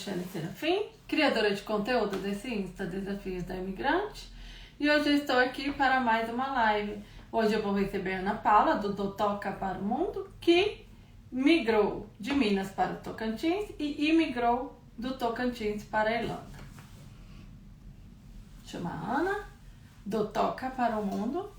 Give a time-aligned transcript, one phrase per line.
[0.00, 4.32] Michelle Serafim, criadora de conteúdo desse Insta Desafios da Imigrante.
[4.78, 7.04] E hoje eu estou aqui para mais uma live.
[7.30, 10.86] Hoje eu vou receber a Ana Paula, do Dotoca para o Mundo, que
[11.30, 16.58] migrou de Minas para o Tocantins e imigrou do Tocantins para a Irlanda.
[18.64, 19.50] Chama Ana,
[20.06, 21.52] do Toca para o Mundo.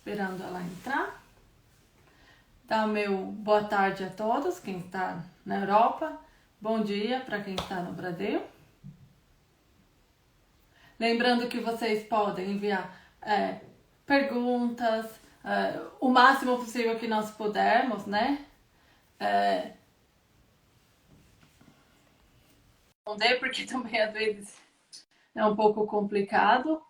[0.00, 1.22] Esperando ela entrar.
[2.64, 6.18] Dá o meu boa tarde a todos, quem está na Europa.
[6.58, 8.42] Bom dia para quem está no Brasil.
[10.98, 13.60] Lembrando que vocês podem enviar é,
[14.06, 15.04] perguntas,
[15.44, 18.46] é, o máximo possível que nós pudermos, né?
[19.18, 19.72] É,
[22.96, 24.56] responder, porque também às vezes
[25.34, 26.82] é um pouco complicado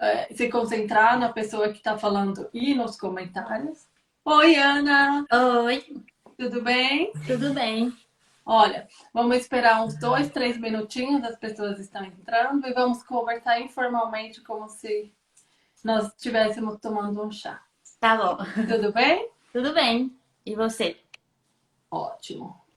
[0.00, 3.86] é, se concentrar na pessoa que está falando e nos comentários.
[4.24, 5.26] Oi, Ana!
[5.64, 6.02] Oi!
[6.36, 7.12] Tudo bem?
[7.26, 7.92] Tudo bem.
[8.44, 14.40] Olha, vamos esperar uns dois, três minutinhos, as pessoas estão entrando e vamos conversar informalmente
[14.40, 15.12] como se
[15.84, 17.62] nós estivéssemos tomando um chá.
[18.00, 18.38] Tá bom.
[18.66, 19.30] Tudo bem?
[19.52, 20.16] Tudo bem.
[20.46, 20.96] E você?
[21.90, 22.67] Ótimo.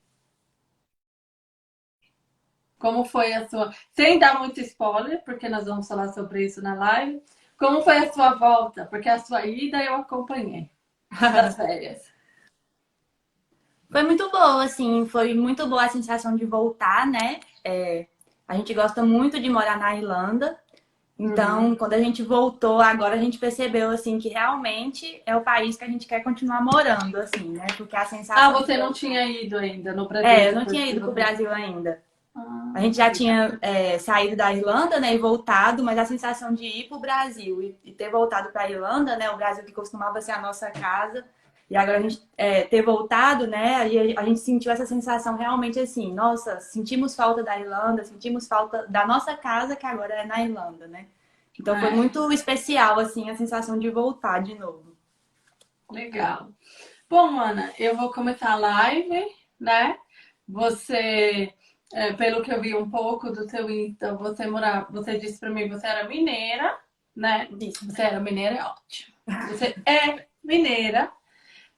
[2.82, 3.72] Como foi a sua.
[3.94, 7.22] Sem dar muito spoiler, porque nós vamos falar sobre isso na live.
[7.56, 8.86] Como foi a sua volta?
[8.86, 10.68] Porque a sua ida eu acompanhei
[11.22, 12.12] das férias.
[13.88, 17.40] Foi muito boa, assim, foi muito boa a sensação de voltar, né?
[17.64, 18.08] É,
[18.48, 20.58] a gente gosta muito de morar na Irlanda.
[21.20, 21.76] Então, uhum.
[21.76, 25.84] quando a gente voltou, agora a gente percebeu, assim, que realmente é o país que
[25.84, 27.68] a gente quer continuar morando, assim, né?
[27.78, 28.44] Porque a sensação...
[28.44, 30.28] Ah, você não tinha ido ainda no Brasil?
[30.28, 32.02] É, eu não tinha ido pro Brasil ainda.
[32.74, 36.66] A gente já tinha é, saído da Irlanda, né, e voltado, mas a sensação de
[36.66, 39.74] ir para o Brasil e, e, ter voltado para a Irlanda, né, o Brasil que
[39.74, 41.26] costumava ser a nossa casa,
[41.70, 45.78] e agora a gente é, ter voltado, né, e a gente sentiu essa sensação realmente
[45.78, 50.42] assim, nossa, sentimos falta da Irlanda, sentimos falta da nossa casa que agora é na
[50.42, 51.08] Irlanda, né.
[51.60, 51.96] Então foi é.
[51.96, 54.96] muito especial, assim, a sensação de voltar de novo.
[55.92, 56.50] Legal.
[57.10, 59.26] Bom, Ana, eu vou começar a live,
[59.60, 59.98] né?
[60.48, 61.54] Você
[61.94, 65.50] é, pelo que eu vi um pouco do seu Insta, você morava, você disse para
[65.50, 66.78] mim, você era mineira,
[67.16, 67.48] né?
[67.52, 69.16] Disse, você era mineira, é ótimo.
[69.50, 71.12] Você é mineira,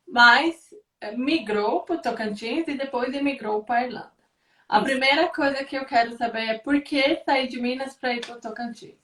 [0.08, 4.12] mas é, migrou para Tocantins e depois emigrou para Irlanda.
[4.68, 4.86] A Isso.
[4.86, 8.38] primeira coisa que eu quero saber é por que sair de Minas para ir para
[8.38, 8.96] Tocantins?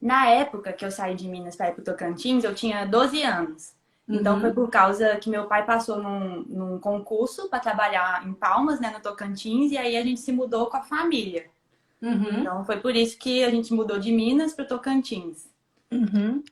[0.00, 3.75] Na época que eu saí de Minas para ir para Tocantins, eu tinha 12 anos.
[4.08, 4.40] Então uhum.
[4.40, 8.90] foi por causa que meu pai passou num, num concurso para trabalhar em Palmas, né,
[8.90, 11.46] no Tocantins, e aí a gente se mudou com a família.
[12.00, 12.40] Uhum.
[12.40, 15.48] Então foi por isso que a gente mudou de Minas para Tocantins.
[15.90, 16.42] Uhum.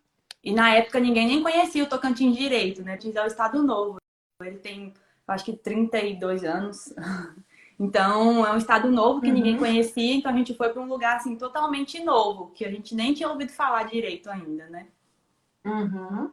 [0.43, 2.97] E na época ninguém nem conhecia o Tocantins direito, né?
[2.97, 3.99] Tinha o Estado Novo.
[4.43, 4.93] Ele tem,
[5.29, 6.93] acho que 32 anos.
[7.79, 9.59] Então é um estado novo que ninguém uhum.
[9.59, 13.13] conhecia, então a gente foi para um lugar assim totalmente novo, que a gente nem
[13.13, 14.87] tinha ouvido falar direito ainda, né?
[15.65, 16.31] Uhum.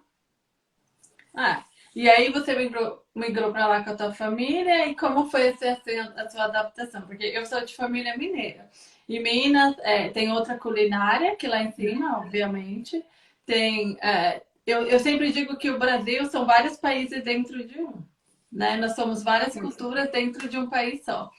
[1.35, 1.63] Ah,
[1.95, 5.97] e aí você migrou, migrou para lá com a tua família e como foi assim,
[6.15, 7.01] a sua adaptação?
[7.01, 8.69] Porque eu sou de família mineira.
[9.07, 13.03] E Minas é, tem outra culinária que lá em cima, obviamente.
[13.45, 13.97] Tem.
[14.01, 17.93] É, eu, eu sempre digo que o Brasil são vários países dentro de um.
[18.51, 18.77] Né?
[18.77, 21.29] Nós somos várias culturas dentro de um país só.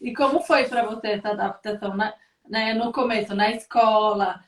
[0.00, 2.12] E como foi para você essa adaptação né?
[2.48, 2.74] né?
[2.74, 4.42] no começo, na escola,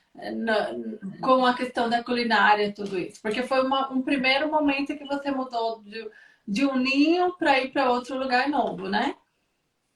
[1.20, 3.20] com a questão da culinária, tudo isso?
[3.22, 6.10] Porque foi uma, um primeiro momento que você mudou de,
[6.46, 9.14] de um ninho para ir para outro lugar novo, né?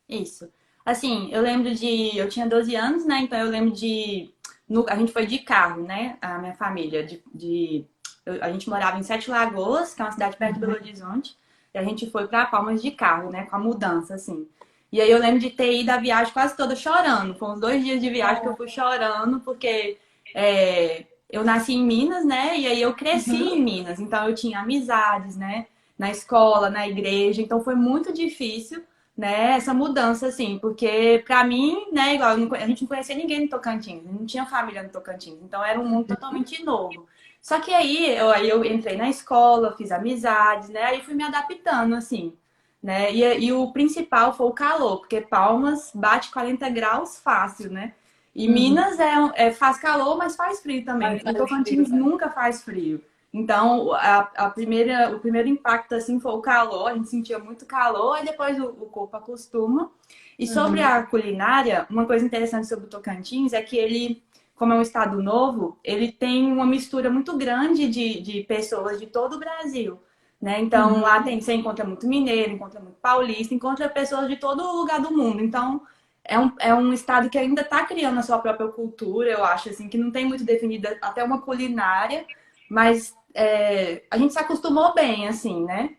[0.08, 0.50] Isso.
[0.84, 2.16] Assim, eu lembro de.
[2.16, 3.18] Eu tinha 12 anos, né?
[3.20, 4.32] Então eu lembro de.
[4.68, 6.16] No, a gente foi de carro, né?
[6.20, 7.04] A minha família.
[7.04, 7.84] De, de
[8.24, 10.60] eu, a gente morava em Sete Lagoas, que é uma cidade perto uhum.
[10.60, 11.36] de Belo Horizonte.
[11.74, 13.46] E a gente foi para Palmas de carro, né?
[13.46, 14.48] Com a mudança, assim.
[14.92, 17.34] E aí eu lembro de ter ido a viagem quase toda chorando.
[17.34, 19.98] Foram uns dois dias de viagem que eu fui chorando, porque
[20.38, 22.58] é, eu nasci em Minas, né?
[22.58, 23.54] E aí eu cresci uhum.
[23.54, 25.66] em Minas, então eu tinha amizades, né?
[25.98, 28.84] Na escola, na igreja, então foi muito difícil,
[29.16, 29.52] né?
[29.52, 32.16] Essa mudança, assim, porque pra mim, né?
[32.16, 35.64] Igual não, a gente não conhecia ninguém no Tocantins, não tinha família no Tocantins, então
[35.64, 37.06] era um mundo totalmente novo.
[37.40, 40.82] Só que aí eu, aí eu entrei na escola, fiz amizades, né?
[40.82, 42.34] Aí fui me adaptando, assim,
[42.82, 43.10] né?
[43.10, 47.94] E, e o principal foi o calor, porque Palmas bate 40 graus fácil, né?
[48.36, 48.52] E uhum.
[48.52, 51.18] Minas é, é, faz calor, mas faz frio também.
[51.20, 53.02] Faz, Tocantins frio, nunca faz frio.
[53.32, 57.64] Então, a, a, primeira, o primeiro impacto assim foi o calor, a gente sentia muito
[57.64, 59.90] calor, e depois o, o corpo acostuma.
[60.38, 60.86] E sobre uhum.
[60.86, 64.22] a culinária, uma coisa interessante sobre o Tocantins é que ele
[64.54, 69.06] como é um estado novo, ele tem uma mistura muito grande de, de pessoas de
[69.06, 70.00] todo o Brasil.
[70.40, 70.60] Né?
[70.60, 71.00] Então, uhum.
[71.00, 75.14] lá tem, você encontra muito mineiro, encontra muito paulista, encontra pessoas de todo lugar do
[75.14, 75.42] mundo.
[75.42, 75.82] Então,
[76.28, 79.68] é um, é um estado que ainda está criando a sua própria cultura, eu acho,
[79.70, 82.24] assim, que não tem muito definida até uma culinária,
[82.68, 85.96] mas é, a gente se acostumou bem, assim, né?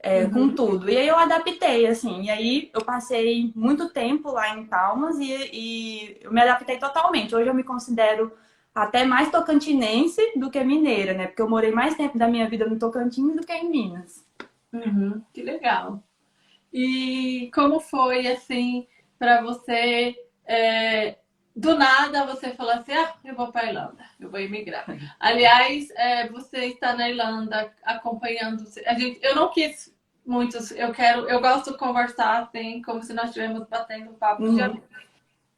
[0.00, 0.30] É, uhum.
[0.30, 0.88] Com tudo.
[0.88, 2.22] E aí eu adaptei, assim.
[2.22, 7.34] E aí eu passei muito tempo lá em Palmas e, e eu me adaptei totalmente.
[7.34, 8.32] Hoje eu me considero
[8.72, 11.26] até mais tocantinense do que mineira, né?
[11.26, 14.24] Porque eu morei mais tempo da minha vida no Tocantins do que em Minas.
[14.72, 15.20] Uhum.
[15.32, 16.02] Que legal.
[16.72, 18.86] E como foi, assim,
[19.18, 20.14] para você
[20.46, 21.16] é,
[21.54, 24.86] do nada você falou assim, ah, eu vou para a Irlanda, eu vou emigrar.
[25.18, 28.64] Aliás, é, você está na Irlanda acompanhando.
[28.86, 29.92] A gente, eu não quis
[30.24, 34.44] muitos, eu quero, eu gosto de conversar assim, como se nós estivéssemos batendo um papo
[34.44, 34.54] uhum.
[34.54, 34.82] de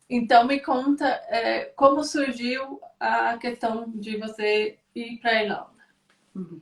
[0.09, 5.71] Então me conta é, como surgiu a questão de você ir para a Irlanda.
[6.35, 6.61] Uhum.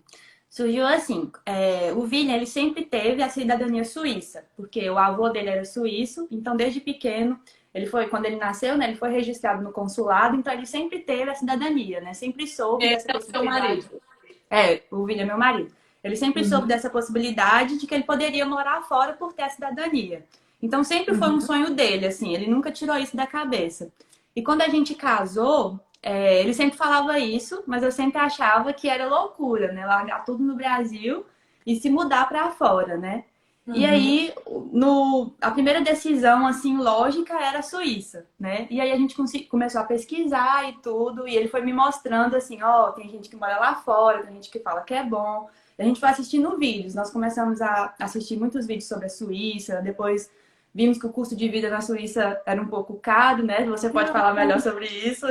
[0.58, 5.50] Surgiu assim, é, o Vini ele sempre teve a cidadania suíça, porque o avô dele
[5.50, 7.38] era suíço, então desde pequeno
[7.72, 11.30] ele foi, quando ele nasceu, né, ele foi registrado no consulado, então ele sempre teve
[11.30, 12.12] a cidadania, né?
[12.12, 13.60] Sempre soube Esse dessa é possibilidade.
[13.60, 14.02] marido.
[14.50, 15.72] É, o Vini é meu marido.
[16.02, 16.48] Ele sempre uhum.
[16.48, 20.26] soube dessa possibilidade de que ele poderia morar fora por ter a cidadania.
[20.60, 21.40] Então sempre foi um uhum.
[21.40, 23.92] sonho dele, assim, ele nunca tirou isso da cabeça.
[24.34, 28.88] E quando a gente casou, é, ele sempre falava isso, mas eu sempre achava que
[28.88, 29.84] era loucura, né?
[29.84, 31.26] Largar tudo no Brasil
[31.66, 33.24] e se mudar para fora, né?
[33.66, 33.74] Uhum.
[33.74, 34.32] E aí,
[34.72, 38.66] no, a primeira decisão, assim, lógica era a Suíça, né?
[38.70, 39.14] E aí a gente
[39.46, 43.28] começou a pesquisar e tudo, e ele foi me mostrando assim, ó, oh, tem gente
[43.28, 45.50] que mora lá fora, tem gente que fala que é bom.
[45.78, 49.82] E a gente foi assistindo vídeos, nós começamos a assistir muitos vídeos sobre a Suíça,
[49.82, 50.30] depois
[50.78, 53.64] vimos que o custo de vida na Suíça era um pouco caro, né?
[53.64, 55.26] Você pode não, falar melhor sobre isso.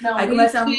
[0.00, 0.76] Não, aí começamos...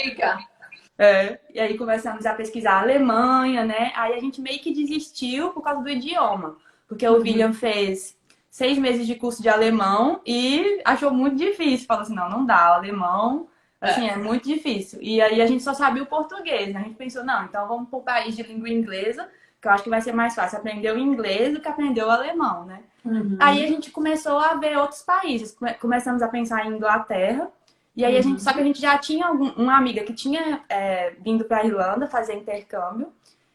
[1.00, 3.94] É, e aí começamos a pesquisar a Alemanha, né?
[3.96, 6.58] Aí a gente meio que desistiu por causa do idioma.
[6.90, 7.22] Porque o uhum.
[7.22, 8.18] William fez
[8.50, 11.88] seis meses de curso de alemão e achou muito difícil.
[11.88, 13.48] Falou assim, não, não dá, o alemão,
[13.80, 14.12] assim, é.
[14.12, 15.00] é muito difícil.
[15.02, 16.82] E aí a gente só sabia o português, né?
[16.82, 19.30] A gente pensou, não, então vamos para o país de língua inglesa,
[19.62, 22.12] que eu acho que vai ser mais fácil aprender o inglês do que aprender o
[22.12, 22.82] alemão, né?
[23.04, 23.38] Uhum.
[23.40, 27.50] Aí a gente começou a ver outros países, começamos a pensar em Inglaterra,
[27.96, 28.40] e aí a gente, uhum.
[28.40, 31.66] só que a gente já tinha algum, uma amiga que tinha é, vindo para a
[31.66, 33.12] Irlanda fazer intercâmbio,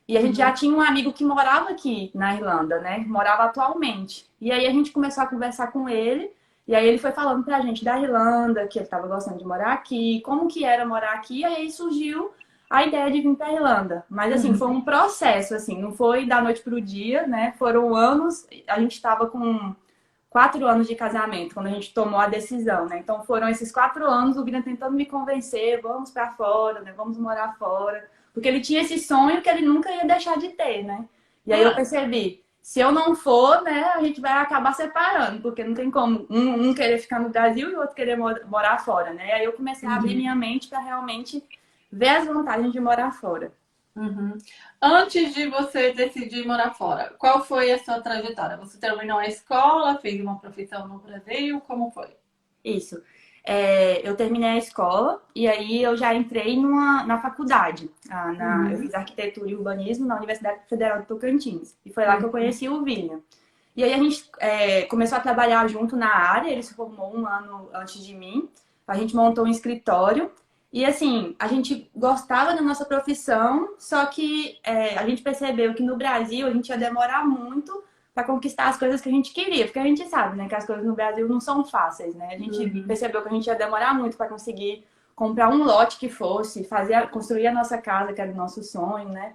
[0.09, 0.47] e a gente uhum.
[0.47, 3.05] já tinha um amigo que morava aqui na Irlanda, né?
[3.07, 4.25] Morava atualmente.
[4.41, 6.31] E aí a gente começou a conversar com ele.
[6.67, 9.73] E aí ele foi falando pra gente da Irlanda, que ele estava gostando de morar
[9.73, 11.41] aqui, como que era morar aqui.
[11.41, 12.31] E aí surgiu
[12.69, 14.05] a ideia de vir pra Irlanda.
[14.09, 14.59] Mas assim, uhum.
[14.59, 17.55] foi um processo, assim, não foi da noite pro dia, né?
[17.59, 19.75] Foram anos, a gente estava com
[20.29, 22.99] quatro anos de casamento, quando a gente tomou a decisão, né?
[22.99, 26.93] Então foram esses quatro anos o Vina tentando me convencer, vamos para fora, né?
[26.97, 28.09] Vamos morar fora.
[28.35, 31.07] Porque ele tinha esse sonho que ele nunca ia deixar de ter, né?
[31.47, 31.75] E aí eu ah.
[31.75, 36.26] percebi, se eu não for, né, a gente vai acabar separando, porque não tem como
[36.29, 39.29] um, um querer ficar no Brasil e o outro querer morar fora, né?
[39.29, 40.17] E aí eu comecei a abrir uhum.
[40.17, 41.43] minha mente para realmente
[41.90, 43.52] ver as vantagens de morar fora.
[43.95, 44.37] Uhum.
[44.81, 48.59] Antes de você decidir morar fora, qual foi a sua trajetória?
[48.59, 52.14] Você terminou a escola, fez uma profissão no Brasil, como foi?
[52.62, 53.02] Isso
[53.47, 57.88] é, eu terminei a escola e aí eu já entrei numa, na faculdade.
[58.11, 58.71] Ah, na, uhum.
[58.73, 61.76] Eu fiz arquitetura e urbanismo na Universidade Federal de Tocantins.
[61.87, 62.19] E foi lá uhum.
[62.19, 62.33] que eu uhum.
[62.33, 63.21] conheci o Vinha.
[63.76, 67.25] E aí a gente é, começou a trabalhar junto na área, ele se formou um
[67.25, 68.49] ano antes de mim.
[68.88, 70.33] A gente montou um escritório.
[70.76, 75.83] E assim, a gente gostava da nossa profissão, só que é, a gente percebeu que
[75.83, 77.83] no Brasil a gente ia demorar muito
[78.14, 80.66] para conquistar as coisas que a gente queria, porque a gente sabe, né, que as
[80.66, 82.28] coisas no Brasil não são fáceis, né?
[82.30, 82.87] A gente uhum.
[82.87, 87.09] percebeu que a gente ia demorar muito para conseguir comprar um lote que fosse, fazer,
[87.09, 89.33] construir a nossa casa, que era o nosso sonho, né?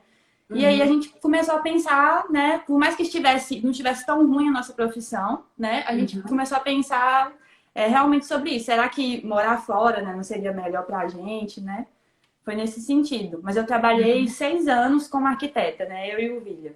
[0.48, 0.58] Uhum.
[0.58, 0.92] E aí a uhum.
[0.92, 4.74] gente começou a pensar, né, por mais que estivesse, não estivesse tão ruim a nossa
[4.74, 5.84] profissão, né?
[5.88, 6.24] A gente uhum.
[6.24, 7.34] começou a pensar
[7.74, 8.66] é, realmente sobre isso.
[8.66, 11.88] Será que morar fora, né, não seria melhor para a gente, né?
[12.44, 13.40] Foi nesse sentido.
[13.44, 14.28] Mas eu trabalhei uhum.
[14.28, 16.14] seis anos como arquiteta, né?
[16.14, 16.74] Eu e o William.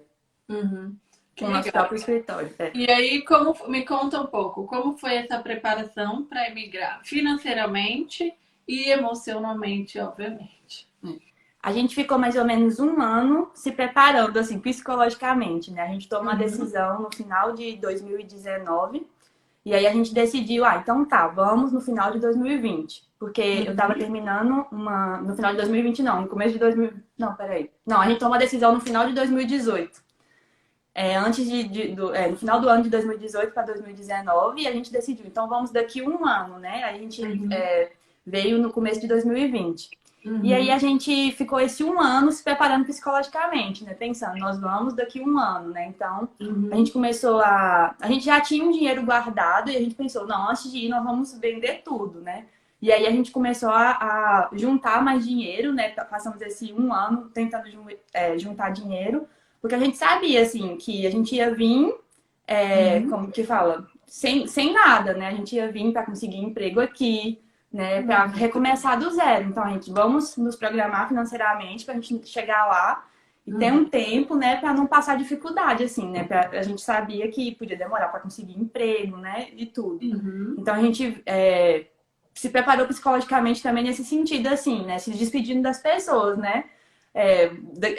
[0.48, 0.96] Uhum
[1.38, 2.54] com o nosso próprio escritório.
[2.58, 2.70] É.
[2.74, 8.34] E aí, como me conta um pouco, como foi essa preparação para emigrar financeiramente
[8.66, 10.88] e emocionalmente, obviamente?
[11.62, 15.82] A gente ficou mais ou menos um ano se preparando, assim, psicologicamente, né?
[15.82, 16.30] A gente tomou uhum.
[16.30, 19.06] a decisão no final de 2019
[19.66, 23.04] e aí a gente decidiu, ah, então tá, vamos no final de 2020.
[23.18, 23.64] Porque uhum.
[23.64, 25.18] eu tava terminando uma.
[25.18, 26.92] No final de 2020, não, no começo de 2000.
[27.18, 27.70] Não, peraí.
[27.84, 30.06] Não, a gente tomou a decisão no final de 2018
[30.96, 34.66] é, antes de, de do, é, no final do ano de 2018 para 2019 e
[34.66, 36.84] a gente decidiu, então vamos daqui um ano, né?
[36.84, 37.52] A gente uhum.
[37.52, 37.92] é,
[38.26, 39.90] veio no começo de 2020.
[40.26, 40.40] Uhum.
[40.42, 43.94] E aí a gente ficou esse um ano se preparando psicologicamente, né?
[43.94, 45.86] Pensando, nós vamos daqui um ano, né?
[45.86, 46.68] Então, uhum.
[46.72, 47.94] a gente começou a.
[48.00, 50.88] A gente já tinha um dinheiro guardado e a gente pensou, não, antes de ir,
[50.88, 52.46] nós vamos vender tudo, né?
[52.82, 55.90] E aí a gente começou a, a juntar mais dinheiro, né?
[55.90, 57.68] Passamos esse um ano tentando
[58.12, 59.28] é, juntar dinheiro,
[59.62, 61.94] porque a gente sabia, assim, que a gente ia vir,
[62.48, 63.10] é, uhum.
[63.10, 65.28] como que fala, sem, sem nada, né?
[65.28, 67.40] A gente ia vir para conseguir emprego aqui,
[67.72, 68.02] né?
[68.02, 68.32] Para uhum.
[68.32, 69.48] recomeçar do zero.
[69.48, 73.06] Então, a gente vamos nos programar financeiramente para a gente chegar lá
[73.46, 73.58] e uhum.
[73.58, 76.24] ter um tempo, né, para não passar dificuldade, assim, né?
[76.24, 79.48] Pra, a gente sabia que podia demorar para conseguir emprego, né?
[79.56, 80.04] E tudo.
[80.04, 80.56] Uhum.
[80.58, 81.86] Então, a gente é,
[82.34, 84.98] se preparou psicologicamente também nesse sentido, assim, né?
[84.98, 86.64] Se despedindo das pessoas, né?
[87.14, 87.50] É,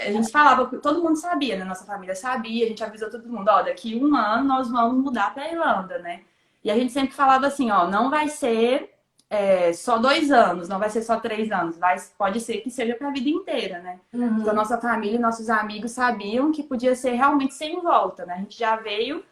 [0.05, 1.65] a gente falava, todo mundo sabia, né?
[1.65, 5.33] Nossa família sabia, a gente avisou todo mundo, ó, daqui um ano nós vamos mudar
[5.33, 6.21] para Irlanda, né?
[6.63, 8.96] E a gente sempre falava assim, ó, não vai ser
[9.29, 12.95] é, só dois anos, não vai ser só três anos, vai, pode ser que seja
[12.95, 13.99] para a vida inteira, né?
[14.13, 14.39] Uhum.
[14.39, 18.35] Então, nossa família e nossos amigos sabiam que podia ser realmente sem volta, né?
[18.35, 19.23] A gente já veio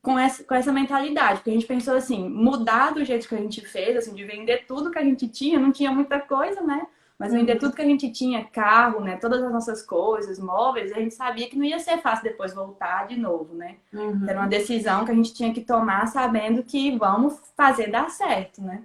[0.00, 3.38] com essa, com essa mentalidade, porque a gente pensou assim, mudar do jeito que a
[3.38, 6.86] gente fez, assim, de vender tudo que a gente tinha, não tinha muita coisa, né?
[7.18, 7.58] Mas vender uhum.
[7.58, 9.16] tudo que a gente tinha, carro, né?
[9.16, 13.06] Todas as nossas coisas, móveis, a gente sabia que não ia ser fácil depois voltar
[13.06, 13.76] de novo, né?
[13.92, 14.24] Uhum.
[14.28, 18.60] Era uma decisão que a gente tinha que tomar sabendo que vamos fazer dar certo,
[18.60, 18.84] né?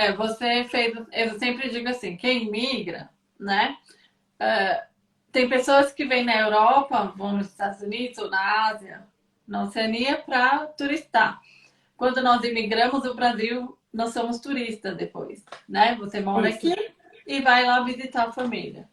[0.00, 0.94] É, você fez.
[1.12, 3.76] Eu sempre digo assim: quem migra, né?
[4.40, 4.82] Uh,
[5.30, 9.06] tem pessoas que vêm na Europa, vão nos Estados Unidos ou na Ásia,
[9.46, 11.38] na Oceania, para turistar.
[11.98, 15.94] Quando nós imigramos o Brasil, nós somos turistas depois, né?
[15.96, 16.74] Você mora aqui
[17.26, 18.88] e vai lá visitar a família.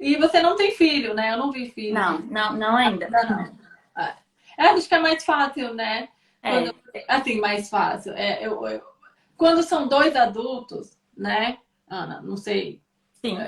[0.00, 1.34] E você não tem filho, né?
[1.34, 1.94] Eu não vi filho.
[1.94, 3.08] Não, não, não ainda.
[3.08, 3.58] Não, não.
[3.96, 4.16] É.
[4.58, 6.08] Eu acho que é mais fácil, né?
[6.42, 6.50] É.
[6.50, 6.74] Quando,
[7.06, 8.12] assim, mais fácil.
[8.14, 8.95] É, eu, eu
[9.36, 12.20] quando são dois adultos, né, Ana?
[12.20, 12.80] Não sei.
[13.12, 13.38] Sim.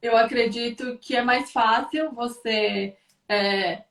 [0.00, 2.96] Eu acredito que é mais fácil você
[3.28, 3.84] é,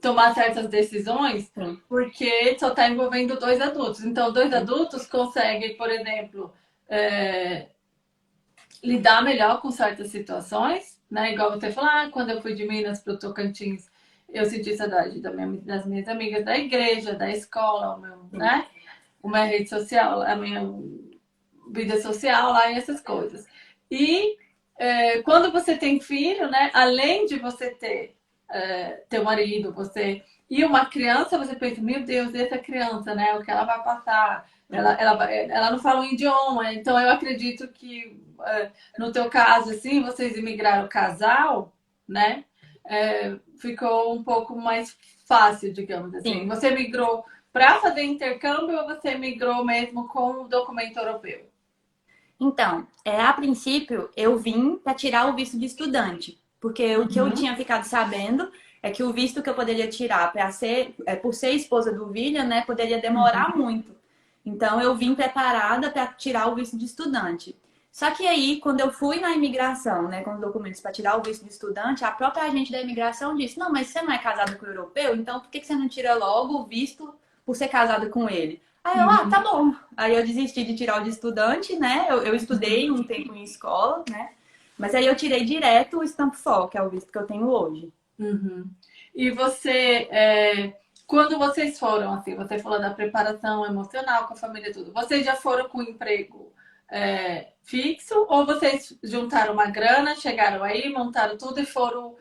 [0.00, 1.80] tomar certas decisões Sim.
[1.88, 4.04] porque só está envolvendo dois adultos.
[4.04, 6.52] Então, dois adultos conseguem, por exemplo,
[6.88, 7.68] é,
[8.82, 11.32] lidar melhor com certas situações, né?
[11.32, 13.90] Igual você falou, ah, quando eu fui de Minas para o Tocantins,
[14.28, 18.66] eu senti saudade da minha, das minhas amigas da igreja, da escola, meu, né?
[19.22, 20.62] Uma rede social, a minha
[21.72, 23.46] vida social lá e essas coisas.
[23.90, 24.36] E
[24.78, 28.16] é, quando você tem filho, né, além de você ter
[28.50, 33.42] é, teu marido, você e uma criança, você pensa, meu Deus, essa criança, né, o
[33.42, 34.50] que ela vai passar?
[34.68, 39.70] Ela, ela, ela não fala um idioma, então eu acredito que é, no teu caso,
[39.70, 41.72] assim, vocês imigraram casal,
[42.08, 42.44] né?
[42.86, 44.96] É, ficou um pouco mais
[45.26, 46.40] fácil, digamos assim.
[46.40, 46.48] Sim.
[46.48, 51.48] Você migrou para fazer intercâmbio ou você migrou mesmo com o documento europeu?
[52.38, 57.20] Então, é, a princípio, eu vim para tirar o visto de estudante, porque o que
[57.20, 57.28] uhum.
[57.28, 58.50] eu tinha ficado sabendo
[58.82, 62.08] é que o visto que eu poderia tirar para ser, é, por ser esposa do
[62.08, 63.64] William, né, poderia demorar uhum.
[63.64, 63.94] muito.
[64.44, 67.54] Então, eu vim preparada para tirar o visto de estudante.
[67.92, 71.22] Só que aí, quando eu fui na imigração, né, com os documentos para tirar o
[71.22, 74.56] visto de estudante, a própria agente da imigração disse: Não, mas você não é casado
[74.56, 77.12] com o europeu, então por que você não tira logo o visto
[77.44, 78.62] por ser casada com ele.
[78.82, 79.74] Aí eu, ah, tá bom.
[79.96, 82.06] Aí eu desisti de tirar o de estudante, né?
[82.08, 84.30] Eu, eu estudei um tempo em escola, né?
[84.78, 87.46] Mas aí eu tirei direto o Stamp For, que é o visto que eu tenho
[87.48, 87.92] hoje.
[88.18, 88.70] Uhum.
[89.14, 90.72] E você, é,
[91.06, 95.24] quando vocês foram, assim, você falou da preparação emocional com a família e tudo, vocês
[95.24, 96.50] já foram com emprego
[96.90, 102.16] é, fixo ou vocês juntaram uma grana, chegaram aí, montaram tudo e foram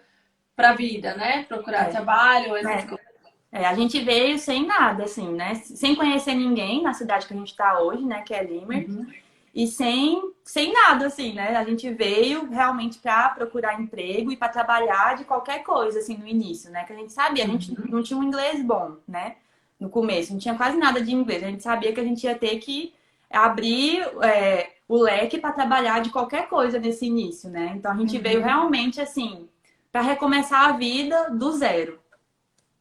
[0.56, 1.44] para a vida, né?
[1.44, 1.92] Procurar é.
[1.92, 2.88] trabalho, essas é.
[2.88, 3.09] coisas?
[3.52, 5.56] É, a gente veio sem nada, assim, né?
[5.56, 8.22] Sem conhecer ninguém na cidade que a gente está hoje, né?
[8.22, 8.88] Que é Limer.
[8.88, 9.08] Uhum.
[9.54, 11.56] E sem, sem nada, assim, né?
[11.56, 16.28] A gente veio realmente para procurar emprego e para trabalhar de qualquer coisa, assim, no
[16.28, 16.84] início, né?
[16.84, 17.86] Que a gente sabia, a gente uhum.
[17.90, 19.38] não tinha um inglês bom, né?
[19.80, 21.44] No começo, não tinha quase nada de inglês.
[21.44, 22.94] A gente sabia que a gente ia ter que
[23.32, 27.74] abrir é, o leque para trabalhar de qualquer coisa nesse início, né?
[27.76, 28.22] Então a gente uhum.
[28.24, 29.50] veio realmente, assim,
[29.92, 32.00] para recomeçar a vida do zero.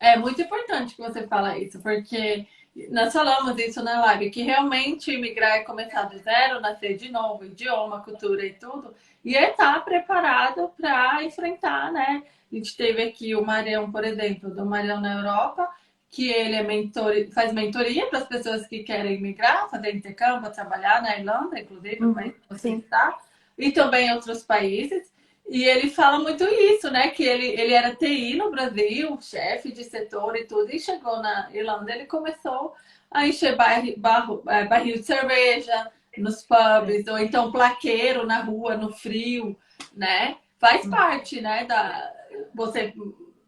[0.01, 2.47] É muito importante que você fala isso, porque
[2.91, 7.45] nós falamos isso na live, que realmente imigrar é começar do zero, nascer de novo,
[7.45, 12.23] idioma, cultura e tudo, e é estar preparado para enfrentar, né?
[12.51, 15.69] A gente teve aqui o Marião, por exemplo, do Marião na Europa,
[16.11, 21.03] que ele é mentor, faz mentoria para as pessoas que querem migrar, fazer intercâmbio, trabalhar
[21.03, 22.15] na Irlanda, inclusive, uhum.
[22.15, 23.19] mas você está,
[23.59, 25.13] e também em outros países.
[25.49, 27.09] E ele fala muito isso, né?
[27.09, 31.49] Que ele, ele era TI no Brasil, chefe de setor e tudo, e chegou na
[31.53, 32.75] Irlanda, ele começou
[33.11, 38.77] a encher barril, barro, é, barril de cerveja, nos pubs, ou então plaqueiro na rua,
[38.77, 39.57] no frio,
[39.95, 40.37] né?
[40.59, 41.65] Faz parte, né?
[41.65, 42.13] Da...
[42.55, 42.93] Você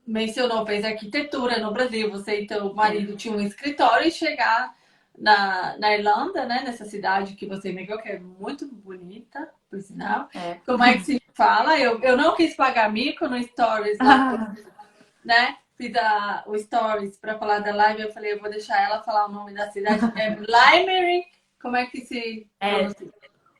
[0.07, 4.75] mencionou, fez arquitetura no Brasil, você e teu marido tinham um escritório e chegar
[5.19, 6.62] na, na Irlanda, né?
[6.64, 10.28] Nessa cidade que você migrou, que é muito bonita, por sinal.
[10.34, 10.56] É.
[10.66, 11.78] Como é que se fala?
[11.78, 14.52] Eu, eu não quis pagar mico no Stories, ah.
[15.24, 15.56] né?
[15.76, 19.26] Fiz a, o Stories para falar da live, eu falei, eu vou deixar ela falar
[19.26, 20.00] o nome da cidade.
[20.20, 21.30] É Limerick.
[21.62, 22.86] Como é que se é,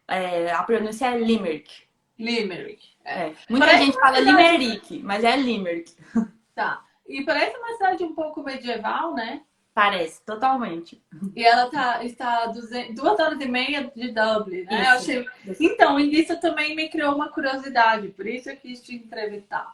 [0.09, 1.71] é, a pronúncia é Limerick.
[2.19, 2.89] Limerick.
[3.05, 3.29] É.
[3.29, 3.35] é.
[3.49, 4.37] Muita parece gente fala cidade...
[4.37, 5.95] Limerick, mas é Limerick.
[6.55, 6.85] Tá.
[7.09, 9.43] E parece uma cidade um pouco medieval, né?
[9.73, 11.01] Parece, totalmente.
[11.35, 14.83] E ela tá, está duas, duas horas e meia de Dublin, né?
[14.83, 15.27] Isso, achei...
[15.47, 15.63] isso.
[15.63, 19.73] Então, isso também me criou uma curiosidade, por isso eu quis te entrevistar.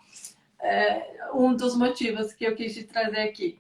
[0.61, 3.59] É, um dos motivos que eu quis te trazer aqui.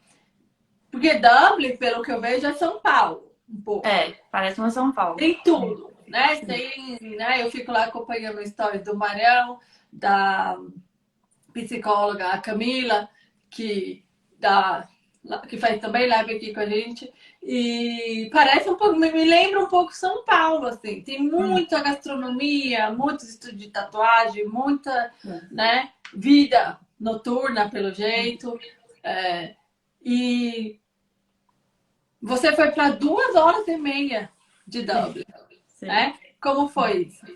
[0.90, 3.87] Porque Dublin, pelo que eu vejo, é São Paulo, um pouco.
[3.87, 5.16] É, parece uma São Paulo.
[5.16, 6.37] Tem tudo, né?
[6.37, 7.43] Tem, né?
[7.43, 9.59] Eu fico lá acompanhando a história do Marião,
[9.90, 10.59] da
[11.52, 13.09] psicóloga Camila,
[13.49, 14.05] que
[14.38, 14.87] dá
[15.49, 17.12] que faz também live aqui com a gente.
[17.42, 21.02] E parece um pouco, me lembra um pouco São Paulo, assim.
[21.02, 25.40] Tem muita gastronomia, muito estudo de tatuagem, muita é.
[25.50, 28.59] né, vida noturna, pelo jeito.
[29.02, 29.54] É,
[30.02, 30.78] e
[32.20, 34.31] você foi para duas horas e meia
[34.66, 35.24] de Dublin,
[35.66, 35.87] Sim.
[35.87, 36.18] né?
[36.40, 37.27] Como foi isso?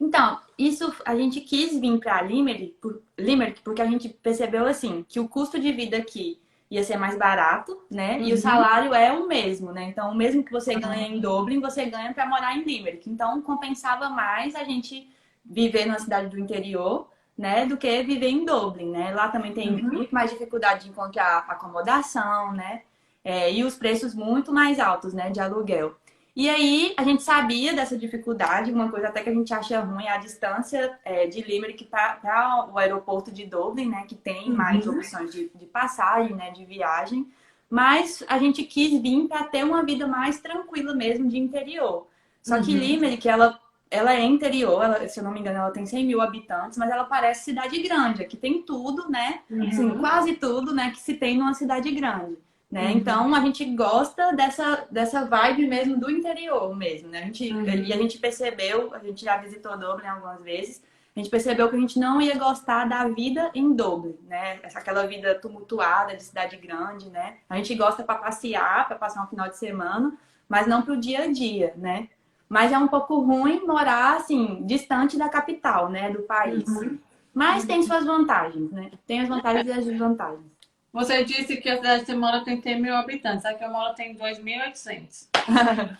[0.00, 2.76] Então, isso a gente quis vir para Limerick,
[3.18, 6.40] Limerick porque a gente percebeu assim que o custo de vida aqui
[6.74, 8.16] ia ser mais barato, né?
[8.16, 8.24] Uhum.
[8.24, 8.40] E o uhum.
[8.40, 9.84] salário é o mesmo, né?
[9.84, 13.08] Então, o mesmo que você ganha em Dublin, você ganha para morar em Limerick.
[13.08, 15.08] Então, compensava mais a gente
[15.44, 19.12] viver na cidade do interior, né, do que viver em Dublin, né?
[19.12, 19.92] Lá também tem uhum.
[19.92, 22.82] muito mais dificuldade de encontrar acomodação, né?
[23.24, 25.96] É, e os preços muito mais altos, né, de aluguel.
[26.36, 30.04] E aí a gente sabia dessa dificuldade, uma coisa até que a gente acha ruim
[30.04, 34.04] é a distância é, de Limerick para o aeroporto de Dublin, né?
[34.08, 34.56] Que tem uhum.
[34.56, 36.50] mais opções de, de, passagem, né?
[36.50, 37.30] De viagem.
[37.70, 42.08] Mas a gente quis vir para ter uma vida mais tranquila mesmo de interior.
[42.42, 42.80] Só que uhum.
[42.80, 46.20] Limerick, ela, ela é interior, ela, se eu não me engano, ela tem 100 mil
[46.20, 48.22] habitantes, mas ela parece cidade grande.
[48.22, 49.40] Aqui tem tudo, né?
[49.48, 49.68] Uhum.
[49.68, 50.90] Assim, quase tudo, né?
[50.90, 52.36] Que se tem numa cidade grande.
[52.74, 52.86] Né?
[52.86, 52.90] Uhum.
[52.96, 57.20] Então a gente gosta dessa, dessa vibe mesmo do interior mesmo, né?
[57.20, 57.62] A gente, uhum.
[57.64, 60.82] E a gente percebeu, a gente já visitou Dublin algumas vezes,
[61.14, 64.58] a gente percebeu que a gente não ia gostar da vida em Dublin, né?
[64.74, 67.36] Aquela vida tumultuada de cidade grande, né?
[67.48, 70.12] A gente gosta para passear, para passar um final de semana,
[70.48, 72.08] mas não para o dia a dia, né?
[72.48, 76.10] Mas é um pouco ruim morar assim distante da capital, né?
[76.10, 76.66] Do país.
[76.66, 76.98] Uhum.
[77.32, 78.90] Mas tem suas vantagens, né?
[79.06, 80.53] Tem as vantagens e as desvantagens.
[80.94, 83.96] Você disse que a cidade que você mora tem 100 mil habitantes, aqui eu moro
[83.96, 85.26] tem 2.800.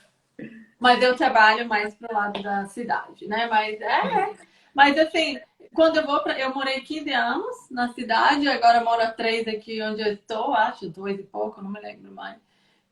[0.79, 3.49] Mas eu trabalho mais pro lado da cidade, né?
[3.49, 4.35] Mas é.
[4.73, 5.41] Mas assim,
[5.75, 6.39] quando eu vou para.
[6.39, 10.89] Eu morei 15 anos na cidade, agora moro há 3 aqui onde eu estou, acho,
[10.89, 12.37] dois e pouco, não me lembro mais.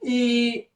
[0.02, 0.66] E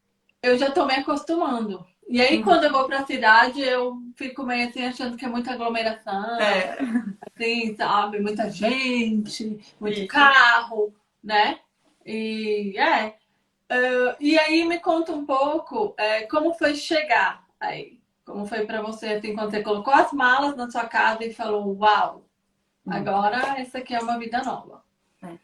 [0.40, 1.84] eu já estou me acostumando.
[2.08, 2.44] E aí, uhum.
[2.44, 6.40] quando eu vou para a cidade, eu fico meio assim, achando que é muita aglomeração.
[6.40, 6.78] É.
[7.20, 8.20] Assim, sabe?
[8.20, 10.06] Muita gente, muito Isso.
[10.06, 10.94] carro
[11.26, 11.58] né?
[12.06, 13.16] E é.
[13.68, 17.98] Uh, e aí me conta um pouco é, como foi chegar aí.
[18.24, 21.76] Como foi para você, assim, quando você colocou as malas na sua casa e falou,
[21.76, 22.24] uau,
[22.86, 22.92] hum.
[22.92, 24.84] agora essa aqui é uma vida nova.
[25.22, 25.36] É.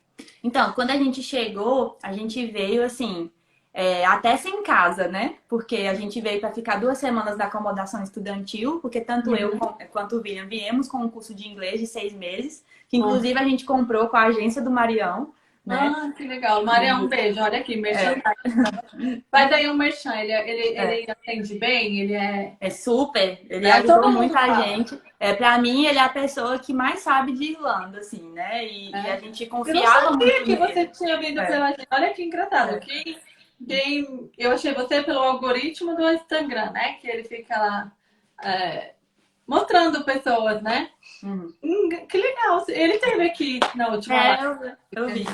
[0.42, 3.30] Então, quando a gente chegou, a gente veio assim,
[3.74, 5.36] é, até sem casa, né?
[5.48, 9.36] Porque a gente veio para ficar duas semanas da acomodação estudantil, porque tanto uhum.
[9.36, 9.58] eu
[9.90, 13.44] quanto o William viemos com um curso de inglês de seis meses, que inclusive a
[13.44, 15.32] gente comprou com a agência do Marião.
[15.64, 15.76] Né?
[15.78, 16.64] Ah, que legal.
[16.64, 17.40] Maria, um beijo.
[17.40, 18.20] Olha aqui, merchan.
[18.20, 19.22] É.
[19.30, 20.14] Faz aí um merchan.
[20.16, 20.98] Ele, ele, é.
[20.98, 22.00] ele atende bem?
[22.00, 22.56] Ele é.
[22.60, 23.40] É super.
[23.48, 24.62] Ele é, ajudou muita fala.
[24.64, 25.00] gente.
[25.20, 28.66] É, pra mim, ele é a pessoa que mais sabe de Irlanda, assim, né?
[28.66, 29.02] E, é.
[29.02, 31.46] e a gente confiava eu não sabia que você tinha vindo é.
[31.46, 31.74] pela.
[31.92, 32.74] Olha que engraçado.
[32.74, 32.78] É.
[32.80, 33.16] Quem,
[33.64, 34.30] quem...
[34.36, 36.94] Eu achei você pelo algoritmo do Instagram, né?
[37.00, 37.92] Que ele fica lá.
[38.42, 38.94] É,
[39.52, 40.88] mostrando pessoas, né?
[41.22, 41.52] Uhum.
[41.62, 42.64] Hum, que legal.
[42.68, 45.26] Ele teve aqui na última é, eu, eu vi.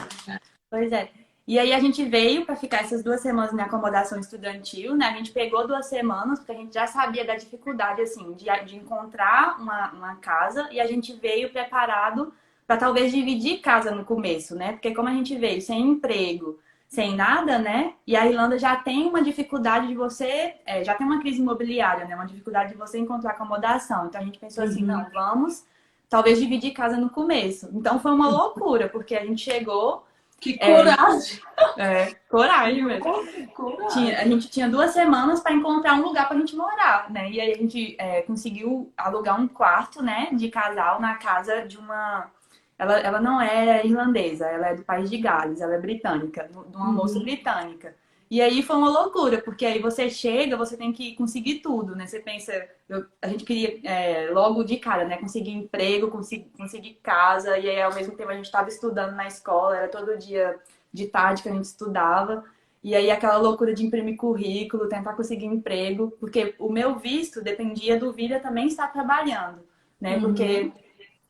[0.68, 1.09] Pois é.
[1.46, 5.07] E aí a gente veio para ficar essas duas semanas na acomodação estudantil, né?
[5.07, 8.76] A gente pegou duas semanas, porque a gente já sabia da dificuldade, assim, de, de
[8.76, 12.35] encontrar uma, uma casa, e a gente veio preparado
[12.66, 14.72] para talvez dividir casa no começo, né?
[14.72, 17.92] Porque como a gente veio sem emprego, sem nada, né?
[18.07, 22.07] E a Irlanda já tem uma dificuldade de você, é, já tem uma crise imobiliária,
[22.07, 22.14] né?
[22.14, 24.07] Uma dificuldade de você encontrar acomodação.
[24.07, 24.90] Então a gente pensou assim, uhum.
[24.90, 25.64] assim, não, vamos
[26.09, 27.68] talvez dividir casa no começo.
[27.74, 30.07] Então foi uma loucura, porque a gente chegou
[30.40, 31.40] Que coragem!
[31.77, 33.05] É, é coragem mesmo.
[33.53, 33.88] Coragem.
[33.88, 37.31] Tinha, a gente tinha duas semanas para encontrar um lugar para a gente morar, né?
[37.31, 41.77] E aí a gente é, conseguiu alugar um quarto, né, de casal na casa de
[41.77, 42.31] uma.
[42.79, 46.77] Ela, ela não é irlandesa, ela é do país de Gales, ela é britânica, de
[46.77, 46.93] uma uhum.
[46.93, 47.95] moça britânica.
[48.31, 52.07] E aí foi uma loucura, porque aí você chega, você tem que conseguir tudo, né?
[52.07, 52.53] Você pensa,
[52.88, 55.17] eu, a gente queria é, logo de cara, né?
[55.17, 59.27] Conseguir emprego, conseguir, conseguir casa, e aí ao mesmo tempo a gente estava estudando na
[59.27, 60.59] escola, era todo dia
[60.93, 62.45] de tarde que a gente estudava.
[62.85, 67.99] E aí aquela loucura de imprimir currículo, tentar conseguir emprego, porque o meu visto dependia
[67.99, 69.61] do Vila também estar trabalhando,
[69.99, 70.17] né?
[70.17, 70.21] Uhum.
[70.21, 70.71] Porque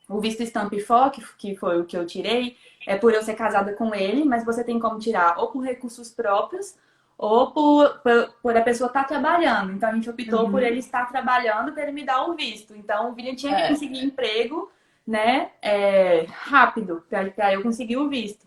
[0.08, 3.74] o visto Stamp FOC, que foi o que eu tirei, é por eu ser casada
[3.74, 6.74] com ele, mas você tem como tirar ou por recursos próprios
[7.18, 9.72] ou por, por, por a pessoa estar tá trabalhando.
[9.72, 10.50] Então a gente optou uhum.
[10.50, 12.74] por ele estar trabalhando para ele me dar o visto.
[12.74, 13.68] Então o William tinha que é.
[13.68, 14.70] conseguir emprego,
[15.06, 18.46] né, é, rápido, para eu conseguir o visto.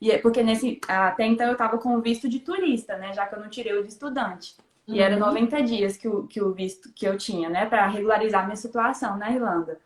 [0.00, 3.26] E é porque nesse até então eu estava com o visto de turista, né, já
[3.26, 4.56] que eu não tirei o de estudante.
[4.88, 4.94] Uhum.
[4.94, 8.44] E era 90 dias que o, que o visto que eu tinha, né, para regularizar
[8.44, 9.78] minha situação na Irlanda.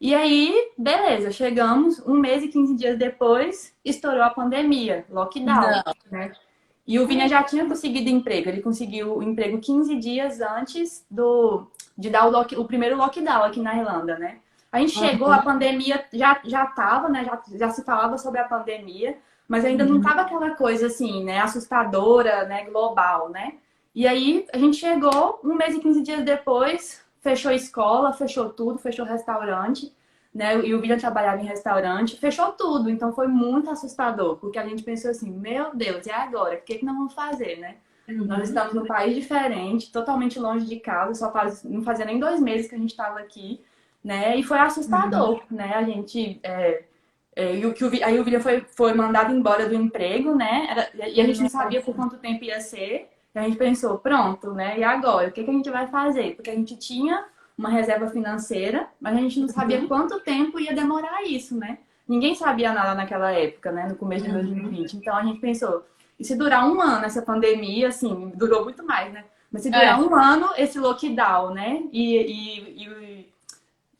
[0.00, 5.94] E aí, beleza, chegamos, um mês e 15 dias depois, estourou a pandemia, lockdown, não.
[6.10, 6.32] né?
[6.86, 8.48] E o Vini já tinha conseguido emprego.
[8.48, 13.42] Ele conseguiu o emprego 15 dias antes do, de dar o, lock, o primeiro lockdown
[13.42, 14.38] aqui na Irlanda, né?
[14.72, 17.24] A gente chegou, a pandemia já, já tava, né?
[17.24, 19.94] Já, já se falava sobre a pandemia, mas ainda uhum.
[19.94, 21.40] não tava aquela coisa assim, né?
[21.40, 22.64] Assustadora, né?
[22.64, 23.54] Global, né?
[23.94, 28.78] E aí a gente chegou, um mês e 15 dias depois, fechou escola, fechou tudo,
[28.78, 29.92] fechou restaurante
[30.34, 30.54] né?
[30.64, 32.90] E o William trabalhava em restaurante, fechou tudo.
[32.90, 36.56] Então foi muito assustador, porque a gente pensou assim, meu Deus, e agora?
[36.56, 37.76] O que, que nós vamos fazer, né?
[38.08, 38.24] Uhum.
[38.24, 42.40] Nós estamos num país diferente, totalmente longe de casa, só faz, não fazia nem dois
[42.40, 43.60] meses que a gente estava aqui,
[44.02, 44.36] né?
[44.36, 45.56] E foi assustador, uhum.
[45.56, 45.74] né?
[45.74, 46.38] A gente.
[46.42, 46.84] É,
[47.36, 50.68] é, e o, que o, aí o William foi, foi mandado embora do emprego, né?
[50.70, 53.10] Era, e a gente não sabia por quanto tempo ia ser.
[53.38, 54.78] E a gente pensou, pronto, né?
[54.78, 55.28] E agora?
[55.28, 56.34] O que, que a gente vai fazer?
[56.34, 57.24] Porque a gente tinha
[57.56, 59.86] uma reserva financeira, mas a gente não sabia uhum.
[59.86, 61.78] quanto tempo ia demorar isso, né?
[62.06, 63.86] Ninguém sabia nada naquela época, né?
[63.88, 64.92] No começo de 2020.
[64.92, 64.98] Uhum.
[65.00, 65.84] Então a gente pensou,
[66.18, 69.24] e se durar um ano essa pandemia, assim, durou muito mais, né?
[69.52, 70.02] Mas se durar é.
[70.02, 71.82] um ano esse lockdown, né?
[71.92, 73.32] E, e, e,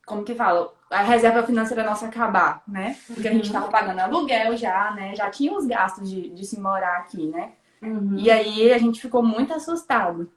[0.05, 0.73] como que fala?
[0.91, 2.97] A reserva financeira nossa acabar, né?
[3.07, 3.71] Porque a gente estava uhum.
[3.71, 5.15] pagando aluguel já, né?
[5.15, 7.53] Já tinha os gastos de, de se morar aqui, né?
[7.83, 8.17] Uhum.
[8.19, 10.31] E aí a gente ficou muito assustado.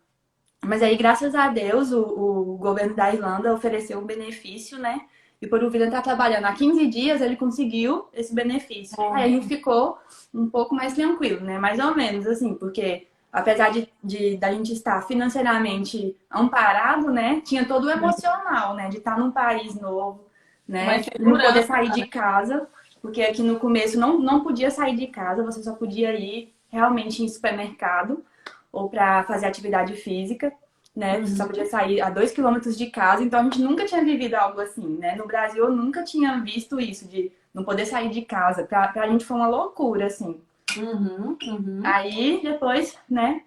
[0.63, 5.01] Mas aí, graças a Deus, o, o governo da Irlanda ofereceu um benefício, né?
[5.41, 9.01] E por o William estar trabalhando há 15 dias, ele conseguiu esse benefício.
[9.01, 9.13] É.
[9.13, 9.97] Aí a gente ficou
[10.31, 11.57] um pouco mais tranquilo, né?
[11.57, 17.41] Mais ou menos, assim, porque apesar de, de da gente estar financeiramente amparado, né?
[17.43, 18.87] Tinha todo o emocional, né?
[18.87, 20.25] De estar num país novo,
[20.67, 21.01] né?
[21.19, 22.67] Não poder sair de casa,
[23.01, 27.23] porque aqui no começo não, não podia sair de casa, você só podia ir realmente
[27.23, 28.23] em supermercado
[28.71, 30.51] ou para fazer atividade física,
[30.95, 31.21] né?
[31.21, 31.49] Você só uhum.
[31.49, 34.97] podia sair a dois quilômetros de casa, então a gente nunca tinha vivido algo assim,
[34.97, 35.15] né?
[35.15, 38.63] No Brasil eu nunca tinha visto isso, de não poder sair de casa.
[38.63, 40.41] Pra, pra gente foi uma loucura, assim.
[40.77, 41.81] Uhum, uhum.
[41.83, 43.43] Aí depois, né?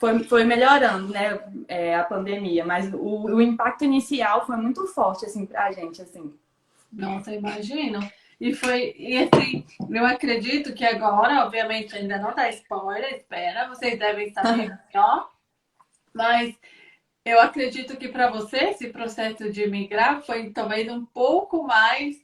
[0.00, 1.38] Foi, foi melhorando, né?
[1.68, 6.32] É, a pandemia, mas o, o impacto inicial foi muito forte, assim, pra gente, assim.
[6.90, 8.00] Nossa, imagino.
[8.42, 13.96] E foi, e assim, eu acredito que agora, obviamente, ainda não dá spoiler, espera, vocês
[13.96, 15.30] devem saber melhor.
[16.12, 16.52] Mas
[17.24, 22.16] eu acredito que para você esse processo de migrar foi talvez um pouco mais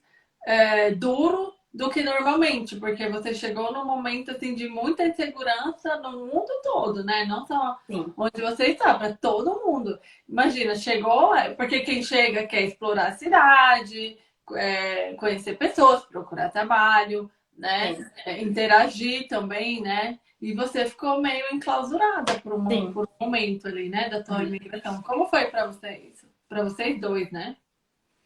[0.44, 6.26] é, duro do que normalmente, porque você chegou num momento assim de muita insegurança no
[6.26, 7.26] mundo todo, né?
[7.26, 8.12] Não só Sim.
[8.16, 9.96] onde você está, para todo mundo.
[10.28, 14.18] Imagina, chegou, é, porque quem chega quer explorar a cidade,
[14.54, 18.10] é, conhecer pessoas, procurar trabalho, né?
[18.24, 20.18] É, interagir também, né?
[20.40, 24.08] E você ficou meio enclausurada por um, por um momento ali, né?
[24.08, 25.02] Da tua imigração.
[25.02, 26.24] Como foi para vocês?
[26.48, 27.56] Para vocês dois, né?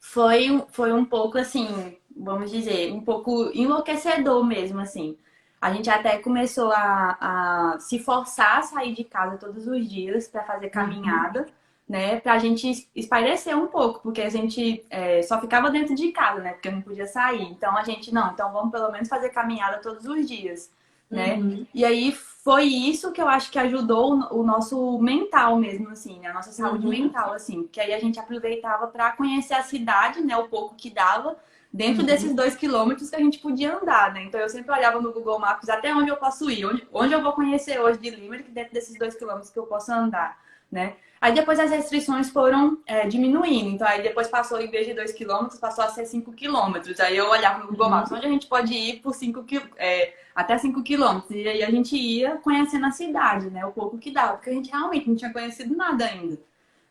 [0.00, 5.16] Foi, foi um pouco assim, vamos dizer, um pouco enlouquecedor mesmo, assim.
[5.61, 10.28] A gente até começou a, a se forçar a sair de casa todos os dias
[10.28, 10.72] para fazer uhum.
[10.72, 11.40] caminhada.
[11.42, 11.62] Uhum
[11.92, 16.40] né, pra gente espairecer um pouco, porque a gente é, só ficava dentro de casa,
[16.40, 17.42] né, porque não podia sair.
[17.42, 20.70] Então a gente, não, então vamos pelo menos fazer caminhada todos os dias,
[21.11, 21.35] né?
[21.35, 21.66] Uhum.
[21.74, 26.28] E aí foi isso que eu acho que ajudou o nosso mental mesmo, assim, né,
[26.28, 26.92] a nossa saúde uhum.
[26.92, 30.88] mental, assim, que aí a gente aproveitava para conhecer a cidade, né, o pouco que
[30.88, 31.37] dava,
[31.70, 32.07] dentro uhum.
[32.07, 34.24] desses dois quilômetros que a gente podia andar, né?
[34.24, 37.22] Então eu sempre olhava no Google Maps até onde eu posso ir, onde, onde eu
[37.22, 40.40] vou conhecer hoje de Limerick dentro desses dois quilômetros que eu posso andar
[40.72, 40.96] né?
[41.20, 43.68] Aí depois as restrições foram é, diminuindo.
[43.68, 46.98] Então aí depois passou, em vez de 2 quilômetros, passou a ser 5 quilômetros.
[46.98, 50.58] Aí eu olhava no Google Maps, onde a gente pode ir por 5 é, até
[50.58, 51.30] 5 quilômetros.
[51.30, 53.64] E aí a gente ia conhecendo a cidade, né?
[53.64, 56.40] O pouco que dava, porque a gente realmente não tinha conhecido nada ainda,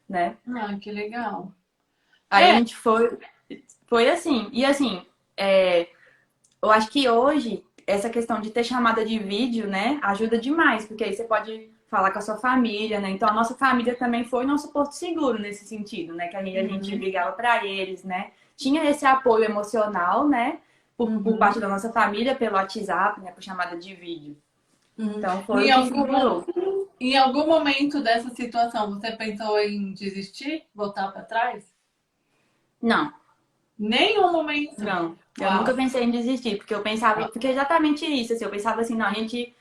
[0.08, 0.38] né?
[0.48, 1.52] Ah, que legal.
[2.30, 2.52] Aí é.
[2.52, 3.17] a gente foi,
[3.86, 4.48] foi assim.
[4.54, 5.89] E assim, é,
[6.62, 11.04] eu acho que hoje essa questão de ter chamada de vídeo, né, ajuda demais, porque
[11.04, 13.10] aí você pode falar com a sua família, né?
[13.10, 16.30] Então a nossa família também foi nosso porto seguro nesse sentido, né?
[16.30, 16.97] Que a gente, a gente uhum.
[16.97, 18.32] ligava para eles, né?
[18.56, 20.60] Tinha esse apoio emocional, né?
[20.95, 21.21] Por, uhum.
[21.21, 23.32] por, parte da nossa família, pelo WhatsApp, né?
[23.34, 24.38] Por chamada de vídeo.
[24.97, 25.17] Uhum.
[25.17, 26.43] Então foi em algum,
[26.97, 31.65] em algum momento dessa situação, você pensou em desistir, voltar para trás?
[32.82, 33.12] Não.
[33.77, 34.82] Nenhum momento.
[34.82, 35.17] Não.
[35.38, 35.58] Eu Uau.
[35.58, 38.95] nunca pensei em desistir, porque eu pensava, porque é exatamente isso, assim, eu pensava assim,
[38.95, 39.54] não, a gente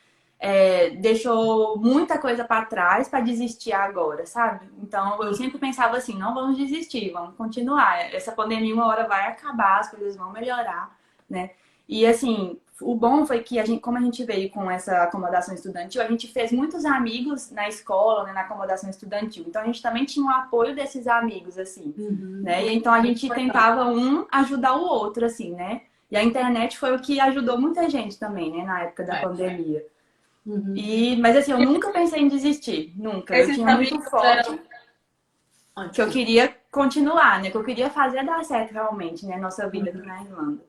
[0.42, 4.66] é, deixou muita coisa para trás para desistir agora, sabe?
[4.82, 8.12] Então eu sempre pensava assim, não vamos desistir, vamos continuar.
[8.14, 10.96] Essa pandemia uma hora vai acabar, as coisas vão melhorar,
[11.28, 11.50] né?
[11.86, 15.54] E assim, o bom foi que a gente, como a gente veio com essa acomodação
[15.54, 19.44] estudantil, a gente fez muitos amigos na escola, né, na acomodação estudantil.
[19.46, 22.40] Então a gente também tinha o apoio desses amigos, assim, uhum.
[22.42, 22.66] né?
[22.66, 25.82] E então a gente tentava um ajudar o outro, assim, né?
[26.10, 29.20] E a internet foi o que ajudou muita gente também, né, na época da é,
[29.20, 29.80] pandemia.
[29.80, 29.99] É.
[30.44, 30.74] Uhum.
[30.74, 33.36] E, mas assim, eu nunca pensei em desistir, nunca.
[33.36, 34.58] eu tinha muito foco
[35.88, 37.50] que eu queria continuar, né?
[37.50, 39.36] Que eu queria fazer dar certo realmente, né?
[39.36, 40.64] Nossa vida aqui na Irlanda.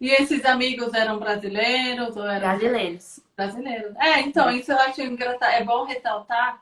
[0.00, 3.20] E esses amigos eram brasileiros ou eram brasileiros?
[3.36, 3.94] Brasileiros.
[3.96, 4.56] É, então, é.
[4.56, 5.52] isso eu acho engraçado.
[5.52, 6.60] É bom ressaltar,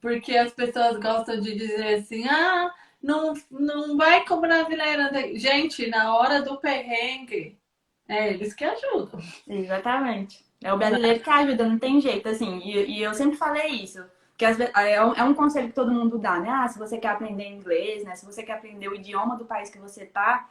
[0.00, 5.38] porque as pessoas gostam de dizer assim, ah, não, não vai com brasileiro.
[5.38, 7.56] Gente, na hora do perrengue,
[8.08, 9.20] é eles que ajudam.
[9.46, 10.44] Exatamente.
[10.62, 12.58] É o brasileiro que ajuda, não tem jeito, assim.
[12.58, 14.04] E, e eu sempre falei isso.
[14.36, 16.50] Que é um, é um conselho que todo mundo dá, né?
[16.50, 18.14] Ah, se você quer aprender inglês, né?
[18.16, 20.48] Se você quer aprender o idioma do país que você tá,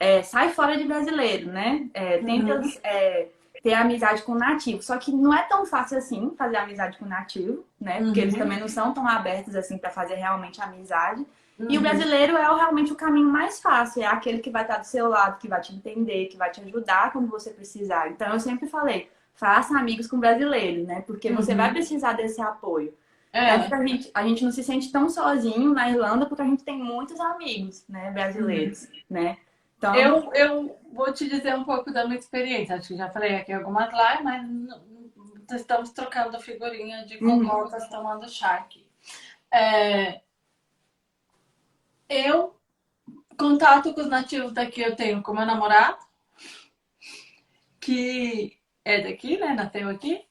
[0.00, 1.88] é, sai fora de brasileiro, né?
[1.92, 2.72] É, tenta uhum.
[2.82, 3.28] é,
[3.62, 4.82] ter amizade com nativo.
[4.82, 8.02] Só que não é tão fácil assim fazer amizade com nativo, né?
[8.02, 8.26] Porque uhum.
[8.26, 11.26] eles também não são tão abertos assim para fazer realmente amizade.
[11.58, 11.66] Uhum.
[11.68, 11.82] E o uhum.
[11.82, 15.38] brasileiro é realmente o caminho mais fácil, é aquele que vai estar do seu lado,
[15.38, 18.08] que vai te entender, que vai te ajudar quando você precisar.
[18.08, 21.00] Então eu sempre falei, faça amigos com brasileiros, né?
[21.02, 21.74] Porque você vai uhum.
[21.74, 22.92] precisar desse apoio.
[23.32, 23.50] É.
[23.50, 26.76] A, gente, a gente não se sente tão sozinho na Irlanda porque a gente tem
[26.76, 28.90] muitos amigos, né, brasileiros, uhum.
[29.10, 29.38] né?
[29.76, 29.94] Então...
[29.94, 32.74] Eu, eu vou te dizer um pouco da minha experiência.
[32.74, 37.90] Acho que já falei aqui algumas lives, mas estamos trocando figurinha de conversas, uhum.
[37.90, 38.84] tomando chá aqui.
[39.52, 40.20] É...
[42.08, 42.56] Eu,
[43.38, 45.98] contato com os nativos daqui eu tenho com meu namorado,
[47.78, 48.57] que
[48.88, 49.52] é daqui, né?
[49.52, 50.22] Nasceu aqui.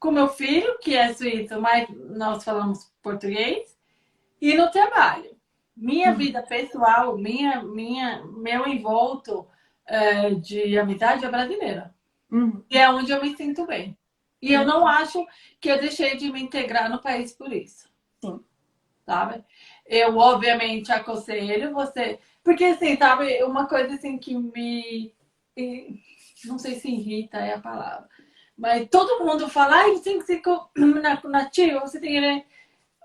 [0.00, 3.76] Com meu filho, que é suíço, mas nós falamos português.
[4.40, 5.36] E no trabalho.
[5.76, 6.16] Minha uhum.
[6.16, 9.46] vida pessoal, minha, minha, meu envolto
[9.86, 11.94] é, de amizade é brasileira.
[12.30, 12.64] Uhum.
[12.70, 13.96] E é onde eu me sinto bem.
[14.40, 15.24] E eu não acho
[15.60, 17.90] que eu deixei de me integrar no país por isso.
[18.24, 18.40] Sim.
[19.04, 19.44] Sabe?
[19.84, 22.18] Eu, obviamente, aconselho você.
[22.42, 25.14] Porque, assim, sabe, uma coisa assim que me
[26.44, 28.08] não sei se irrita é a palavra,
[28.56, 30.42] mas todo mundo fala, ah, tem que ser
[31.28, 32.46] nativo, você tem que.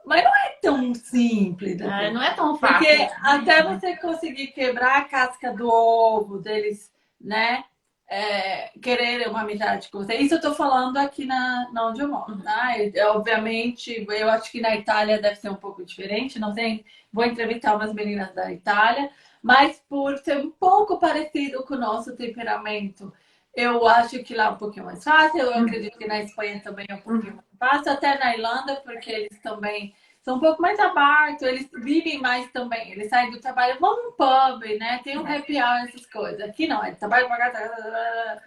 [0.05, 1.77] Mas não é tão simples.
[1.77, 2.07] Né?
[2.07, 2.77] É, não é tão fácil.
[2.77, 7.65] Porque até você conseguir quebrar a casca do ovo deles, né?
[8.07, 10.15] É, querer uma amizade com você.
[10.15, 12.77] Isso eu tô falando aqui na, na onde eu moro, tá?
[12.77, 16.83] Eu, obviamente, eu acho que na Itália deve ser um pouco diferente, não sei.
[17.13, 19.09] Vou entrevistar umas meninas da Itália,
[19.41, 23.11] mas por ser um pouco parecido com o nosso temperamento,
[23.55, 25.39] eu acho que lá é um pouquinho mais fácil.
[25.39, 29.11] Eu acredito que na Espanha também é um pouquinho mais fácil, até na Irlanda, porque
[29.11, 32.91] eles também são um pouco mais abertos, eles vivem mais também.
[32.91, 35.01] Eles saem do trabalho, vão no pub, né?
[35.03, 36.41] Tem um happy hour, essas coisas.
[36.41, 38.41] Aqui não, é trabalho pra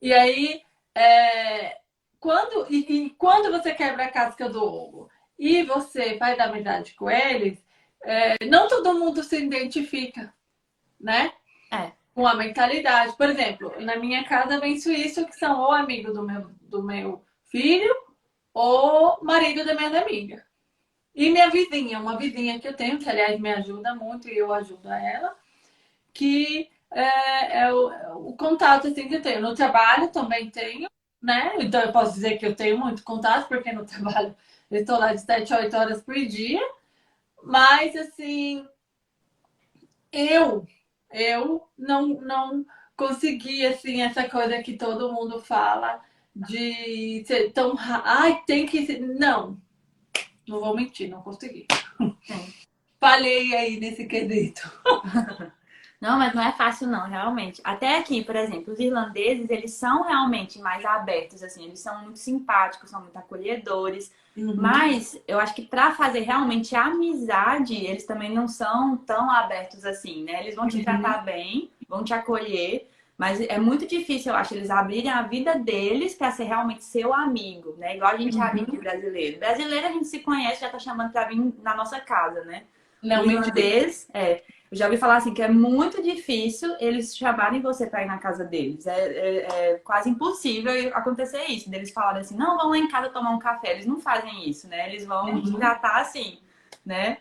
[0.00, 0.62] E aí,
[0.94, 1.78] é...
[2.20, 7.10] quando, e, e, quando você quebra a casca do ovo e você faz amizade com
[7.10, 7.64] eles,
[8.02, 10.32] é, não todo mundo se identifica,
[11.00, 11.32] né?
[11.72, 11.92] É.
[12.14, 13.16] Com a mentalidade.
[13.16, 17.24] Por exemplo, na minha casa vem suíço que são ou amigo do meu, do meu
[17.44, 17.94] filho
[18.54, 20.46] ou marido da minha amiga.
[21.14, 24.52] E minha vizinha, uma vizinha que eu tenho, que aliás me ajuda muito e eu
[24.52, 25.34] ajudo a ela,
[26.12, 29.40] que é, é, o, é o, contato assim, que eu tenho.
[29.40, 30.88] No trabalho também tenho,
[31.22, 31.54] né?
[31.58, 34.34] Então eu posso dizer que eu tenho muito contato, porque no trabalho
[34.70, 36.60] eu estou lá de 7 a 8 horas por dia.
[37.46, 38.66] Mas, assim,
[40.10, 40.66] eu,
[41.12, 46.02] eu não, não consegui, assim, essa coisa que todo mundo fala
[46.34, 47.76] de ser tão.
[47.78, 48.98] Ai, tem que.
[48.98, 49.56] Não.
[50.48, 51.68] não vou mentir, não consegui.
[52.98, 54.68] Falei aí nesse quesito.
[55.98, 57.58] Não, mas não é fácil não, realmente.
[57.64, 62.18] Até aqui, por exemplo, os irlandeses, eles são realmente mais abertos, assim, eles são muito
[62.18, 64.12] simpáticos, são muito acolhedores.
[64.36, 64.54] Uhum.
[64.56, 70.24] Mas eu acho que para fazer realmente amizade, eles também não são tão abertos assim,
[70.24, 70.42] né?
[70.42, 70.84] Eles vão te uhum.
[70.84, 75.58] tratar bem, vão te acolher, mas é muito difícil, eu acho, eles abrirem a vida
[75.58, 77.96] deles para ser realmente seu amigo, né?
[77.96, 78.42] Igual a gente uhum.
[78.42, 79.38] é amigo brasileiro.
[79.38, 82.64] Brasileiro a gente se conhece, já tá chamando para vir na nossa casa, né?
[83.02, 84.42] Não, o irlandês, é.
[84.70, 88.18] Eu já ouvi falar assim que é muito difícil eles chamarem você para ir na
[88.18, 88.86] casa deles.
[88.86, 91.72] É, é, é, quase impossível acontecer isso.
[91.72, 93.72] Eles falarem assim, não, vamos lá em casa tomar um café.
[93.72, 94.88] Eles não fazem isso, né?
[94.88, 95.58] Eles vão uhum.
[95.58, 96.40] tratar assim,
[96.84, 97.18] né?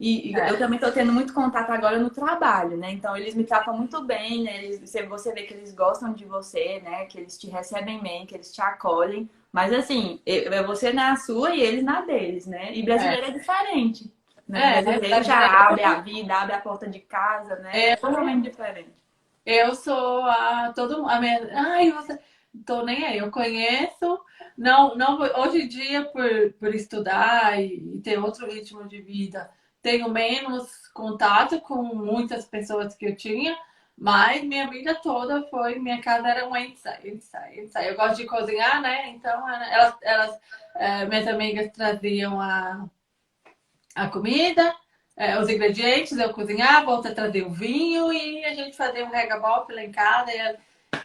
[0.00, 0.50] E, é.
[0.50, 2.90] eu também estou tendo muito contato agora no trabalho, né?
[2.90, 4.64] Então eles me tratam muito bem, né?
[4.64, 7.04] Eles, você vê que eles gostam de você, né?
[7.04, 9.28] Que eles te recebem bem, que eles te acolhem.
[9.52, 12.74] Mas assim, é você na sua e eles na deles, né?
[12.74, 14.10] E brasileiro é, é diferente.
[14.50, 14.78] Né?
[14.78, 17.70] É, brasileiro já abre a vida, abre a porta de casa, né?
[17.72, 18.92] É, é totalmente diferente.
[19.46, 22.18] Eu sou a todo a minha, ai, você
[22.66, 24.20] tô nem aí, eu conheço,
[24.58, 29.48] não, não hoje em dia por, por estudar e, e ter outro ritmo de vida,
[29.80, 33.56] tenho menos contato com muitas pessoas que eu tinha,
[33.96, 37.90] mas minha vida toda foi, minha casa era um ensaio, ensaio, ensaio.
[37.90, 39.10] Eu gosto de cozinhar, né?
[39.10, 40.40] Então elas, elas
[40.74, 42.84] é, minhas amigas traziam a
[43.94, 44.74] a comida,
[45.16, 49.72] é, os ingredientes, eu cozinhava, outra trazia o vinho e a gente fazia um regabop
[49.72, 50.30] lá em casa.
[50.30, 50.58] Era,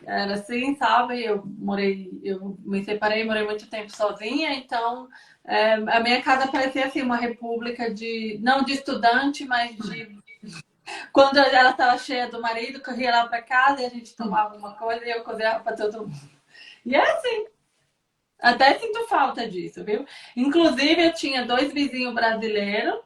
[0.05, 1.23] era, assim, sabe?
[1.23, 5.09] Eu morei, eu me separei, morei muito tempo sozinha, então
[5.43, 10.15] é, a minha casa parecia assim uma república de não de estudante, mas de
[11.11, 14.73] quando ela estava cheia do marido, corria lá para casa e a gente tomava uma
[14.75, 16.29] coisa e eu cozinhava para todo mundo.
[16.85, 17.47] E é assim.
[18.39, 20.05] Até sinto falta disso, viu?
[20.35, 22.99] Inclusive, eu tinha dois vizinhos brasileiros.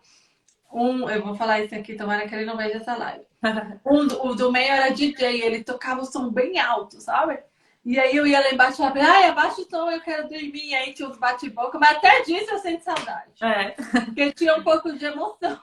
[0.71, 3.25] Um, eu vou falar isso aqui, tomara que ele não veja essa live.
[3.85, 7.39] Um, o do meio era DJ, ele tocava o som bem alto, sabe?
[7.85, 10.75] E aí eu ia lá embaixo e falava, ai, abaixa o som, eu quero dormir.
[10.75, 13.31] Aí tinha uns bate-boca, mas até disso eu sinto saudade.
[13.41, 13.71] É.
[14.05, 15.57] Porque tinha um pouco de emoção.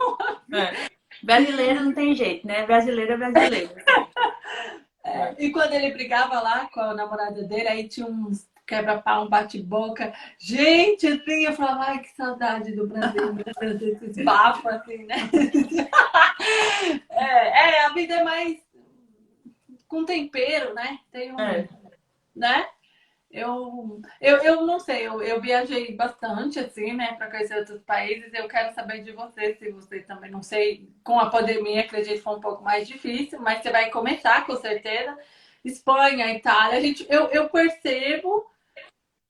[0.52, 0.88] É.
[1.22, 2.64] Brasileiro não tem jeito, né?
[2.66, 3.74] Brasileiro é brasileiro.
[5.08, 5.36] É.
[5.38, 10.12] E quando ele brigava lá com a namorada dele, aí tinha uns quebra-pau, um bate-boca.
[10.38, 15.16] Gente, assim, eu falava, ai, que saudade do Brasil, desses papos, assim, né?
[17.08, 18.58] é, é, a vida é mais
[19.86, 20.98] com tempero, né?
[21.12, 21.68] Tem um, é.
[22.34, 22.66] né?
[23.30, 28.32] Eu, eu, eu não sei, eu, eu viajei bastante, assim, né, para conhecer outros países.
[28.32, 32.22] Eu quero saber de você, se você também, não sei, com a pandemia, acredito que
[32.22, 35.18] foi um pouco mais difícil, mas você vai começar com certeza.
[35.62, 38.48] Espanha, Itália, a gente, eu, eu percebo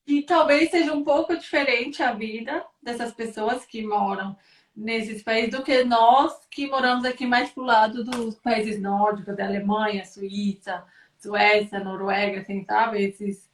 [0.07, 4.37] e talvez seja um pouco diferente a vida dessas pessoas que moram
[4.75, 9.47] nesses países do que nós que moramos aqui mais pro lado dos países nórdicos, da
[9.47, 10.85] Alemanha, Suíça,
[11.19, 13.03] Suécia, Noruega, assim, sabe?
[13.03, 13.51] Esses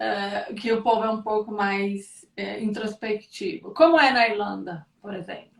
[0.00, 3.74] uh, que o povo é um pouco mais uh, introspectivo.
[3.74, 5.50] Como é na Irlanda, por exemplo?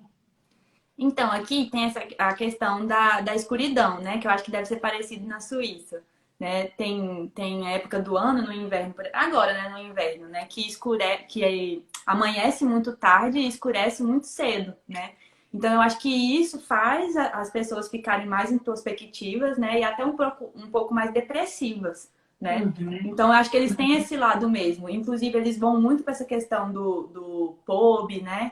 [0.97, 4.19] Então, aqui tem essa, a questão da, da escuridão, né?
[4.19, 6.03] Que eu acho que deve ser parecido na Suíça
[6.43, 6.67] né?
[6.77, 11.85] Tem, tem época do ano no inverno, agora, né, no inverno, né, que escure, que
[12.05, 15.13] amanhece muito tarde e escurece muito cedo, né?
[15.55, 20.17] Então eu acho que isso faz as pessoas ficarem mais introspectivas, né, e até um
[20.17, 22.73] pouco, um pouco mais depressivas, né?
[22.77, 22.99] Uhum.
[23.05, 24.91] Então eu acho que eles têm esse lado mesmo.
[24.91, 28.51] Inclusive eles vão muito para essa questão do, do pub, né?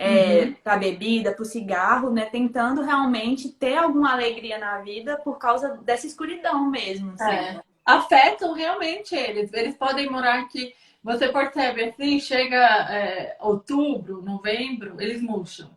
[0.00, 0.54] É, uhum.
[0.62, 2.26] para bebida, para o cigarro, né?
[2.26, 7.14] Tentando realmente ter alguma alegria na vida por causa dessa escuridão mesmo.
[7.14, 7.34] Assim.
[7.34, 7.60] É.
[7.84, 9.52] Afetam realmente eles.
[9.52, 10.72] Eles podem morar aqui.
[11.02, 12.56] Você percebe assim, chega
[12.92, 15.70] é, outubro, novembro, eles murcham.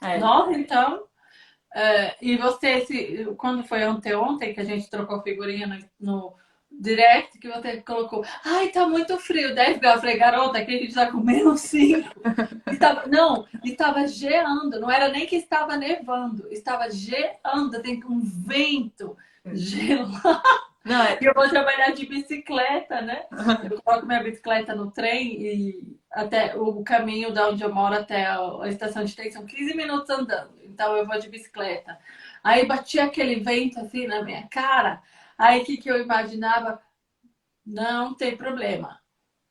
[0.00, 0.18] É.
[0.18, 1.04] Nós, então.
[1.74, 6.36] É, e você, se, quando foi ontem, ontem que a gente trocou figurinha no, no
[6.80, 9.96] direct que você colocou, ai, tá muito frio, 10 graus.
[9.96, 12.08] Eu falei, garota, aqui a gente tá com menos 5.
[12.70, 19.16] estava, não, estava geando, não era nem que estava nevando, estava geando, tem um vento
[19.52, 20.20] gelado.
[20.84, 21.18] Não, é...
[21.18, 23.24] E eu vou trabalhar de bicicleta, né?
[23.70, 28.26] Eu coloco minha bicicleta no trem e até o caminho da onde eu moro até
[28.26, 30.50] a estação de trem são 15 minutos andando.
[30.62, 31.98] Então eu vou de bicicleta.
[32.42, 35.02] Aí batia aquele vento assim na minha cara.
[35.38, 36.80] Aí o que, que eu imaginava?
[37.64, 39.00] Não tem problema.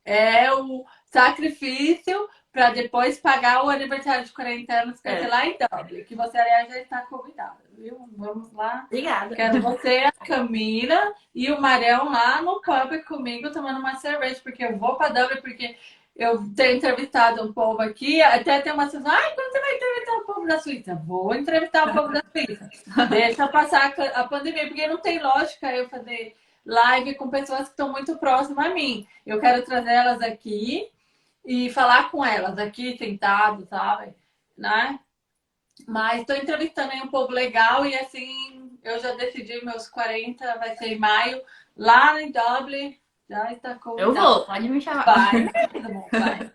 [0.05, 5.27] É o sacrifício para depois pagar o aniversário de 40 anos que é.
[5.27, 8.07] lá em Dublin, que você, aliás, já está convidada, viu?
[8.15, 8.83] Vamos lá.
[8.85, 9.35] Obrigada.
[9.35, 14.63] Quero você, a Camila e o Marião lá no pub comigo tomando uma cerveja, porque
[14.63, 15.75] eu vou para Dublin, porque
[16.15, 20.13] eu tenho entrevistado um povo aqui, até tem uma pessoa, ai, quando você vai entrevistar
[20.13, 20.95] o povo da Suíça?
[20.95, 22.69] Vou entrevistar o povo da Suíça.
[23.09, 26.35] Deixa passar a pandemia, porque não tem lógica eu fazer
[26.65, 29.07] live com pessoas que estão muito próximas a mim.
[29.25, 30.89] Eu quero trazer elas aqui
[31.45, 34.13] e falar com elas aqui, sentado, sabe?
[34.57, 34.99] Né?
[35.87, 40.77] Mas estou entrevistando aí um povo legal e assim, eu já decidi meus 40, vai
[40.77, 41.41] ser em maio,
[41.75, 42.97] lá em Dublin.
[43.29, 45.05] Já está Eu vou, pode me chamar.
[45.05, 45.45] Vai,
[46.11, 46.51] vai.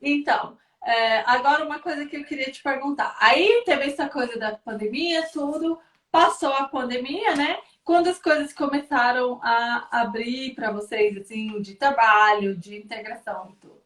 [0.00, 3.16] Então, é, agora uma coisa que eu queria te perguntar.
[3.20, 5.78] Aí teve essa coisa da pandemia, tudo,
[6.10, 7.58] passou a pandemia, né?
[7.82, 13.82] Quando as coisas começaram a abrir para vocês, assim, de trabalho, de integração e tudo?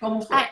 [0.00, 0.48] Como foi?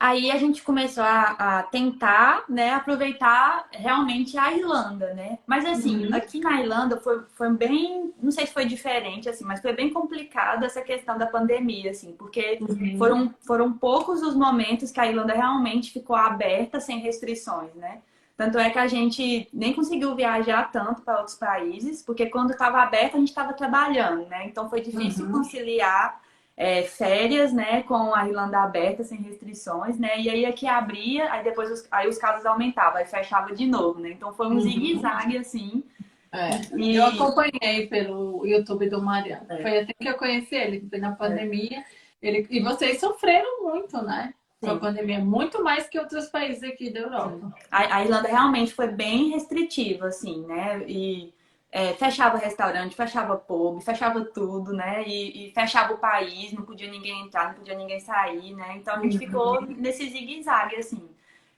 [0.00, 5.38] Aí a gente começou a, a, tentar, né, aproveitar realmente a Irlanda, né?
[5.46, 6.16] Mas assim, uhum.
[6.16, 9.90] aqui na Irlanda foi, foi bem, não sei se foi diferente, assim, mas foi bem
[9.92, 12.96] complicado essa questão da pandemia, assim, porque uhum.
[12.96, 17.98] foram, foram poucos os momentos que a Irlanda realmente ficou aberta sem restrições, né?
[18.38, 22.80] Tanto é que a gente nem conseguiu viajar tanto para outros países, porque quando estava
[22.80, 24.46] aberto a gente estava trabalhando, né?
[24.46, 25.32] Então foi difícil uhum.
[25.32, 26.22] conciliar
[26.60, 31.42] é, férias, né, com a Irlanda aberta, sem restrições, né, e aí aqui abria, aí
[31.42, 34.60] depois os, aí os casos aumentavam, aí fechava de novo, né, então foi um uhum.
[34.60, 35.82] zigue-zague, assim.
[36.30, 36.50] É.
[36.76, 36.96] E...
[36.96, 39.62] Eu acompanhei pelo YouTube do Mariano, é.
[39.62, 41.82] foi assim que eu conheci ele, foi na pandemia,
[42.20, 42.46] ele...
[42.50, 44.34] e vocês sofreram muito, né?
[44.60, 47.54] Com a pandemia, muito mais que outros países aqui da Europa.
[47.70, 51.32] A, a Irlanda realmente foi bem restritiva, assim, né, e
[51.72, 55.04] é, fechava restaurante, fechava pub, fechava tudo, né?
[55.06, 58.74] E, e, fechava o país, não podia ninguém entrar, não podia ninguém sair, né?
[58.76, 59.18] Então a gente uhum.
[59.20, 61.08] ficou nesse zigue-zague, assim.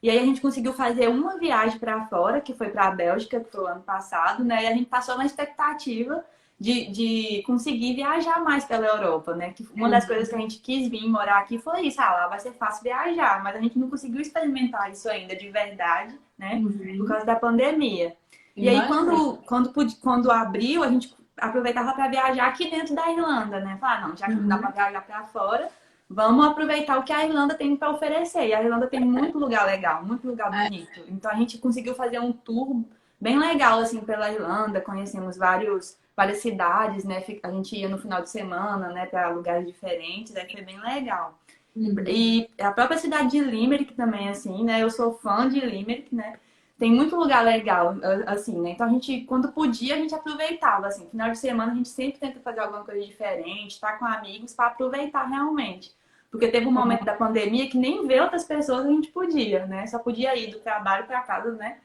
[0.03, 3.41] E aí a gente conseguiu fazer uma viagem para fora, que foi para a Bélgica,
[3.41, 4.65] que foi o ano passado, né?
[4.65, 6.23] E a gente passou na expectativa
[6.59, 9.53] de, de conseguir viajar mais pela Europa, né?
[9.53, 10.11] Que uma das uhum.
[10.11, 12.83] coisas que a gente quis vir morar aqui foi isso, ah, lá vai ser fácil
[12.83, 16.57] viajar, mas a gente não conseguiu experimentar isso ainda de verdade, né?
[16.57, 16.99] Uhum.
[16.99, 18.15] Por causa da pandemia.
[18.57, 23.61] E aí, quando, quando, quando abriu, a gente aproveitava para viajar aqui dentro da Irlanda,
[23.61, 23.77] né?
[23.81, 24.63] Falar, não, já que não dá uhum.
[24.63, 25.69] para viajar para fora,
[26.09, 28.47] vamos aproveitar o que a Irlanda tem para oferecer.
[28.49, 30.65] E a Irlanda tem muito lugar legal, muito lugar é.
[30.65, 31.01] bonito.
[31.09, 32.85] Então a gente conseguiu fazer um tour
[33.21, 37.25] bem legal assim pela Irlanda, conhecemos vários várias cidades, né?
[37.43, 41.39] A gente ia no final de semana, né, para lugares diferentes, aí foi bem legal.
[41.75, 41.95] Uhum.
[42.07, 44.83] E a própria cidade de Limerick também, assim, né?
[44.83, 46.39] Eu sou fã de Limerick, né?
[46.83, 47.95] Tem muito lugar legal,
[48.27, 48.71] assim, né?
[48.71, 51.07] Então a gente, quando podia, a gente aproveitava, assim.
[51.09, 54.53] Final de semana a gente sempre tenta fazer alguma coisa diferente, estar tá com amigos
[54.53, 55.93] para aproveitar realmente.
[56.29, 59.87] Porque teve um momento da pandemia que nem ver outras pessoas a gente podia, né?
[59.87, 61.77] Só podia ir do trabalho para casa, né?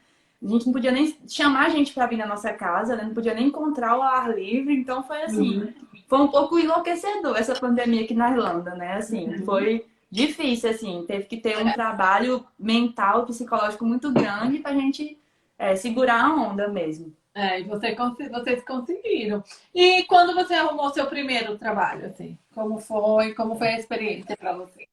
[0.42, 3.04] A gente não podia nem chamar a gente para vir na nossa casa, né?
[3.04, 4.74] Não podia nem encontrar o ar livre.
[4.74, 5.72] Então foi assim, uhum.
[6.08, 8.94] foi um pouco enlouquecedor essa pandemia aqui na Irlanda, né?
[8.94, 9.44] Assim, uhum.
[9.44, 11.04] foi difícil, assim.
[11.06, 15.18] Teve que ter um trabalho mental, psicológico muito grande pra gente
[15.58, 17.14] é, segurar a onda mesmo.
[17.34, 17.94] É, e você,
[18.30, 19.44] vocês conseguiram.
[19.74, 22.36] E quando você arrumou seu primeiro trabalho, assim?
[22.54, 23.32] Como foi?
[23.34, 24.88] Como foi a experiência para você?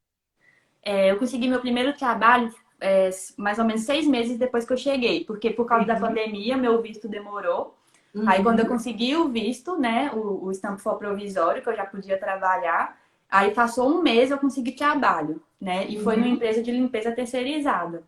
[0.84, 4.78] É, eu consegui meu primeiro trabalho é, mais ou menos seis meses depois que eu
[4.78, 6.00] cheguei, porque por causa uhum.
[6.00, 7.76] da pandemia meu visto demorou.
[8.14, 8.30] Uhum.
[8.30, 11.86] Aí quando eu consegui o visto, né, o, o estampo for provisório, que eu já
[11.86, 12.98] podia trabalhar,
[13.30, 15.86] Aí passou um mês eu consegui trabalho, né?
[15.88, 16.34] E foi numa uhum.
[16.34, 18.04] empresa de limpeza terceirizada.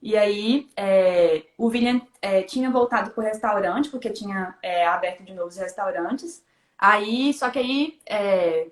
[0.00, 5.22] E aí é, o William é, tinha voltado para o restaurante, porque tinha é, aberto
[5.22, 6.44] de novo os restaurantes.
[6.78, 8.68] Aí, só que aí é,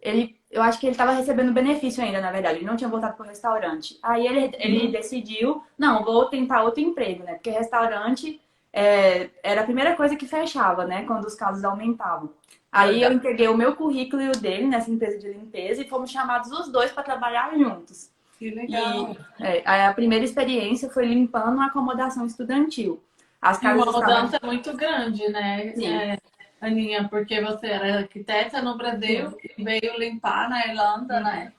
[0.00, 2.58] ele, eu acho que ele estava recebendo benefício ainda, na verdade.
[2.58, 3.98] Ele não tinha voltado para o restaurante.
[4.02, 4.90] Aí ele, ele uhum.
[4.90, 7.34] decidiu, não, vou tentar outro emprego, né?
[7.34, 8.40] Porque restaurante
[8.72, 11.04] é, era a primeira coisa que fechava, né?
[11.04, 12.30] Quando os casos aumentavam.
[12.72, 16.10] Aí eu entreguei o meu currículo e o dele nessa empresa de limpeza e fomos
[16.10, 18.10] chamados os dois para trabalhar juntos.
[18.38, 19.16] Que legal.
[19.40, 23.02] E, é, a primeira experiência foi limpando uma acomodação estudantil.
[23.42, 24.48] As casas uma mudança estavam...
[24.48, 25.72] muito grande, né?
[25.74, 25.86] Sim.
[25.86, 26.18] É,
[26.60, 29.38] Aninha, porque você era arquiteta no Brasil Sim.
[29.58, 31.24] e veio limpar na Irlanda, Sim.
[31.24, 31.52] né?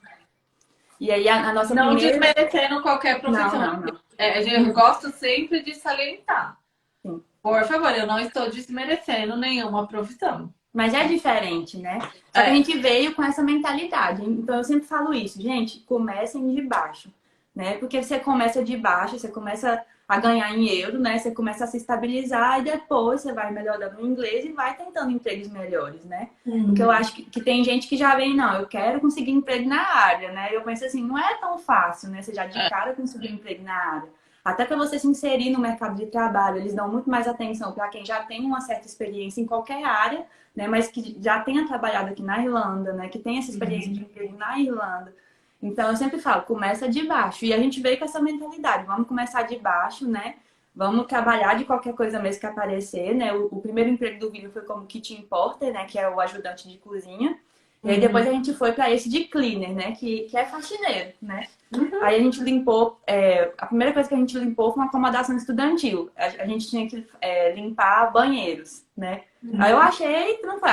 [0.98, 2.18] E aí a, a nossa não primeira...
[2.18, 3.60] desmerecendo qualquer profissão.
[3.60, 4.00] Não, não, não.
[4.16, 6.56] É, gente gosta sempre de salientar.
[7.04, 7.22] Sim.
[7.42, 10.52] Por favor, eu não estou desmerecendo nenhuma profissão.
[10.72, 11.98] Mas é diferente, né?
[12.34, 12.44] Só é.
[12.44, 14.24] que a gente veio com essa mentalidade.
[14.24, 17.12] Então eu sempre falo isso, gente, comecem de baixo,
[17.54, 17.76] né?
[17.76, 21.18] Porque você começa de baixo, você começa a ganhar em euro, né?
[21.18, 25.10] Você começa a se estabilizar e depois você vai melhorando o inglês e vai tentando
[25.10, 26.28] empregos melhores, né?
[26.44, 26.66] Uhum.
[26.66, 29.68] Porque eu acho que, que, tem gente que já vem, não, eu quero conseguir emprego
[29.68, 30.48] na área, né?
[30.52, 32.20] Eu penso assim, não é tão fácil, né?
[32.20, 32.68] Você já de é.
[32.68, 34.08] cara conseguir emprego na área.
[34.44, 37.88] Até para você se inserir no mercado de trabalho, eles dão muito mais atenção para
[37.88, 40.68] quem já tem uma certa experiência em qualquer área, né?
[40.68, 43.08] Mas que já tenha trabalhado aqui na Irlanda, né?
[43.08, 43.94] Que tenha essa experiência uhum.
[43.94, 45.14] de emprego na Irlanda.
[45.62, 47.44] Então eu sempre falo, começa de baixo.
[47.44, 50.36] E a gente veio com essa mentalidade, vamos começar de baixo, né?
[50.74, 53.32] Vamos trabalhar de qualquer coisa mesmo que aparecer, né?
[53.32, 55.84] O, o primeiro emprego do vídeo foi como kitchen porter, né?
[55.84, 57.38] Que é o ajudante de cozinha.
[57.84, 59.92] E aí depois a gente foi para esse de cleaner, né?
[59.92, 61.48] Que, que é faxineiro, né?
[61.74, 62.02] Uhum.
[62.02, 63.00] Aí a gente limpou.
[63.06, 66.10] É, a primeira coisa que a gente limpou foi uma acomodação estudantil.
[66.16, 69.22] A, a gente tinha que é, limpar banheiros, né?
[69.42, 69.60] Uhum.
[69.60, 70.70] Aí eu achei, não foi,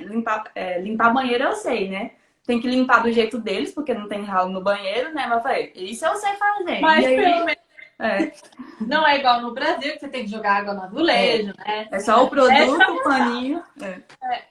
[0.00, 2.12] limpar, é, limpar banheiro eu sei, né?
[2.46, 5.26] Tem que limpar do jeito deles, porque não tem ralo no banheiro, né?
[5.26, 6.80] Mas eu falei, isso eu sei fazer.
[6.80, 7.68] Mas aí, pelo menos.
[8.00, 8.32] É.
[8.80, 11.80] Não é igual no Brasil, que você tem que jogar água no azulejo, é.
[11.80, 11.88] né?
[11.90, 13.62] É só o produto, o paninho.
[13.82, 14.00] É.
[14.24, 14.42] é.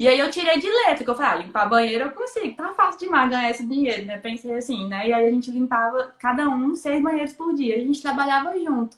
[0.00, 2.72] E aí eu tirei de letra, que eu falei, ah, limpar banheiro eu consigo, tá
[2.72, 4.16] fácil demais ganhar esse dinheiro, né?
[4.18, 5.08] Pensei assim, né?
[5.08, 8.96] E aí a gente limpava cada um seis banheiros por dia, a gente trabalhava junto.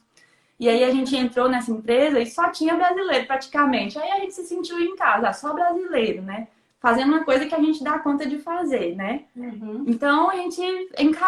[0.63, 3.99] E aí a gente entrou nessa empresa e só tinha brasileiro praticamente.
[3.99, 6.47] Aí a gente se sentiu em casa, ah, só brasileiro, né?
[6.79, 9.25] Fazendo uma coisa que a gente dá conta de fazer, né?
[9.35, 9.83] Uhum.
[9.89, 10.63] Então a gente,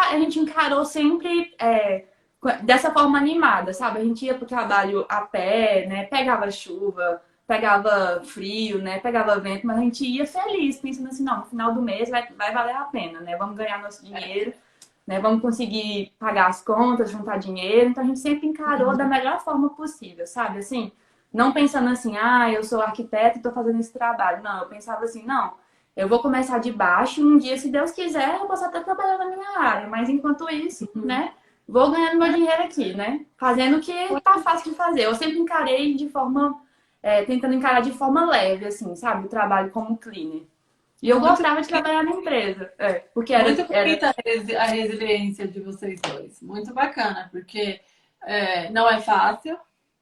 [0.09, 2.05] a gente encarou sempre é,
[2.61, 3.99] dessa forma animada, sabe?
[3.99, 6.05] A gente ia pro trabalho a pé, né?
[6.05, 8.99] Pegava chuva, pegava frio, né?
[8.99, 12.25] Pegava vento, mas a gente ia feliz, pensando assim, não, no final do mês vai,
[12.37, 13.35] vai valer a pena, né?
[13.35, 14.53] Vamos ganhar nosso dinheiro,
[15.05, 15.19] né?
[15.19, 17.89] Vamos conseguir pagar as contas, juntar dinheiro.
[17.89, 18.97] Então a gente sempre encarou uhum.
[18.97, 20.59] da melhor forma possível, sabe?
[20.59, 20.91] Assim,
[21.31, 24.43] não pensando assim, ah, eu sou arquiteto e tô fazendo esse trabalho.
[24.43, 25.53] Não, eu pensava assim, não,
[25.95, 29.27] eu vou começar de baixo, um dia, se Deus quiser, eu posso até trabalhar na
[29.27, 31.05] minha área, mas enquanto isso, uhum.
[31.05, 31.33] né?
[31.67, 33.25] Vou ganhando meu dinheiro aqui, né?
[33.37, 35.01] Fazendo o que tá fácil de fazer.
[35.01, 36.61] Eu sempre encarei de forma
[37.01, 39.25] é, tentando encarar de forma leve, assim, sabe?
[39.25, 40.43] O trabalho como cleaner.
[41.01, 42.73] E eu gostava de trabalhar na empresa.
[42.77, 44.61] É, porque era, muito bonita era...
[44.61, 46.41] a resiliência de vocês dois.
[46.41, 47.81] Muito bacana, porque
[48.23, 49.57] é, não é fácil,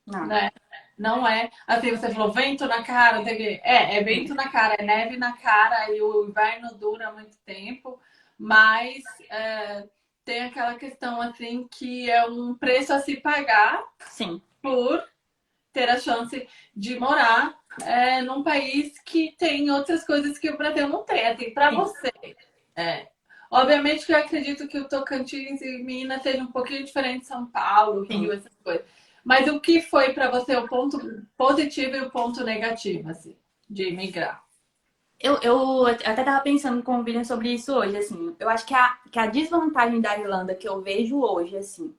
[0.06, 0.26] não.
[0.26, 0.52] né?
[0.98, 1.50] Não é.
[1.68, 3.62] Assim, você falou vento na cara, tem que...
[3.64, 8.00] é, é vento na cara, é neve na cara e o inverno dura muito tempo,
[8.38, 9.88] mas é,
[10.24, 14.41] tem aquela questão assim que é um preço a se pagar Sim.
[14.62, 15.04] por
[15.74, 20.88] ter a chance de morar é, num país que tem outras coisas que o Brasil
[20.88, 21.28] não tem.
[21.28, 22.11] Assim, para você.
[22.76, 23.07] É.
[23.49, 27.45] Obviamente que eu acredito que o Tocantins e Minas sejam um pouquinho diferente de São
[27.45, 28.38] Paulo, Rio, Sim.
[28.38, 28.86] essas coisas.
[29.24, 30.99] Mas o que foi para você o ponto
[31.38, 33.38] positivo e o ponto negativo, assim,
[33.69, 34.43] de imigrar?
[35.19, 38.36] Eu, eu até estava pensando com o William sobre isso hoje, assim.
[38.39, 41.95] Eu acho que a, que a desvantagem da Irlanda que eu vejo hoje, assim,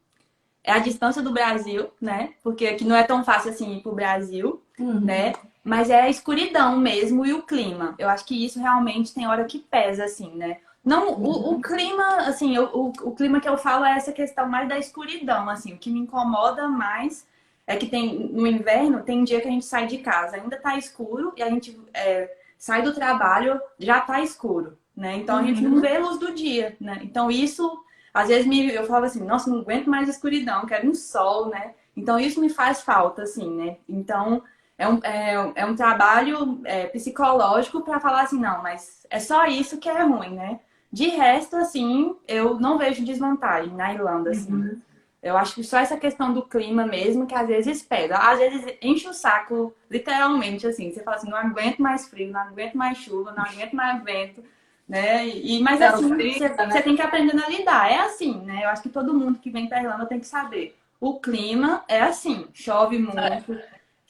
[0.63, 2.35] é a distância do Brasil, né?
[2.43, 5.01] Porque aqui não é tão fácil assim ir pro Brasil, uhum.
[5.01, 5.33] né?
[5.65, 7.95] Mas é a escuridão mesmo e o clima.
[7.99, 10.59] Eu acho que isso realmente tem hora que pesa, assim, né?
[10.85, 11.63] Não, o, o uhum.
[11.63, 15.73] clima, assim, o, o clima que eu falo é essa questão mais da escuridão, assim.
[15.73, 17.27] O que me incomoda mais
[17.67, 20.77] é que tem no inverno, tem dia que a gente sai de casa, ainda tá
[20.77, 25.17] escuro, e a gente é, sai do trabalho, já tá escuro, né?
[25.17, 25.81] Então a gente não uhum.
[25.81, 27.01] vê a luz do dia, né?
[27.03, 30.95] Então isso às vezes me, eu falava assim, nossa, não aguento mais escuridão, quero um
[30.95, 31.75] sol, né?
[31.97, 33.79] Então isso me faz falta, assim, né?
[33.89, 34.43] Então
[34.77, 39.47] é um, é, é um trabalho é, psicológico para falar assim, não, mas é só
[39.47, 40.61] isso que é ruim, né?
[40.93, 44.53] De resto, assim, eu não vejo desvantagem na Irlanda, assim.
[44.53, 44.81] Uhum.
[45.23, 48.19] Eu acho que só essa questão do clima mesmo que às vezes pega.
[48.19, 50.93] Às vezes enche o saco, literalmente, assim.
[50.93, 54.45] Você fala assim, não aguento mais frio, não aguento mais chuva, não aguento mais vento
[54.89, 55.27] né?
[55.27, 56.83] E, mas é assim, você, né?
[56.83, 57.91] tem que aprender a lidar.
[57.91, 58.65] É assim, né?
[58.65, 60.77] Eu acho que todo mundo que vem para Irlanda tem que saber.
[61.01, 63.43] O clima é assim, chove muito, é.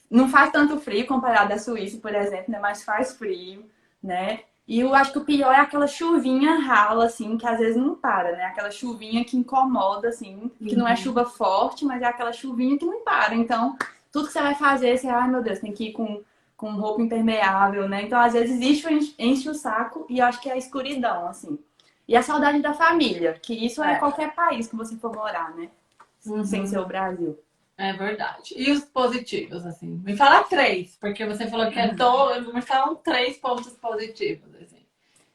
[0.09, 2.59] Não faz tanto frio comparado à Suíça, por exemplo, né?
[2.59, 3.65] Mas faz frio,
[4.01, 4.41] né?
[4.67, 7.95] E eu acho que o pior é aquela chuvinha rala, assim, que às vezes não
[7.95, 8.45] para, né?
[8.45, 10.79] Aquela chuvinha que incomoda, assim, que uhum.
[10.79, 10.97] não é uhum.
[10.97, 13.35] chuva forte, mas é aquela chuvinha que não para.
[13.35, 13.77] Então,
[14.11, 16.23] tudo que você vai fazer, você, ai meu Deus, tem que ir com
[16.57, 18.03] com roupa impermeável, né?
[18.03, 18.87] Então, às vezes, isso
[19.19, 21.59] enche o saco e eu acho que é a escuridão, assim.
[22.07, 25.53] E a saudade da família, que isso é, é qualquer país que você for morar,
[25.55, 25.69] né?
[26.25, 26.45] Uhum.
[26.45, 27.37] Sem ser o Brasil.
[27.77, 28.53] É verdade.
[28.55, 30.01] E os positivos, assim?
[30.03, 31.95] Me fala três, porque você falou que é uhum.
[31.95, 32.53] do...
[32.53, 34.85] Me falam três pontos positivos, assim.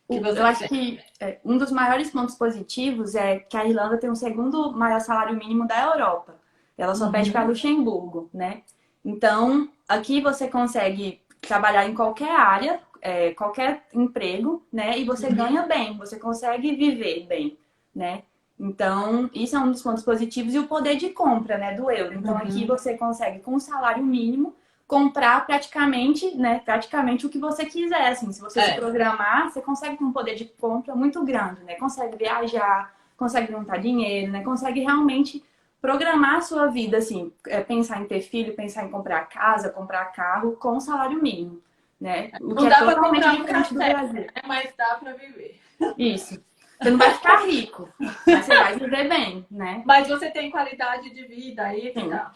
[0.09, 4.16] eu acho que é, um dos maiores pontos positivos é que a Irlanda tem o
[4.16, 6.41] segundo maior salário mínimo da Europa.
[6.78, 7.12] Ela só uhum.
[7.12, 8.62] pede para Luxemburgo, né?
[9.05, 14.99] Então, aqui você consegue trabalhar em qualquer área, é, qualquer emprego, né?
[14.99, 15.34] E você uhum.
[15.34, 17.59] ganha bem, você consegue viver bem,
[17.95, 18.22] né?
[18.61, 20.55] Então, isso é um dos pontos positivos.
[20.55, 22.13] E o poder de compra, né, do euro.
[22.15, 22.41] Então, uhum.
[22.41, 24.55] aqui você consegue, com o salário mínimo,
[24.87, 28.31] comprar praticamente, né, praticamente o que você quiser, assim.
[28.31, 28.75] Se você é.
[28.75, 31.77] se programar, você consegue ter um poder de compra muito grande, né?
[31.77, 34.43] Consegue viajar, consegue juntar dinheiro, né?
[34.43, 35.43] Consegue realmente
[35.81, 40.05] programar a sua vida, assim, é pensar em ter filho, pensar em comprar casa, comprar
[40.07, 41.63] carro com salário mínimo,
[41.99, 42.31] né?
[42.39, 44.21] O não é dá totalmente pra diferente um do Brasil.
[44.21, 44.43] Né?
[44.47, 45.59] Mas dá para viver.
[45.97, 46.50] Isso.
[46.81, 49.83] Você não vai ficar rico, mas você vai viver bem, né?
[49.85, 52.33] Mas você tem qualidade de vida aí, tá,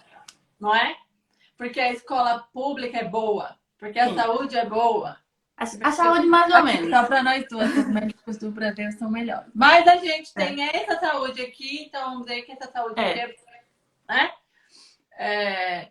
[0.61, 0.97] não é?
[1.57, 4.17] Porque a escola pública é boa, porque a Sim.
[4.17, 5.17] saúde é boa.
[5.57, 6.91] A, a saúde mais ou menos.
[6.91, 9.51] Só para nós duas, os médicos do Brasil são melhores.
[9.55, 10.47] Mas a gente é.
[10.47, 13.11] tem essa saúde aqui, então vamos dizer que essa saúde é.
[13.11, 13.37] aqui é,
[14.09, 14.33] né?
[15.17, 15.89] É,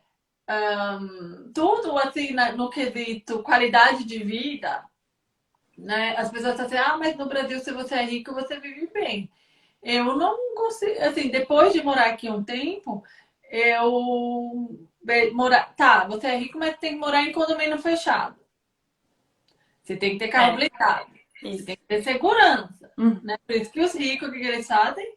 [0.50, 4.84] um, tudo assim no quesito qualidade de vida,
[5.78, 6.16] né?
[6.18, 9.30] As pessoas estão assim, ah, mas no Brasil, se você é rico, você vive bem.
[9.82, 13.04] Eu não consigo, assim, depois de morar aqui um tempo,
[13.52, 14.80] eu
[15.34, 18.38] morar, tá, você é rico, mas tem que morar em condomínio fechado.
[19.84, 20.56] Você tem que ter carro é.
[20.56, 21.12] blindado.
[21.42, 22.92] Você tem que ter segurança.
[22.98, 23.20] Hum.
[23.22, 23.38] Né?
[23.46, 25.16] Por isso que os ricos, que eles fazem?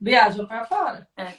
[0.00, 1.08] Viajam para fora.
[1.16, 1.34] É.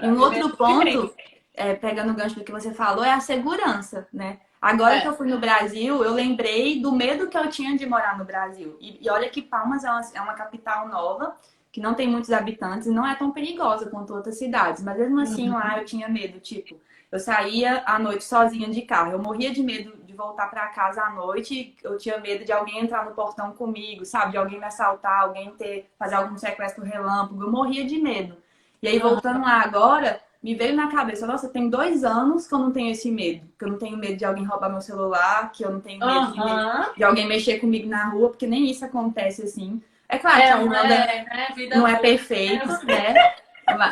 [0.00, 1.14] E um outro ponto,
[1.52, 4.40] é, pegando o gancho do que você falou, é a segurança, né?
[4.60, 5.00] Agora é.
[5.00, 8.24] que eu fui no Brasil, eu lembrei do medo que eu tinha de morar no
[8.24, 8.76] Brasil.
[8.80, 11.36] E, e olha que Palmas é uma, é uma, capital nova,
[11.70, 14.82] que não tem muitos habitantes e não é tão perigosa quanto outras cidades.
[14.82, 15.54] Mas mesmo assim, uhum.
[15.54, 16.76] lá eu tinha medo, tipo,
[17.10, 19.12] eu saía à noite sozinha de carro.
[19.12, 21.74] Eu morria de medo de voltar para casa à noite.
[21.82, 24.32] Eu tinha medo de alguém entrar no portão comigo, sabe?
[24.32, 27.42] De alguém me assaltar, alguém ter fazer algum sequestro relâmpago.
[27.42, 28.36] Eu morria de medo.
[28.82, 32.58] E aí voltando lá agora, me veio na cabeça, nossa, tem dois anos que eu
[32.58, 33.46] não tenho esse medo.
[33.58, 36.40] Que eu não tenho medo de alguém roubar meu celular, que eu não tenho medo
[36.40, 36.82] uhum.
[36.90, 39.82] de, de, alguém mexer comigo na rua, porque nem isso acontece assim.
[40.08, 41.26] É claro é, que a Irlanda é,
[41.58, 43.14] é, não é perfeito, né?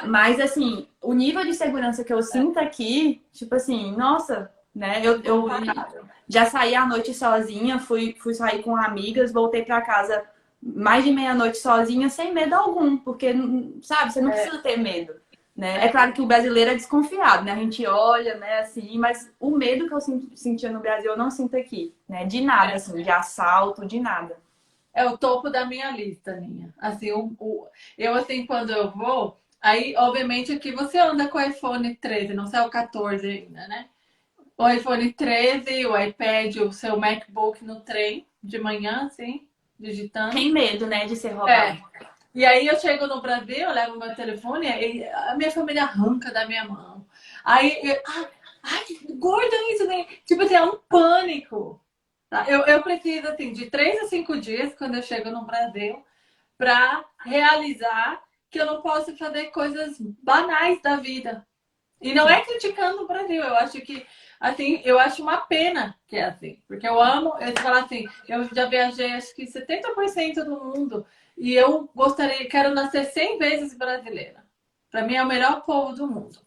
[0.07, 5.01] Mas, assim, o nível de segurança que eu sinto aqui, tipo assim, nossa, né?
[5.03, 5.49] Eu, eu
[6.29, 10.25] já saí à noite sozinha, fui, fui sair com amigas, voltei para casa
[10.63, 13.35] mais de meia-noite sozinha, sem medo algum, porque,
[13.83, 14.35] sabe, você não é.
[14.35, 15.15] precisa ter medo.
[15.57, 15.87] Né?
[15.87, 17.53] É claro que o brasileiro é desconfiado, né?
[17.53, 20.01] A gente olha, né, assim, mas o medo que eu
[20.35, 22.27] sentia no Brasil eu não sinto aqui, né?
[22.27, 22.75] De nada, é.
[22.75, 24.37] assim, de assalto, de nada.
[24.93, 26.75] É o topo da minha lista, Ninha.
[26.79, 31.41] Assim, o, o, eu, assim, quando eu vou, Aí, obviamente, aqui você anda com o
[31.41, 33.87] iPhone 13, não sei o 14 ainda, né?
[34.57, 39.47] O iPhone 13, o iPad, o seu MacBook no trem de manhã, assim,
[39.77, 40.33] digitando.
[40.33, 41.83] Tem medo, né, de ser roubado.
[42.01, 42.07] É.
[42.37, 46.31] E aí eu chego no Brasil, eu levo meu telefone e a minha família arranca
[46.31, 47.07] da minha mão.
[47.43, 48.29] Aí, eu, ai,
[48.63, 48.85] ai,
[49.15, 50.05] gorda isso, né?
[50.27, 51.81] Tipo assim, é um pânico.
[52.29, 52.45] Tá?
[52.47, 56.05] Eu, eu preciso, assim, de três a cinco dias, quando eu chego no Brasil,
[56.59, 61.47] para realizar que eu não posso fazer coisas banais da vida.
[62.03, 64.07] E não é criticando o Brasil, eu acho que,
[64.39, 66.63] assim, eu acho uma pena que é assim.
[66.69, 71.07] Porque eu amo, eu falo assim, eu já viajei acho que 70% do mundo
[71.37, 74.45] e eu gostaria, quero nascer 100 vezes brasileira.
[74.91, 76.39] Para mim é o melhor povo do mundo.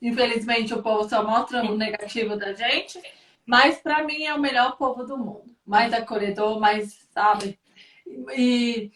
[0.00, 3.00] Infelizmente o povo só mostra o negativo da gente,
[3.46, 5.56] mas para mim é o melhor povo do mundo.
[5.66, 7.58] Mais acolhedor, mais, sabe?
[8.36, 8.92] E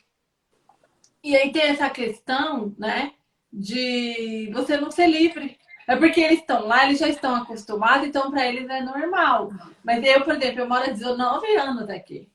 [1.23, 3.13] e aí tem essa questão, né,
[3.53, 5.59] de você não ser livre.
[5.87, 9.53] É porque eles estão lá, eles já estão acostumados, então para eles é normal.
[9.85, 12.29] Mas eu, por exemplo, eu moro há 19 anos aqui,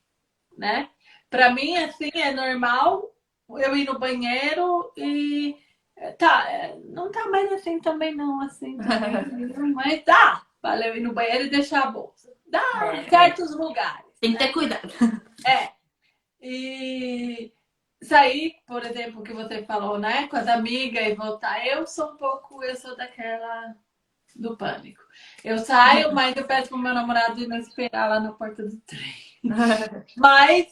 [0.56, 0.88] né?
[1.30, 3.14] Para mim, assim, é normal
[3.50, 5.56] eu ir no banheiro e
[6.18, 11.12] tá, é, não tá mais assim também não, assim, também, mas tá, valeu ir no
[11.12, 12.32] banheiro e deixar a bolsa.
[12.46, 12.62] Dá
[12.94, 13.08] é.
[13.08, 14.06] certos lugares.
[14.20, 14.92] Tem que ter cuidado.
[15.46, 15.70] É.
[16.40, 17.52] E
[18.02, 22.16] sair, por exemplo, que você falou, né, com as amigas e voltar, eu sou um
[22.16, 23.76] pouco, eu sou daquela
[24.36, 25.02] do pânico.
[25.44, 28.76] Eu saio, mas eu peço pro meu namorado ir me esperar lá na porta do
[28.86, 29.28] trem.
[30.16, 30.66] mas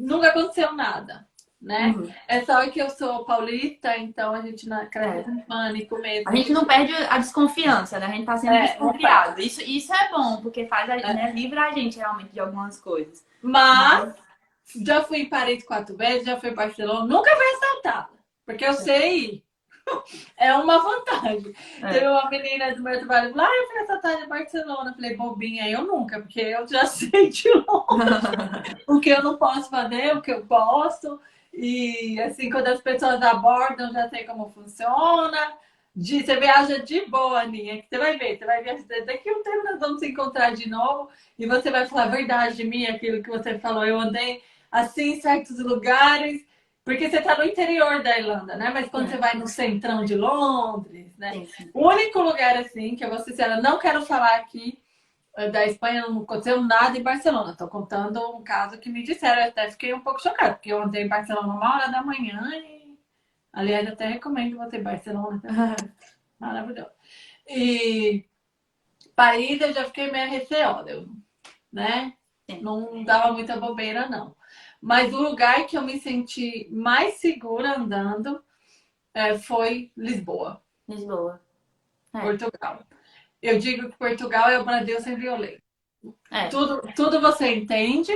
[0.00, 1.26] nunca aconteceu nada,
[1.60, 1.94] né?
[1.96, 2.12] Uhum.
[2.28, 5.42] É só que eu sou paulista, então a gente não acredita é.
[5.42, 6.28] pânico mesmo.
[6.28, 8.06] A gente não perde a desconfiança, né?
[8.06, 9.40] A gente tá sendo é, desconfiado.
[9.40, 11.14] Isso, isso é bom, porque faz a, é.
[11.14, 13.24] né, livra a gente realmente de algumas coisas.
[13.42, 14.14] Mas, mas
[14.84, 18.08] já fui em Paris quatro vezes, já fui em Barcelona, nunca fui assaltada.
[18.44, 18.74] Porque eu é.
[18.74, 19.44] sei,
[20.36, 21.54] é uma vantagem.
[21.82, 21.92] É.
[21.92, 24.94] Teve uma menina do meu trabalho lá, ah, eu fui assaltada em Barcelona.
[24.94, 29.70] Falei, bobinha, eu nunca, porque eu já sei de longe o que eu não posso
[29.70, 31.20] fazer, o que eu posso.
[31.52, 35.54] E assim, quando as pessoas abordam, já sei como funciona.
[35.96, 39.32] De, você viaja de boa, Aninha, que você vai ver, você vai ver, daqui a
[39.32, 41.08] um tempo nós vamos se encontrar de novo
[41.38, 43.84] e você vai falar a verdade de mim, aquilo que você falou.
[43.84, 46.44] Eu andei assim em certos lugares,
[46.84, 48.70] porque você está no interior da Irlanda, né?
[48.72, 49.10] Mas quando é.
[49.10, 51.32] você vai no centrão de Londres, né?
[51.32, 51.70] Sim, sim.
[51.72, 54.78] O único lugar assim que eu vou ser sincera, não quero falar aqui
[55.36, 57.52] eh, da Espanha, não aconteceu nada em Barcelona.
[57.52, 60.82] Estou contando um caso que me disseram, eu até fiquei um pouco chocada, porque eu
[60.82, 62.74] andei em Barcelona uma hora da manhã e
[63.54, 65.40] Aliás, até recomendo você Barcelona.
[66.38, 66.90] Maravilhoso.
[67.48, 68.24] E
[69.14, 71.06] Paris eu já fiquei meio receosa,
[71.72, 72.14] né?
[72.50, 72.60] Sim.
[72.60, 74.34] Não dava muita bobeira, não.
[74.84, 78.44] Mas o lugar que eu me senti mais segura andando
[79.14, 80.62] é, foi Lisboa.
[80.86, 81.40] Lisboa.
[82.12, 82.20] É.
[82.20, 82.82] Portugal.
[83.40, 85.62] Eu digo que Portugal é o Brasil sem violência.
[86.30, 86.48] É.
[86.48, 88.12] Tudo, tudo você entende.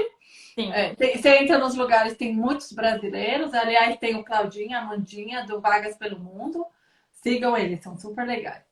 [0.58, 3.54] É, tem, você entra nos lugares, tem muitos brasileiros.
[3.54, 6.66] Aliás, tem o Claudinho, a Amandinha, do Vagas pelo Mundo.
[7.10, 8.62] Sigam eles, são super legais.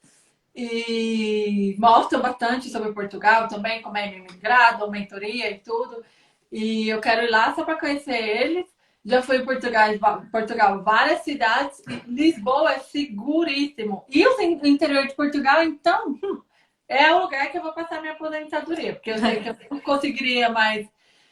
[0.55, 6.05] E mostram bastante sobre Portugal também, como é imigrado, mentoria e tudo.
[6.51, 8.67] E eu quero ir lá só para conhecer eles.
[9.05, 9.89] Já fui em Portugal,
[10.33, 11.83] Portugal, várias cidades.
[12.07, 14.05] Lisboa é seguríssimo.
[14.09, 16.43] E o interior de Portugal, então, hum,
[16.89, 18.95] é o lugar que eu vou passar minha aposentadoria.
[18.95, 20.89] Porque eu sei que eu não conseguiria mais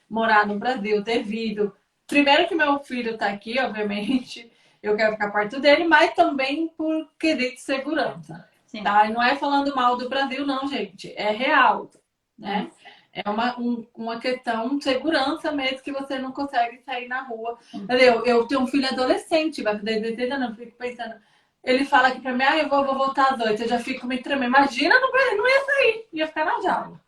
[0.09, 1.75] morar no Brasil devido.
[2.07, 4.51] Primeiro que meu filho está aqui, obviamente,
[4.83, 8.49] eu quero ficar perto dele, mas também por quesito de segurança.
[8.67, 8.83] Sim.
[8.83, 9.07] Tá?
[9.07, 11.13] E não é falando mal do Brasil, não, gente.
[11.17, 11.91] É real,
[12.39, 12.71] né?
[13.15, 17.57] É uma, um, uma questão de segurança mesmo que você não consegue sair na rua.
[17.89, 21.15] Eu, eu tenho um filho adolescente, vai fazer 16 anos, eu fico pensando.
[21.63, 24.07] Ele fala aqui pra mim, ah, eu vou, vou voltar às 8, eu já fico
[24.07, 24.49] me tremendo.
[24.49, 27.01] Imagina, não, não ia sair, ia ficar na jaula.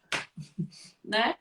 [1.04, 1.34] né?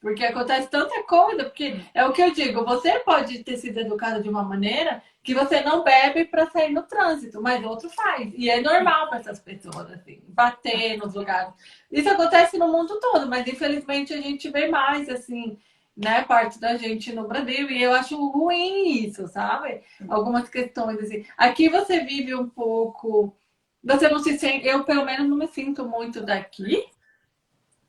[0.00, 4.22] Porque acontece tanta coisa, porque é o que eu digo, você pode ter sido educado
[4.22, 8.32] de uma maneira que você não bebe para sair no trânsito, mas outro faz.
[8.36, 11.52] E é normal para essas pessoas, assim, bater nos lugares.
[11.90, 15.58] Isso acontece no mundo todo, mas infelizmente a gente vê mais, assim,
[15.96, 17.70] né, parte da gente no Brasil.
[17.70, 19.82] E eu acho ruim isso, sabe?
[20.08, 21.24] Algumas questões, assim.
[21.36, 23.34] Aqui você vive um pouco.
[23.82, 24.66] Você não se sente.
[24.66, 26.84] Eu, pelo menos, não me sinto muito daqui.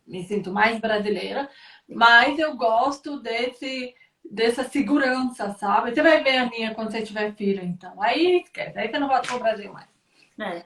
[0.08, 1.50] Me sinto mais brasileira.
[1.88, 3.94] Mas eu gosto desse
[4.30, 5.94] dessa segurança, sabe?
[5.94, 8.02] Você vai ver a minha quando você tiver filho, então.
[8.02, 9.88] Aí esquece, aí você não volta pro Brasil mais.
[10.40, 10.66] É.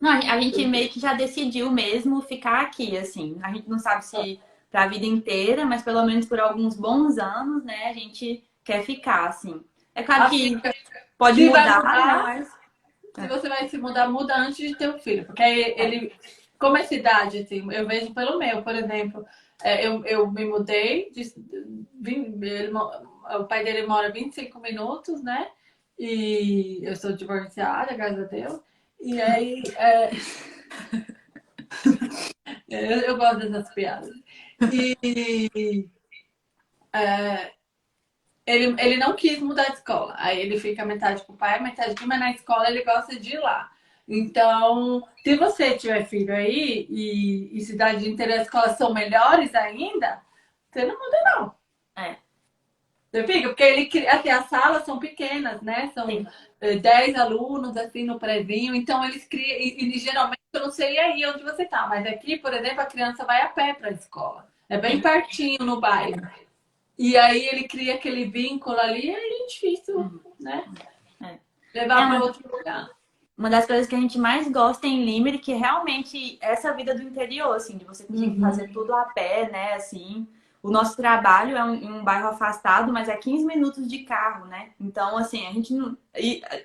[0.00, 3.38] Não, a gente meio que já decidiu mesmo ficar aqui, assim.
[3.42, 4.40] A gente não sabe se
[4.70, 7.88] para a vida inteira, mas pelo menos por alguns bons anos, né?
[7.88, 9.62] A gente quer ficar, assim.
[9.94, 10.60] É claro que
[11.18, 12.62] pode mudar, mudar, mas...
[13.14, 15.26] Se você vai se mudar, muda antes de ter o um filho.
[15.26, 16.12] Porque ele,
[16.58, 19.24] como é cidade, assim, eu vejo pelo meu, por exemplo,
[19.62, 21.32] é, eu, eu me mudei, de,
[22.02, 25.50] ele, o pai dele mora 25 minutos, né?
[25.98, 28.60] E eu sou divorciada, graças a Deus.
[29.00, 29.62] E aí.
[29.76, 30.10] É...
[32.68, 34.10] eu, eu, gosto dessas piadas.
[34.72, 35.88] E.
[36.92, 37.52] É...
[38.44, 40.14] Ele, ele não quis mudar de escola.
[40.18, 43.36] Aí ele fica metade com o pai, metade aqui, mas na escola ele gosta de
[43.36, 43.71] ir lá.
[44.08, 50.20] Então, se você tiver filho aí e, e cidade de interesse escolas são melhores ainda,
[50.70, 51.54] você não muda, não.
[52.04, 52.16] É.
[53.10, 53.48] Você fica?
[53.48, 55.90] Porque ele assim, as salas são pequenas, né?
[55.94, 56.26] São Sim.
[56.60, 58.74] 10 eh, alunos, assim, no prézinho.
[58.74, 59.58] Então, eles criam.
[59.58, 62.86] E, e, geralmente, eu não sei aí onde você tá, mas aqui, por exemplo, a
[62.86, 64.48] criança vai a pé para a escola.
[64.68, 66.26] É bem pertinho no bairro.
[66.98, 70.20] E aí ele cria aquele vínculo ali, é difícil, uhum.
[70.40, 70.64] né?
[71.22, 71.38] É.
[71.74, 72.90] Levar é, para outro lugar
[73.36, 77.02] uma das coisas que a gente mais gosta em Limerick é realmente essa vida do
[77.02, 78.40] interior, assim, de você conseguir uhum.
[78.40, 80.26] fazer tudo a pé, né, assim.
[80.62, 84.68] O nosso trabalho é um, um bairro afastado, mas é 15 minutos de carro, né?
[84.80, 85.96] Então, assim, a gente não,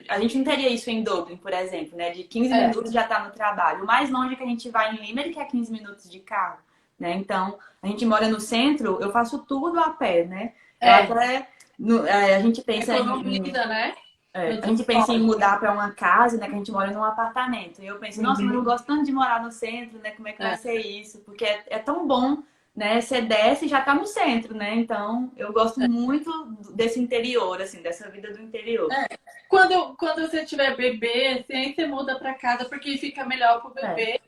[0.07, 2.11] a gente não teria isso em Dublin, por exemplo, né?
[2.11, 2.67] De 15 é.
[2.67, 3.83] minutos já tá no trabalho.
[3.83, 6.59] O mais longe que a gente vai em Limerick é 15 minutos de carro,
[6.99, 7.13] né?
[7.13, 10.53] Então, a gente mora no centro, eu faço tudo a pé, né?
[10.79, 10.93] É.
[10.93, 11.47] Até,
[11.79, 13.51] no, é, a gente pensa Economia, em...
[13.51, 13.95] né?
[14.37, 16.47] É, a gente pensa em mudar para uma casa, né?
[16.47, 17.81] Que a gente mora num apartamento.
[17.81, 18.47] E eu penso, nossa, uhum.
[18.47, 20.11] mas eu gosto tanto de morar no centro, né?
[20.11, 20.57] Como é que vai é.
[20.57, 21.19] ser isso?
[21.19, 22.43] Porque é, é, tão bom,
[22.75, 23.01] né?
[23.01, 24.75] Você desce e já tá no centro, né?
[24.75, 25.87] Então, eu gosto é.
[25.87, 26.31] muito
[26.73, 28.91] desse interior, assim, dessa vida do interior.
[28.91, 29.17] É.
[29.49, 33.73] Quando, quando você tiver bebê, assim, aí você muda para casa porque fica melhor pro
[33.73, 34.21] bebê.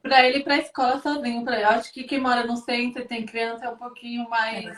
[0.00, 1.44] Para ele ir pra escola sozinho.
[1.44, 1.60] Pra...
[1.60, 4.72] Eu acho que quem mora no centro e tem criança é um pouquinho mais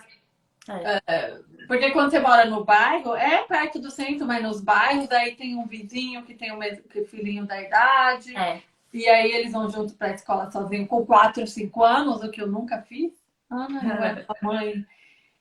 [0.69, 1.01] é.
[1.07, 5.35] É, porque quando você mora no bairro, é perto do centro, mas nos bairros, aí
[5.35, 8.37] tem um vizinho que tem o mesmo que filhinho da idade.
[8.37, 8.63] É.
[8.93, 12.41] E aí eles vão junto para a escola sozinho com 4, 5 anos, o que
[12.41, 13.13] eu nunca fiz.
[13.51, 14.87] Ana, eu era mãe.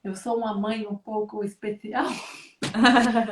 [0.04, 2.06] Eu sou uma mãe um pouco especial.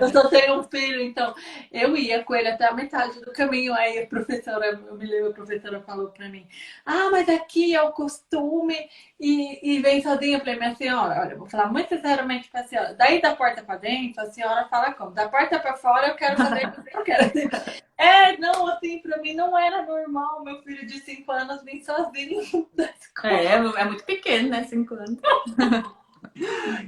[0.02, 1.34] eu só tenho um filho, então
[1.72, 3.74] eu ia com ele até a metade do caminho.
[3.74, 6.48] Aí a professora, eu me lembro, a professora falou para mim:
[6.86, 8.78] Ah, mas aqui é o costume
[9.20, 10.38] e, e vem sozinha.
[10.38, 12.94] Eu falei: Minha senhora, olha, eu vou falar muito sinceramente para a senhora.
[12.94, 15.12] Daí da porta para dentro, a senhora fala como?
[15.12, 17.32] Da porta para fora, eu quero fazer o que eu quero.
[17.96, 22.68] É, não, assim, para mim não era normal meu filho de 5 anos vir sozinho
[22.74, 23.34] da escola.
[23.34, 24.64] É, é muito pequeno, né?
[24.64, 25.20] 5 anos.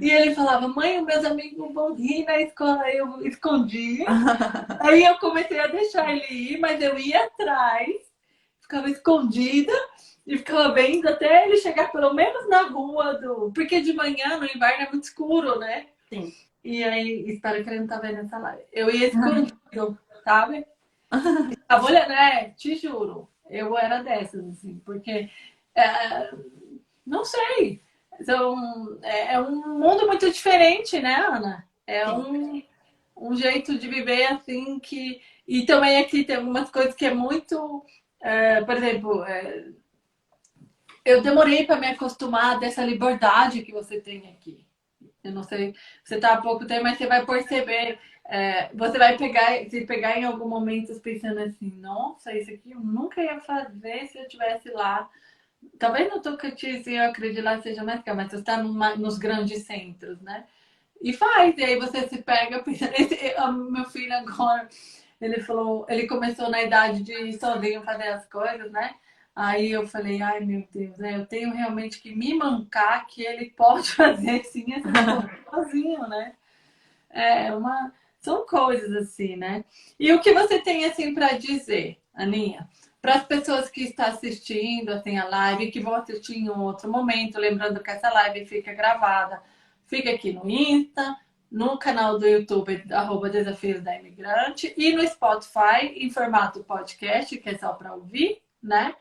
[0.02, 4.04] E ele falava, mãe, meus amigos vão rir na escola, eu escondi.
[4.82, 7.96] Aí eu comecei a deixar ele ir, mas eu ia atrás,
[8.62, 9.74] ficava escondida
[10.26, 13.52] e ficava vendo até ele chegar pelo menos na rua do.
[13.54, 15.88] Porque de manhã, no inverno, é muito escuro, né?
[16.10, 16.34] Sim.
[16.64, 18.64] E aí, espero que ele não tá vendo essa live.
[18.74, 20.66] Eu ia escondido, sabe?
[21.68, 23.30] Tava olhando, é, te juro.
[23.48, 25.30] Eu era dessas, assim, porque.
[25.76, 26.32] É,
[27.06, 27.85] não sei.
[28.20, 31.68] Então, é, um mundo muito diferente, né, Ana?
[31.86, 32.62] É um,
[33.16, 35.22] um jeito de viver assim que.
[35.48, 37.86] E também aqui tem algumas coisas que é muito.
[38.22, 39.66] É, por exemplo, é,
[41.04, 44.66] eu demorei para me acostumar dessa liberdade que você tem aqui.
[45.24, 48.00] Eu não sei, você está há pouco tempo, mas você vai perceber.
[48.28, 52.80] É, você vai pegar, se pegar em algum momento pensando assim, nossa, isso aqui eu
[52.80, 55.08] nunca ia fazer se eu estivesse lá
[55.80, 60.22] talvez no Tocantins eu acredito lá seja mais caro, mas você está nos grandes centros,
[60.22, 60.46] né?
[61.02, 63.36] E faz, e aí você se pega esse,
[63.70, 64.68] meu filho agora,
[65.22, 68.96] ele falou, ele começou na idade de ir sozinho fazer as coisas, né?
[69.36, 71.18] Aí eu falei, ai meu Deus, né?
[71.18, 74.66] eu tenho realmente que me mancar que ele pode fazer sim
[75.50, 76.34] sozinho, né?
[77.10, 77.94] É uma.
[78.20, 79.64] São coisas assim, né?
[80.00, 82.68] E o que você tem assim para dizer, Aninha?
[83.06, 86.92] Para as pessoas que estão assistindo assim, a live, que vão assistir em um outro
[86.92, 89.44] momento, lembrando que essa live fica gravada,
[89.86, 91.16] fica aqui no Insta,
[91.52, 97.48] no canal do YouTube, arroba Desafios da Imigrante, e no Spotify, em formato podcast, que
[97.48, 98.96] é só para ouvir, né?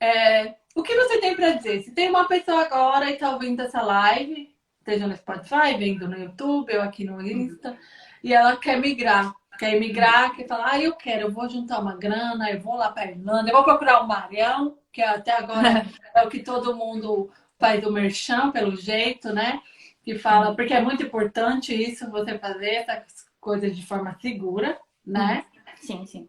[0.00, 1.82] É, o que você tem para dizer?
[1.82, 6.18] Se tem uma pessoa agora e está ouvindo essa live, esteja no Spotify, vendo no
[6.18, 7.76] YouTube ou aqui no Insta,
[8.22, 11.96] e ela quer migrar quer emigrar, quer falar, ah, eu quero, eu vou juntar uma
[11.96, 16.22] grana, eu vou lá para Irlanda, eu vou procurar o Marião, que até agora é
[16.22, 19.60] o que todo mundo faz o merchan, pelo jeito, né?
[20.02, 25.44] Que fala, porque é muito importante isso, você fazer essas coisas de forma segura, né?
[25.80, 26.28] Sim, sim.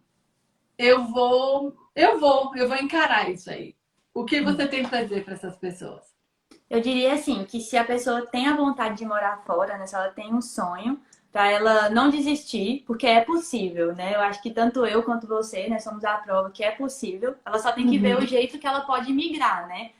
[0.78, 3.76] Eu vou, eu vou, eu vou encarar isso aí.
[4.13, 6.15] O que você tem para dizer para essas pessoas?
[6.69, 9.86] Eu diria assim, que se a pessoa tem a vontade de morar fora, né?
[9.86, 10.99] Se ela tem um sonho,
[11.36, 14.15] para ela não desistir, porque é possível, né?
[14.15, 17.36] Eu acho que tanto eu quanto você, né, somos a prova que é possível.
[17.45, 18.01] Ela só tem que uhum.
[18.01, 19.91] ver o jeito que ela pode migrar, né?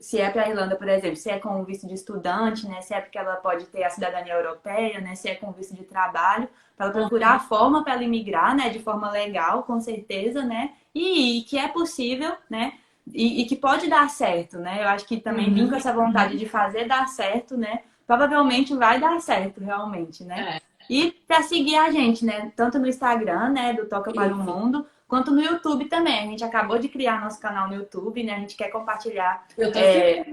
[0.00, 2.80] Se é para a Irlanda, por exemplo, se é com visto de estudante, né?
[2.80, 5.14] Se é porque ela pode ter a cidadania europeia, né?
[5.14, 8.70] Se é com visto de trabalho, para ela procurar a forma para ela imigrar, né?
[8.70, 10.70] De forma legal, com certeza, né?
[10.94, 12.78] E, e que é possível, né?
[13.12, 14.82] E, e, que pode dar certo, né?
[14.82, 15.54] Eu acho que também uhum.
[15.54, 17.80] vim com essa vontade de fazer dar certo, né?
[18.06, 20.56] Provavelmente vai dar certo, realmente, né?
[20.56, 20.67] É.
[20.88, 22.52] E para seguir a gente, né?
[22.56, 23.72] Tanto no Instagram, né?
[23.72, 26.18] Do Toca para o Mundo, quanto no YouTube também.
[26.18, 28.34] A gente acabou de criar nosso canal no YouTube, né?
[28.34, 29.44] A gente quer compartilhar.
[29.56, 30.24] Eu tô é,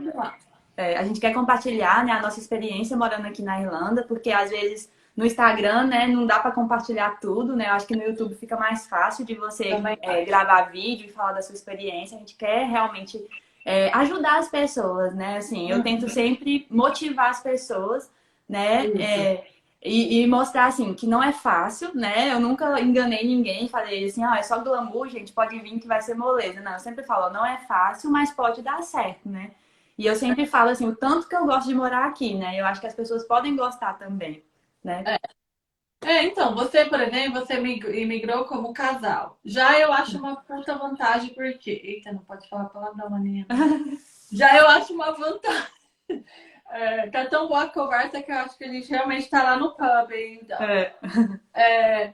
[0.77, 4.49] é, a gente quer compartilhar né, a nossa experiência morando aqui na Irlanda, porque às
[4.49, 7.69] vezes no Instagram, né, não dá para compartilhar tudo, né?
[7.69, 9.69] Eu acho que no YouTube fica mais fácil de você
[10.01, 12.17] é, gravar vídeo e falar da sua experiência.
[12.17, 13.25] A gente quer realmente
[13.63, 15.37] é, ajudar as pessoas, né?
[15.37, 18.11] Assim, eu tento sempre motivar as pessoas,
[18.47, 18.87] né?
[18.87, 19.47] É,
[19.85, 22.33] e, e, mostrar, assim, que não é fácil, né?
[22.33, 26.01] Eu nunca enganei ninguém, falei assim, ah, é só glamour, gente, pode vir que vai
[26.01, 26.59] ser moleza.
[26.61, 29.51] Não, eu sempre falo, não é fácil, mas pode dar certo, né?
[29.97, 32.59] E eu sempre falo, assim, o tanto que eu gosto de morar aqui, né?
[32.59, 34.43] Eu acho que as pessoas podem gostar também,
[34.83, 35.03] né?
[35.05, 35.19] É.
[36.05, 39.39] É, então, você, por exemplo, você imigrou como casal.
[39.43, 41.81] Já eu acho uma puta vantagem, porque.
[41.83, 43.47] Eita, não pode falar palavrão, maninha.
[44.31, 45.65] Já eu acho uma vantagem.
[46.69, 49.57] É, tá tão boa a conversa que eu acho que a gente realmente tá lá
[49.57, 50.55] no pub ainda.
[50.55, 50.93] É.
[51.53, 52.13] É,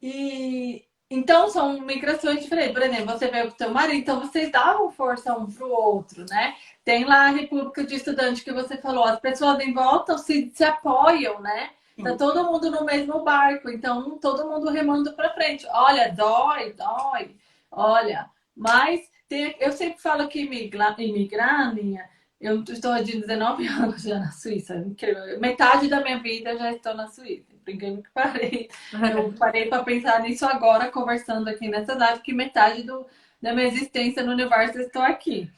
[0.00, 2.72] e então são migrações diferentes.
[2.72, 6.54] Por exemplo, você veio com seu marido, então vocês davam força um pro outro, né?
[6.84, 10.64] Tem lá a República de Estudante que você falou, as pessoas em volta se, se
[10.64, 11.70] apoiam, né?
[12.02, 15.66] Tá todo mundo no mesmo barco, então todo mundo remando para frente.
[15.72, 17.34] Olha, dói, dói.
[17.70, 22.08] Olha, mas tem, eu sempre falo que imigrar, imigrar minha,
[22.40, 24.76] eu estou de 19 anos já na Suíça.
[24.76, 25.40] Incrível.
[25.40, 27.52] Metade da minha vida já estou na Suíça.
[27.64, 28.68] Brincando que parei.
[29.14, 33.06] Eu parei para pensar nisso agora, conversando aqui nessa data, que metade do,
[33.40, 35.50] da minha existência no universo eu estou aqui.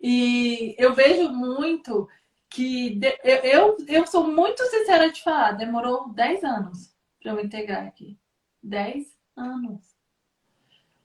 [0.00, 2.08] E eu vejo muito
[2.50, 7.36] que de, eu, eu, eu sou muito sincera de falar, demorou 10 anos para eu
[7.36, 8.18] me integrar aqui.
[8.62, 9.06] 10
[9.36, 9.94] anos.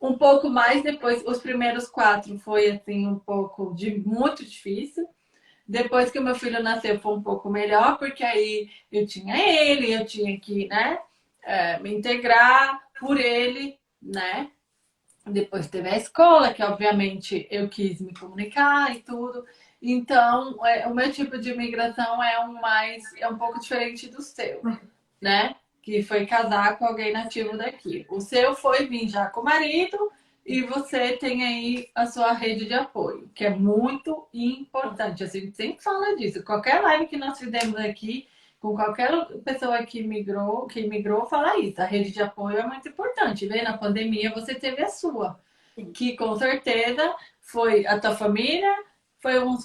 [0.02, 5.08] Um pouco mais depois, os primeiros quatro foi assim um pouco de muito difícil.
[5.70, 10.04] Depois que meu filho nasceu foi um pouco melhor, porque aí eu tinha ele, eu
[10.04, 10.98] tinha que, né,
[11.44, 14.50] é, me integrar por ele, né?
[15.28, 19.46] Depois teve a escola, que obviamente eu quis me comunicar e tudo.
[19.80, 24.24] Então, é, o meu tipo de imigração é um mais é um pouco diferente do
[24.24, 24.64] seu,
[25.22, 25.56] né?
[25.84, 28.08] Que foi casar com alguém nativo daqui.
[28.10, 30.12] O seu foi vir já com o marido
[30.50, 35.24] e você tem aí a sua rede de apoio, que é muito importante.
[35.24, 36.44] A gente sempre fala disso.
[36.44, 38.28] Qualquer live que nós fizemos aqui,
[38.60, 39.12] com qualquer
[39.46, 41.80] pessoa que migrou, que migrou, fala isso.
[41.80, 43.46] A rede de apoio é muito importante.
[43.46, 45.40] Vê, na pandemia você teve a sua,
[45.94, 48.76] que com certeza foi a tua família,
[49.20, 49.56] foi um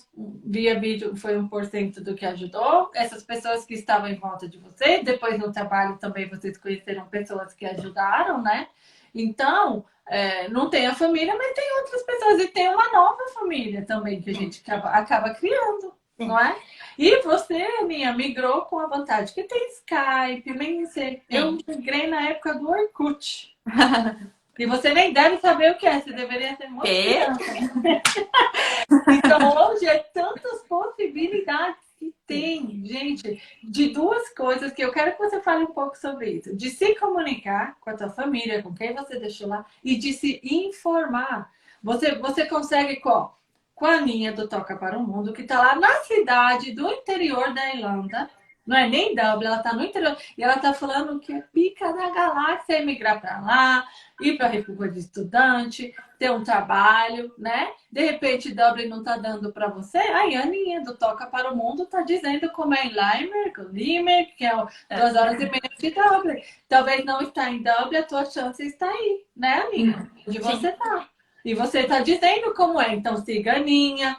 [0.45, 2.91] via vídeo, foi um por cento do que ajudou.
[2.95, 7.55] Essas pessoas que estavam em volta de você, depois no trabalho também vocês conheceram pessoas
[7.55, 8.69] que ajudaram, né?
[9.15, 13.85] Então, é, não tem a família, mas tem outras pessoas e tem uma nova família
[13.87, 15.95] também que a gente acaba, acaba criando.
[16.17, 16.29] Sim.
[16.29, 16.57] não é?
[16.97, 21.23] E você, minha, migrou com a vantagem que tem Skype, nem sei.
[21.29, 23.53] Eu migrei na época do Orkut.
[24.57, 26.87] e você nem deve saber o que é, você deveria ser muito
[29.09, 31.84] Então hoje é tantas possibilidades
[32.27, 36.57] tem, gente, de duas coisas que eu quero que você fale um pouco sobre isso.
[36.57, 40.41] De se comunicar com a tua família, com quem você deixou lá, e de se
[40.43, 41.53] informar.
[41.83, 43.41] Você, você consegue qual?
[43.75, 47.53] com a linha do Toca para o Mundo, que está lá na cidade do interior
[47.53, 48.31] da Irlanda.
[48.67, 50.17] Não é nem Dublin, ela está no interior.
[50.39, 53.87] E ela está falando que é pica da galáxia emigrar para lá,
[54.21, 57.73] ir para a República de Estudante, ter um trabalho, né?
[57.93, 59.99] De repente, Dublin não está dando para você.
[59.99, 64.37] Aí a Aninha do Toca para o Mundo está dizendo como é em Limerick, Limerick,
[64.37, 64.57] que é
[64.97, 66.43] duas horas e meia de Dublin.
[66.69, 70.11] Talvez não está em Dublin, a tua chance está aí, né, Aninha?
[70.27, 71.09] Onde você está.
[71.45, 72.95] E você está dizendo como é.
[72.95, 74.17] Então, siga a Aninha,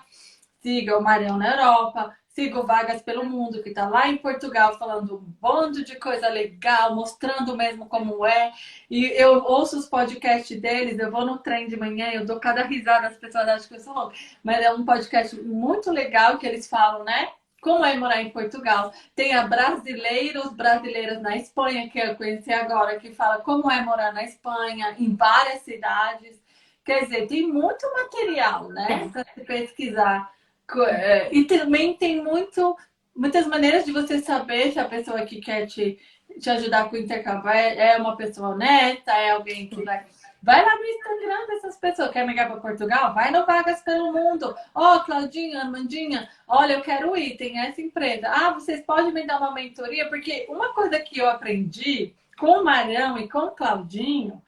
[0.61, 4.77] siga o Marião na Europa, siga o Vagas pelo Mundo, que está lá em Portugal
[4.77, 8.51] falando um bando de coisa legal, mostrando mesmo como é.
[8.89, 12.63] E eu ouço os podcasts deles, eu vou no trem de manhã, eu dou cada
[12.63, 14.15] risada, as pessoas acham que eu sou louca.
[14.43, 17.29] Mas é um podcast muito legal que eles falam, né?
[17.61, 18.91] Como é morar em Portugal.
[19.15, 24.13] Tem a Brasileiros, Brasileiras na Espanha, que eu conheci agora, que fala como é morar
[24.13, 26.37] na Espanha, em várias cidades.
[26.83, 29.09] Quer dizer, tem muito material, né?
[29.11, 30.34] Para se pesquisar.
[30.87, 32.75] É, e também tem muito,
[33.15, 35.99] muitas maneiras de você saber se a pessoa que quer te,
[36.39, 40.05] te ajudar com o intercâmbio é, é uma pessoa honesta, é alguém que vai.
[40.41, 42.11] Vai lá no Instagram dessas pessoas.
[42.11, 43.15] Quer migrar para Portugal?
[43.15, 44.55] Vai no Vagas pelo Mundo.
[44.75, 48.29] Ó, oh, Claudinha, Armandinha, olha, eu quero ir, tem essa empresa.
[48.29, 50.07] Ah, vocês podem me dar uma mentoria?
[50.07, 54.39] Porque uma coisa que eu aprendi com o Marão e com o Claudinho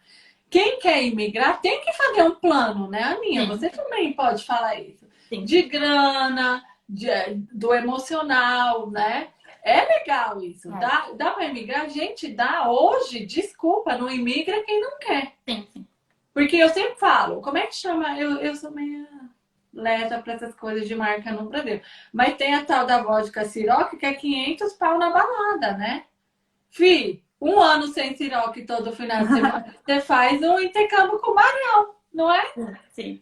[0.49, 3.45] quem quer imigrar tem que fazer um plano, né, Aninha?
[3.47, 5.05] Você também pode falar isso.
[5.29, 5.45] Sim.
[5.45, 7.09] De grana, de,
[7.51, 9.29] do emocional, né?
[9.63, 10.73] É legal isso.
[10.73, 10.79] É.
[10.79, 11.89] Dá, dá para imigrar?
[11.89, 15.33] Gente, dá hoje, desculpa, não imigra quem não quer.
[15.47, 15.85] Sim, sim.
[16.33, 18.17] Porque eu sempre falo, como é que chama?
[18.17, 19.07] Eu, eu sou meio
[19.73, 21.81] leta para essas coisas de marca no Brasil.
[22.13, 26.05] Mas tem a tal da vodka Ciroc, que é 500 pau na balada, né?
[26.69, 31.35] Fih, um ano sem Siroque todo final de semana, você faz um intercâmbio com o
[31.35, 32.43] Marião, não é?
[32.89, 33.21] Sim.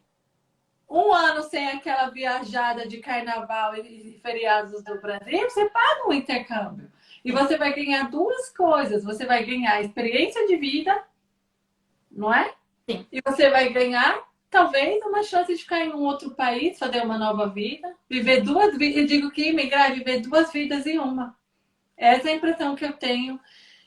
[0.95, 6.89] Um ano sem aquela viajada de carnaval e feriados do Brasil, você paga um intercâmbio.
[7.25, 9.03] E você vai ganhar duas coisas.
[9.03, 11.03] Você vai ganhar experiência de vida,
[12.09, 12.53] não é?
[12.89, 13.05] Sim.
[13.11, 17.17] E você vai ganhar, talvez, uma chance de ficar em um outro país, fazer uma
[17.17, 17.93] nova vida.
[18.09, 19.01] Viver duas vidas.
[19.01, 21.35] Eu digo que imigrar é viver duas vidas em uma.
[21.97, 23.37] Essa é a impressão que eu tenho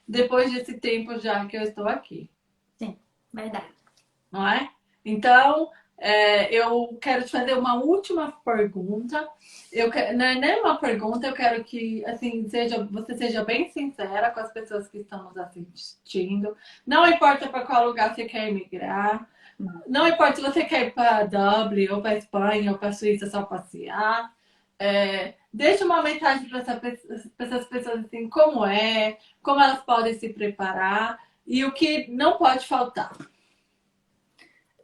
[0.07, 2.29] depois desse tempo já que eu estou aqui.
[2.77, 2.99] Sim,
[3.33, 3.73] verdade.
[4.31, 4.69] Não é?
[5.03, 9.29] Então, é, eu quero te fazer uma última pergunta.
[9.73, 14.31] Eu não é nem uma pergunta, eu quero que assim seja, você seja bem sincera
[14.31, 16.57] com as pessoas que estão nos assistindo.
[16.87, 19.29] Não importa para qual lugar você quer emigrar.
[19.89, 23.43] Não importa se você quer ir para Dublin, ou para Espanha, ou para Suíça só
[23.43, 24.33] passear.
[24.79, 26.81] É, deixa uma mensagem para essa,
[27.39, 32.67] essas pessoas assim, como é, como elas podem se preparar e o que não pode
[32.67, 33.11] faltar.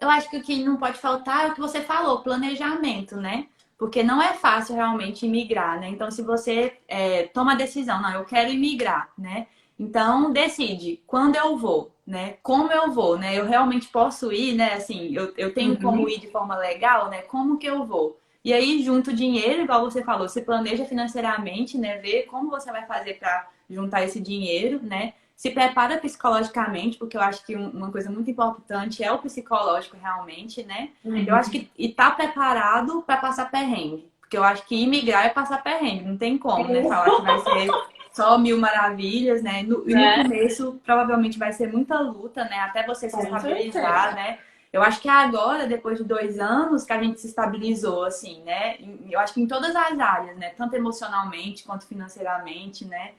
[0.00, 3.46] Eu acho que o que não pode faltar é o que você falou, planejamento, né?
[3.78, 5.88] Porque não é fácil realmente imigrar, né?
[5.88, 9.46] Então, se você é, toma a decisão, não, eu quero imigrar, né?
[9.78, 12.36] Então, decide quando eu vou, né?
[12.42, 13.38] Como eu vou, né?
[13.38, 14.74] Eu realmente posso ir, né?
[14.74, 15.80] Assim, eu, eu tenho uhum.
[15.80, 17.22] como ir de forma legal, né?
[17.22, 18.20] Como que eu vou?
[18.44, 21.98] E aí, junto dinheiro, igual você falou, você planeja financeiramente, né?
[21.98, 25.14] Vê como você vai fazer para juntar esse dinheiro, né?
[25.36, 30.62] Se prepara psicologicamente, porque eu acho que uma coisa muito importante é o psicológico realmente,
[30.62, 30.90] né?
[31.04, 31.24] Uhum.
[31.26, 34.10] Eu acho que e tá preparado para passar perrengue.
[34.20, 36.82] Porque eu acho que imigrar é passar perrengue, não tem como, né?
[36.82, 37.70] Falar que vai ser
[38.14, 39.62] só mil maravilhas, né?
[39.64, 40.22] No, e no é.
[40.22, 42.60] começo, provavelmente vai ser muita luta, né?
[42.60, 44.38] Até você se estabilizar, né?
[44.72, 48.76] Eu acho que agora, depois de dois anos, que a gente se estabilizou, assim, né?
[49.08, 50.50] Eu acho que em todas as áreas, né?
[50.50, 53.12] Tanto emocionalmente quanto financeiramente, né?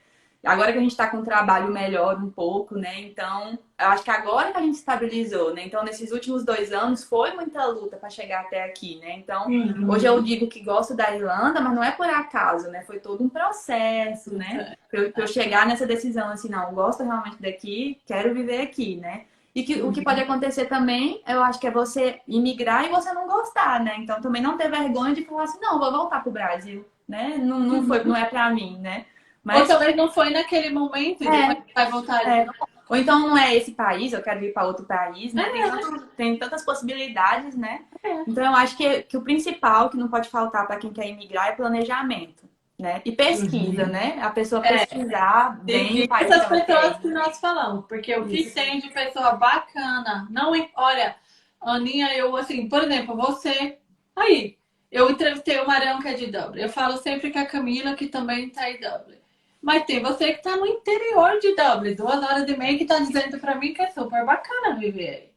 [0.45, 3.01] Agora que a gente está com um trabalho melhor um pouco, né?
[3.01, 5.63] Então, eu acho que agora que a gente estabilizou, né?
[5.65, 9.13] Então, nesses últimos dois anos foi muita luta para chegar até aqui, né?
[9.17, 9.89] Então, uhum.
[9.89, 12.83] hoje eu digo que gosto da Irlanda, mas não é por acaso, né?
[12.83, 14.75] Foi todo um processo, né?
[14.89, 19.25] Para eu, eu, chegar nessa decisão, assim, não, gosto realmente daqui, quero viver aqui, né?
[19.55, 23.11] E que, o que pode acontecer também, eu acho que é você imigrar e você
[23.13, 23.95] não gostar, né?
[23.97, 27.37] Então, também não ter vergonha de falar assim, não, vou voltar pro Brasil, né?
[27.37, 29.05] Não, não, foi, não é para mim, né?
[29.45, 32.47] Mas Ou talvez não foi naquele momento e é, vai voltar é.
[32.89, 35.43] Ou então não é esse país, eu quero ir para outro país, né?
[35.43, 35.51] É.
[35.51, 37.83] Tem, tanto, tem, tantas possibilidades, né?
[38.03, 38.21] É.
[38.27, 41.49] Então eu acho que, que o principal que não pode faltar para quem quer imigrar
[41.49, 42.43] é planejamento.
[42.77, 43.01] Né?
[43.05, 43.89] E pesquisa, uhum.
[43.89, 44.19] né?
[44.21, 44.79] A pessoa é.
[44.79, 46.09] pesquisar bem.
[46.11, 51.15] Essas pessoas que nós falamos, porque o que tem de pessoa bacana, não olha,
[51.61, 53.77] Aninha, eu assim, por exemplo, você
[54.15, 54.57] aí,
[54.91, 56.61] eu entrevistei o Marião que é de Dublin.
[56.61, 59.24] Eu falo sempre que a Camila, que também está em Dublin.
[59.65, 62.99] Mas tem você que está no interior de Dublin, duas horas e meia, que está
[62.99, 65.31] dizendo para mim que é super bacana viver aí.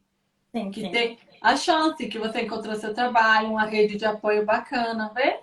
[0.51, 0.91] Sim, que sim.
[0.91, 5.39] tem a chance que você encontrou seu trabalho, uma rede de apoio bacana, vê?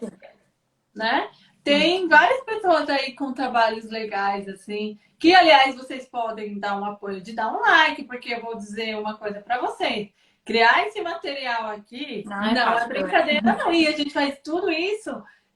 [0.95, 1.29] Né?
[1.65, 7.21] Tem várias pessoas aí com trabalhos legais, assim, que, aliás, vocês podem dar um apoio
[7.21, 10.11] de dar um like, porque eu vou dizer uma coisa para vocês.
[10.45, 13.73] Criar esse material aqui não, é, não é brincadeira, não.
[13.73, 15.11] E a gente faz tudo isso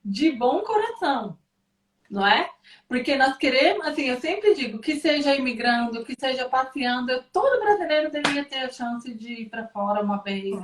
[0.04, 1.38] de bom coração
[2.10, 2.50] não é?
[2.88, 8.10] Porque nós queremos, assim, eu sempre digo que seja imigrando, que seja passeando, todo brasileiro
[8.10, 10.56] deveria ter a chance de ir para fora uma vez,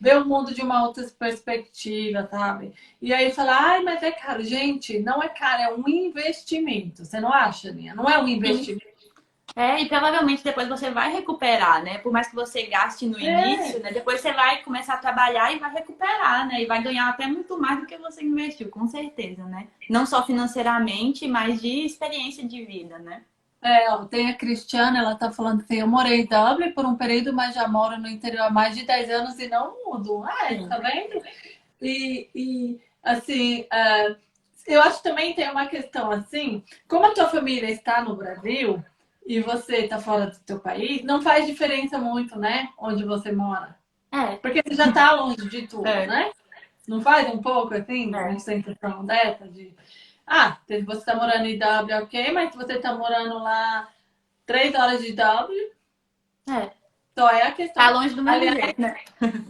[0.00, 2.72] ver o mundo de uma outra perspectiva, sabe?
[3.00, 4.42] E aí falar, ai, mas é caro.
[4.42, 7.04] Gente, não é caro, é um investimento.
[7.04, 7.94] Você não acha, Linha?
[7.94, 8.97] Não é um investimento.
[9.58, 11.98] É, e provavelmente depois você vai recuperar, né?
[11.98, 13.24] Por mais que você gaste no é.
[13.24, 13.90] início, né?
[13.90, 16.62] Depois você vai começar a trabalhar e vai recuperar, né?
[16.62, 19.66] E vai ganhar até muito mais do que você investiu, com certeza, né?
[19.90, 23.22] Não só financeiramente, mas de experiência de vida, né?
[23.60, 27.32] É, tem a Cristiana, ela tá falando que eu morei em Dublin por um período,
[27.32, 30.22] mas já moro no interior há mais de 10 anos e não mudo.
[30.24, 31.20] Ah, é, tá vendo?
[31.82, 34.16] E, e assim, uh,
[34.68, 38.84] eu acho que também tem uma questão assim, como a tua família está no Brasil,
[39.28, 42.70] e você tá fora do teu país, não faz diferença muito, né?
[42.78, 43.76] Onde você mora.
[44.10, 44.36] É.
[44.36, 46.06] Porque você já tá longe de tudo, é.
[46.06, 46.30] né?
[46.88, 48.18] Não faz um pouco assim, é.
[48.18, 49.74] uma sensação dessa de.
[50.26, 53.88] Ah, você tá morando em W, ok, mas você tá morando lá
[54.46, 55.72] três horas de W.
[56.48, 56.70] É.
[57.14, 57.82] Só é a questão.
[57.82, 58.96] Tá longe do meu Aliás, jeito, né?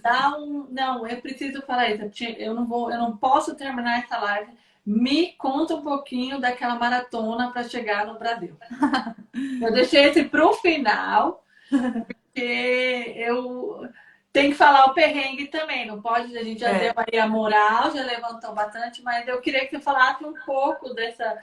[0.03, 0.67] Dá um...
[0.71, 2.25] Não, eu preciso falar isso.
[2.37, 4.51] Eu não vou, eu não posso terminar essa live
[4.89, 8.57] me conta um pouquinho daquela maratona para chegar no Brasil.
[9.61, 13.87] eu deixei esse para o final, porque eu
[14.33, 15.87] tenho que falar o perrengue também.
[15.87, 16.79] Não pode, a gente já é.
[16.79, 20.95] deu aí a moral, já levantou bastante, mas eu queria que você falasse um pouco
[20.95, 21.39] dessa.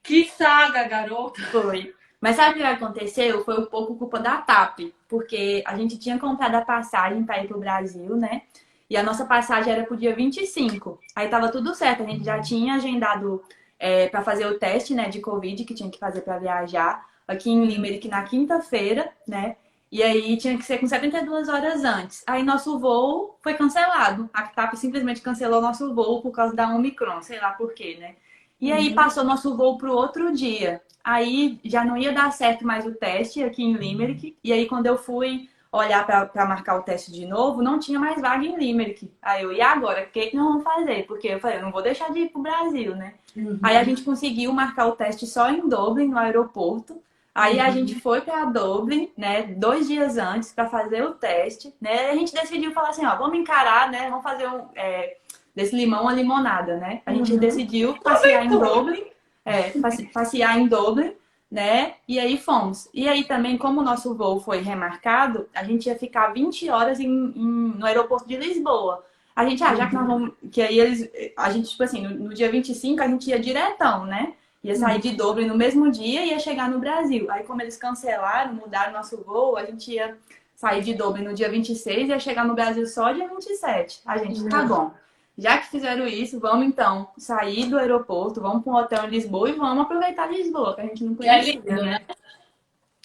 [0.00, 1.42] Que saga, garota!
[1.50, 1.92] Foi.
[2.20, 3.44] Mas sabe o que aconteceu?
[3.44, 7.48] Foi um pouco culpa da TAP, porque a gente tinha comprado a passagem para ir
[7.48, 8.42] para o Brasil, né?
[8.88, 11.00] E a nossa passagem era pro dia 25.
[11.14, 13.42] Aí tava tudo certo, a gente já tinha agendado
[13.78, 17.50] é, para fazer o teste, né, de Covid que tinha que fazer para viajar aqui
[17.50, 19.56] em Limerick na quinta-feira, né?
[19.90, 22.24] E aí tinha que ser com 72 horas antes.
[22.26, 24.28] Aí nosso voo foi cancelado.
[24.32, 28.16] A TAP simplesmente cancelou nosso voo por causa da Omicron, sei lá por quê, né?
[28.60, 28.94] E aí uhum.
[28.94, 30.82] passou nosso voo pro outro dia.
[31.02, 34.36] Aí já não ia dar certo mais o teste aqui em Limerick.
[34.42, 38.20] E aí quando eu fui olhar para marcar o teste de novo, não tinha mais
[38.20, 39.10] vaga em Limerick.
[39.20, 40.04] Aí eu, e agora?
[40.04, 41.04] O que, que nós vamos fazer?
[41.06, 43.14] Porque eu falei, eu não vou deixar de ir pro Brasil, né?
[43.36, 43.58] Uhum.
[43.62, 47.02] Aí a gente conseguiu marcar o teste só em Dublin, no aeroporto.
[47.34, 47.64] Aí uhum.
[47.64, 52.10] a gente foi para Dublin, né, dois dias antes para fazer o teste, né?
[52.10, 54.08] A gente decidiu falar assim, ó, vamos encarar, né?
[54.08, 55.16] Vamos fazer um é,
[55.54, 57.02] desse limão uma limonada, né?
[57.04, 57.38] A gente uhum.
[57.38, 59.02] decidiu passear em Dublin,
[59.44, 59.72] é,
[60.12, 61.12] passear em Dublin
[61.50, 61.94] né?
[62.08, 62.88] E aí fomos.
[62.92, 67.00] E aí também, como o nosso voo foi remarcado, a gente ia ficar 20 horas
[67.00, 69.04] em, em, no aeroporto de Lisboa.
[69.36, 70.32] A gente, ah, já que nós vamos.
[70.50, 71.10] Que aí eles.
[71.36, 74.34] A gente, tipo assim, no, no dia 25 a gente ia diretão, né?
[74.62, 77.30] Ia sair de Dublin no mesmo dia e ia chegar no Brasil.
[77.30, 80.16] Aí, como eles cancelaram, mudaram nosso voo, a gente ia
[80.56, 84.00] sair de Dublin no dia 26 e ia chegar no Brasil só dia 27.
[84.06, 84.90] A gente, tá bom.
[85.36, 89.50] Já que fizeram isso, vamos então sair do aeroporto, vamos para um hotel em Lisboa
[89.50, 91.50] e vamos aproveitar Lisboa, que a gente não conhece.
[91.50, 92.00] É lindo, né?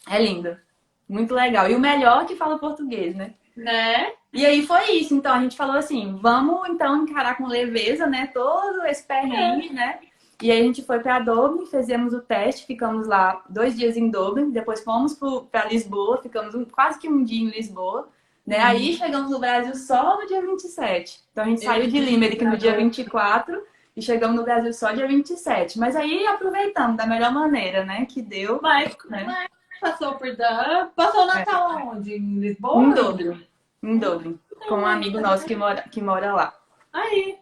[0.08, 0.58] É lindo.
[1.08, 1.70] Muito legal.
[1.70, 3.34] E o melhor é que fala português, né?
[3.58, 4.14] Né?
[4.32, 5.14] E aí foi isso.
[5.16, 8.28] Então a gente falou assim: vamos então encarar com leveza, né?
[8.28, 9.74] Todo esse perrengue, é.
[9.74, 10.00] né?
[10.42, 14.10] E aí a gente foi para Dublin, fizemos o teste, ficamos lá dois dias em
[14.10, 15.20] Dublin, depois fomos
[15.52, 18.08] para Lisboa, ficamos um, quase que um dia em Lisboa
[18.50, 18.58] Né?
[18.58, 18.66] Uhum.
[18.66, 21.22] Aí chegamos no Brasil só no dia 27.
[21.32, 23.64] Então a gente saiu de Limerick no dia 24
[23.96, 25.78] e chegamos no Brasil só dia 27.
[25.78, 28.08] Mas aí aproveitamos da melhor maneira, né?
[28.08, 28.60] Que deu.
[28.60, 29.24] Mas, né?
[29.24, 29.48] mas
[29.80, 30.90] passou por Dan.
[30.96, 31.84] Passou o Natal é.
[31.84, 32.16] onde?
[32.16, 32.82] Em Lisboa?
[32.82, 33.48] Em Dublin.
[33.84, 34.40] Em Dublin.
[34.68, 36.60] Com um amigo nosso que mora, que mora lá.
[36.92, 37.38] Aí.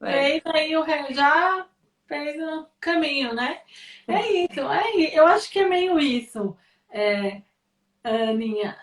[0.00, 0.12] É.
[0.12, 1.66] Fez aí o já
[2.06, 3.60] fez o caminho, né?
[4.06, 6.56] É, é isso, é Eu acho que é meio isso,
[6.90, 7.40] é,
[8.04, 8.76] Aninha.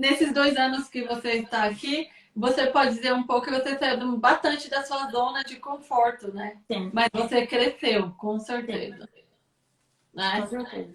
[0.00, 4.16] Nesses dois anos que você está aqui, você pode dizer um pouco que você saiu
[4.16, 6.56] bastante da sua zona de conforto, né?
[6.72, 6.90] Sim.
[6.90, 9.06] Mas você cresceu, com certeza.
[10.14, 10.40] Né?
[10.40, 10.94] Com certeza.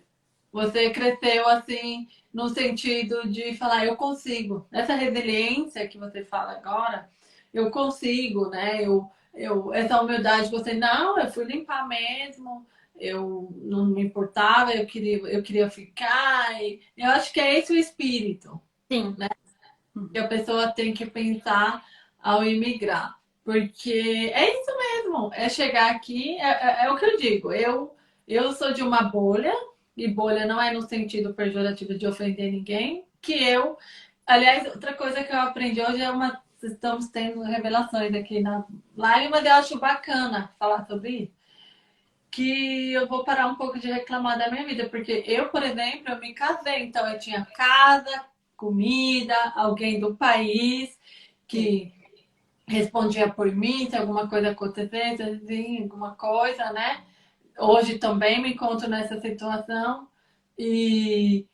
[0.52, 4.66] Você cresceu assim no sentido de falar, eu consigo.
[4.72, 7.08] Essa resiliência que você fala agora,
[7.54, 8.84] eu consigo, né?
[8.84, 12.66] Eu, eu, essa humildade, você, não, eu fui limpar mesmo,
[12.98, 16.60] eu não me importava, eu queria, eu queria ficar.
[16.60, 18.60] E eu acho que é esse o espírito.
[18.92, 19.16] Sim.
[19.18, 19.30] Né?
[20.12, 21.84] Que a pessoa tem que pensar
[22.22, 23.16] ao imigrar.
[23.44, 27.54] Porque é isso mesmo, é chegar aqui, é, é, é, o que eu digo.
[27.54, 27.96] Eu,
[28.28, 29.54] eu sou de uma bolha,
[29.96, 33.78] e bolha não é no sentido pejorativo de ofender ninguém, que eu.
[34.26, 36.42] Aliás, outra coisa que eu aprendi hoje é uma.
[36.64, 38.66] Estamos tendo revelações aqui na
[38.98, 41.34] live, mas eu acho bacana falar sobre isso.
[42.32, 46.12] Que eu vou parar um pouco de reclamar da minha vida, porque eu, por exemplo,
[46.12, 48.26] eu me casei, então eu tinha casa,
[48.66, 50.98] comida, alguém do país
[51.48, 51.94] que
[52.68, 57.04] respondia por mim se alguma coisa acontecesse, assim, alguma coisa, né?
[57.60, 60.08] Hoje também me encontro nessa situação
[60.58, 61.46] e,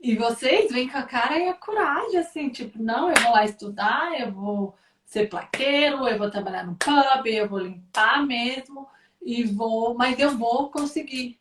[0.00, 3.44] e vocês vêm com a cara e a coragem, assim, tipo, não, eu vou lá
[3.44, 8.86] estudar, eu vou ser plaqueiro, eu vou trabalhar no pub, eu vou limpar mesmo
[9.20, 11.40] e vou, mas eu vou conseguir.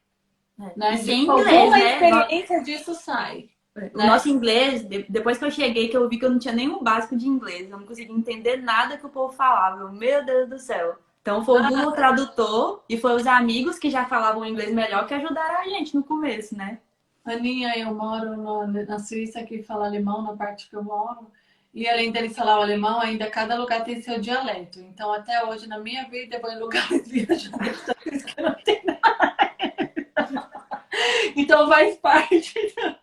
[0.60, 0.74] É.
[0.76, 0.96] Né?
[0.96, 1.94] Inglês, alguma né?
[1.94, 3.50] experiência disso sai.
[3.76, 4.08] O né?
[4.08, 7.18] nosso inglês, depois que eu cheguei, que eu vi que eu não tinha nenhum básico
[7.18, 9.92] de inglês, eu não conseguia entender nada que o povo falava.
[9.92, 10.98] Meu Deus do céu.
[11.22, 15.14] Então foi o Google Tradutor e foi os amigos que já falavam inglês melhor que
[15.14, 16.80] ajudaram a gente no começo, né?
[17.26, 21.30] Aninha, eu moro no, na Suíça que fala alemão, na parte que eu moro.
[21.74, 24.80] E além deles falar o alemão, ainda cada lugar tem seu dialeto.
[24.80, 29.36] Então, até hoje, na minha vida, eu vou em lugares viajantes que não tem nada.
[31.36, 32.54] Então, faz parte.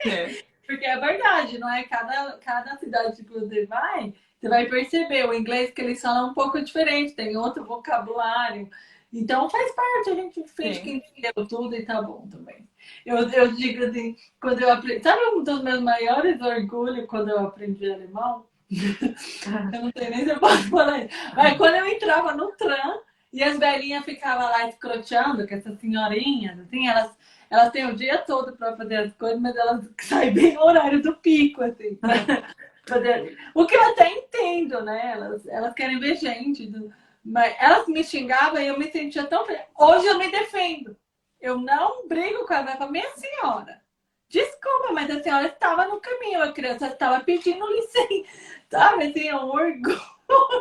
[0.07, 0.51] É.
[0.73, 1.82] Porque é verdade, não é?
[1.82, 6.31] Cada, cada cidade que você vai, você vai perceber o inglês que eles falam é
[6.31, 8.70] um pouco diferente, tem outro vocabulário.
[9.12, 12.66] Então faz parte, a gente finge que entendeu tudo e tá bom também.
[13.05, 15.03] Eu, eu digo assim, quando eu aprendi.
[15.03, 18.47] Sabe um dos meus maiores orgulhos quando eu aprendi alemão?
[18.70, 21.15] eu não sei nem se eu posso falar isso.
[21.36, 26.59] Mas quando eu entrava no tram e as velhinhas ficavam lá escroteando, que essas senhorinhas,
[26.61, 27.15] assim, elas
[27.52, 31.02] elas têm o dia todo para fazer as coisas, mas elas saem bem no horário
[31.02, 31.98] do pico, assim.
[32.88, 33.36] fazer...
[33.54, 35.12] O que eu até entendo, né?
[35.12, 36.66] Elas, elas querem ver gente.
[36.66, 36.90] Do...
[37.22, 39.46] Mas elas me xingavam e eu me sentia tão.
[39.78, 40.96] Hoje eu me defendo.
[41.38, 42.70] Eu não brigo com ela.
[42.70, 43.82] Ela fala, minha senhora,
[44.30, 46.42] desculpa, mas a senhora estava no caminho.
[46.42, 48.30] A criança estava pedindo licença.
[48.72, 50.00] Sabe assim, é um orgulho.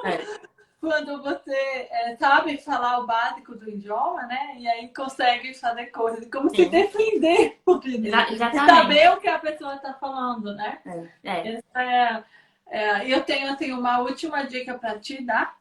[0.03, 0.50] É
[0.81, 1.53] quando você
[1.91, 4.55] é, sabe falar o básico do idioma, né?
[4.57, 6.55] E aí consegue fazer coisas, como Sim.
[6.55, 8.65] se defender por Exatamente.
[8.65, 10.79] saber o que a pessoa está falando, né?
[11.23, 11.61] É.
[11.75, 12.23] é.
[12.71, 15.57] É, eu tenho assim uma última dica para te dar,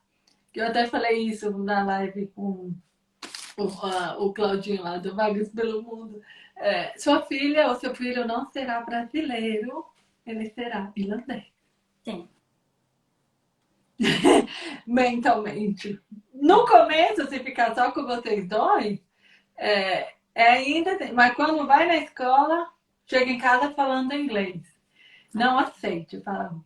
[0.52, 2.72] que eu até falei isso na live com
[3.58, 6.22] o, uh, o Claudinho lá do Vagas pelo Mundo.
[6.56, 9.84] É, sua filha ou seu filho não será brasileiro,
[10.24, 11.44] ele será irlandês.
[12.04, 12.28] Sim.
[14.86, 16.00] mentalmente.
[16.34, 18.98] No começo, se ficar só com vocês dois,
[19.56, 20.98] é, é ainda.
[21.12, 22.68] Mas quando vai na escola,
[23.06, 24.62] chega em casa falando inglês.
[25.34, 26.56] Não aceite, fala.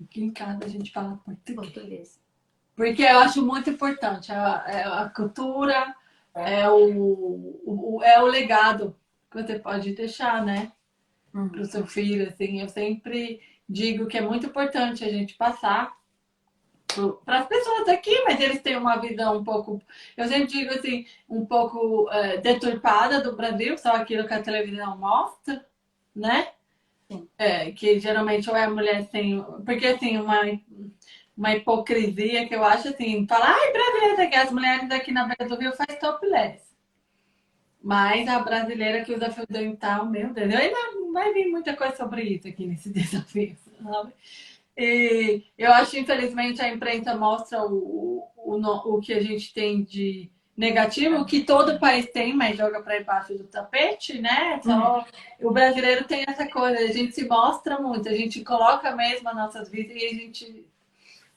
[0.00, 1.72] Aqui em casa a gente fala português.
[1.72, 2.20] português.
[2.74, 4.30] Porque eu acho muito importante.
[4.32, 5.94] A, é a cultura
[6.34, 8.94] é o, o, é o legado
[9.30, 10.72] que você pode deixar, né?
[11.32, 11.48] Uhum.
[11.48, 12.28] Para o seu filho.
[12.28, 15.96] Assim, eu sempre digo que é muito importante a gente passar
[17.24, 19.80] para as pessoas aqui, mas eles têm uma visão um pouco,
[20.16, 24.96] eu sempre digo assim, um pouco é, deturpada do Brasil, só aquilo que a televisão
[24.96, 25.64] mostra,
[26.14, 26.48] né?
[27.38, 29.40] É, que geralmente ou é a mulher sem.
[29.64, 30.40] Porque assim, uma,
[31.36, 35.48] uma hipocrisia que eu acho assim, falar, ai, brasileira, que as mulheres aqui na Beira
[35.48, 36.66] do Rio faz topless.
[37.80, 40.76] Mas a brasileira que usa fio dental, meu Deus, ainda
[41.12, 44.12] vai vir muita coisa sobre isso aqui nesse desafio, sabe?
[44.76, 49.82] E eu acho, infelizmente, a imprensa mostra o, o, o, o que a gente tem
[49.82, 54.56] de, negativo que todo país tem, mas joga para debaixo do tapete, né?
[54.56, 54.98] Então,
[55.40, 55.48] uhum.
[55.48, 59.36] o brasileiro tem essa coisa, a gente se mostra muito, a gente coloca mesmo as
[59.36, 60.66] nossas vidas e a gente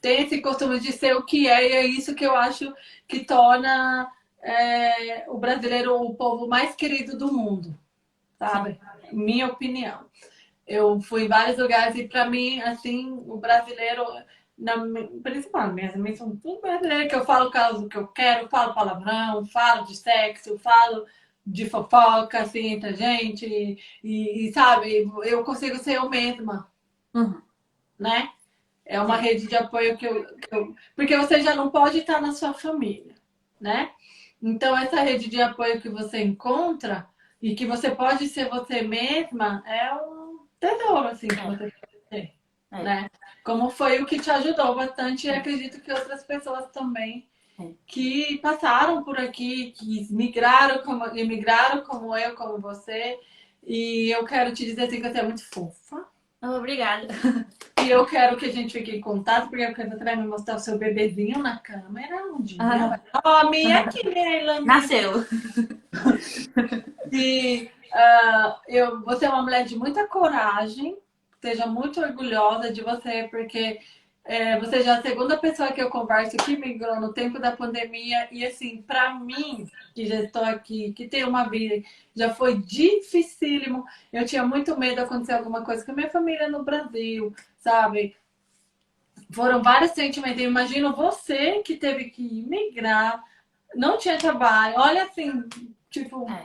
[0.00, 2.72] tem esse costume de ser o que é, e é isso que eu acho
[3.06, 4.10] que torna
[4.42, 7.78] é, o brasileiro o povo mais querido do mundo,
[8.38, 8.80] sabe?
[9.10, 9.16] Sim.
[9.16, 10.06] Minha opinião.
[10.70, 14.04] Eu fui em vários lugares e para mim, assim, o brasileiro
[14.56, 14.74] na,
[15.22, 19.44] principalmente, minhas são tudo brasileiro, que eu falo o caso que eu quero, falo palavrão,
[19.46, 21.06] falo de sexo, falo
[21.44, 26.70] de fofoca, assim, entre a gente, e, e, sabe, eu consigo ser eu mesma,
[27.14, 27.40] uhum.
[27.98, 28.30] né?
[28.84, 32.20] É uma rede de apoio que eu, que eu, Porque você já não pode estar
[32.20, 33.14] na sua família,
[33.58, 33.90] né?
[34.42, 37.08] Então, essa rede de apoio que você encontra
[37.40, 40.19] e que você pode ser você mesma é um
[40.60, 41.44] tesouro, assim, que é.
[41.44, 42.34] você pode ter,
[42.70, 42.82] é.
[42.82, 43.10] né?
[43.42, 47.26] Como foi o que te ajudou bastante e acredito que outras pessoas também
[47.58, 47.70] é.
[47.86, 53.18] que passaram por aqui, que migraram como, imigraram como eu, como você.
[53.66, 56.06] E eu quero te dizer assim que você é muito fofa.
[56.42, 57.08] Obrigada.
[57.82, 60.58] E eu quero que a gente fique em contato, porque você vai me mostrar o
[60.58, 62.58] seu bebezinho na câmera um dia.
[62.60, 63.00] Ah.
[63.24, 64.60] Oh, minha aqui, Leila.
[64.60, 65.24] Nasceu.
[67.10, 70.96] E uh, eu, você é uma mulher de muita coragem,
[71.40, 73.80] seja muito orgulhosa de você, porque
[74.24, 77.50] é, você já é a segunda pessoa que eu converso que migrou no tempo da
[77.56, 78.28] pandemia.
[78.30, 81.82] E assim, para mim, que já estou aqui, que tenho uma vida,
[82.14, 83.84] já foi dificílimo.
[84.12, 88.16] Eu tinha muito medo de acontecer alguma coisa com a minha família no Brasil, sabe?
[89.32, 90.40] Foram vários sentimentos.
[90.40, 93.22] Eu imagino você que teve que migrar,
[93.74, 94.74] não tinha trabalho.
[94.76, 95.44] Olha assim,
[95.90, 96.44] tipo, é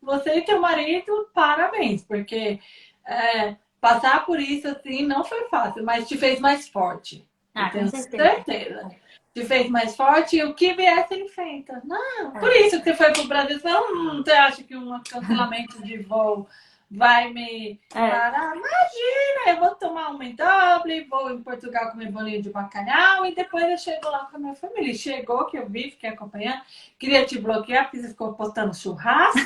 [0.00, 2.58] você e teu marido, parabéns, porque
[3.06, 7.26] é, passar por isso assim não foi fácil, mas te fez mais forte.
[7.54, 8.24] Ah, tenho certeza.
[8.44, 8.90] certeza.
[9.34, 11.80] Te fez mais forte e o que vier você enfrenta.
[11.84, 12.40] Não, é.
[12.40, 13.60] por isso que você foi pro Brasil.
[13.60, 16.48] Você, não, você acha que um cancelamento de voo
[16.90, 18.10] vai me é.
[18.10, 18.56] parar.
[18.56, 23.34] Imagina, eu vou tomar uma em Dublin, vou em Portugal comer bolinho de bacalhau e
[23.34, 24.92] depois eu chego lá com a minha família.
[24.94, 26.60] Chegou que eu vi, fiquei acompanhando,
[26.98, 29.38] queria te bloquear, porque você ficou postando churrasco,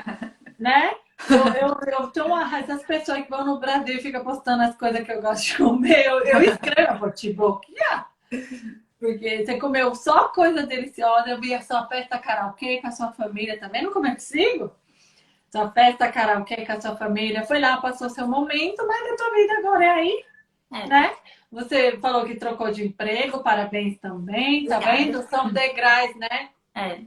[0.58, 0.94] né?
[1.30, 4.76] Eu, eu, eu tenho uma essas pessoas que vão no Brasil e ficam postando as
[4.76, 6.06] coisas que eu gosto de comer.
[6.06, 8.10] Eu, eu escrevo, vou te bloquear.
[8.98, 13.12] Porque você comeu só coisa deliciosa, eu vi a sua festa karaokê com a sua
[13.12, 14.72] família também, não consigo
[15.56, 19.34] sua festa karaokê com a sua família, foi lá, passou seu momento, mas a tua
[19.34, 20.24] vida agora é aí,
[20.70, 20.86] é.
[20.86, 21.16] né?
[21.50, 25.22] Você falou que trocou de emprego, parabéns também, tá vendo?
[25.22, 26.50] São degraus, né?
[26.74, 27.00] É.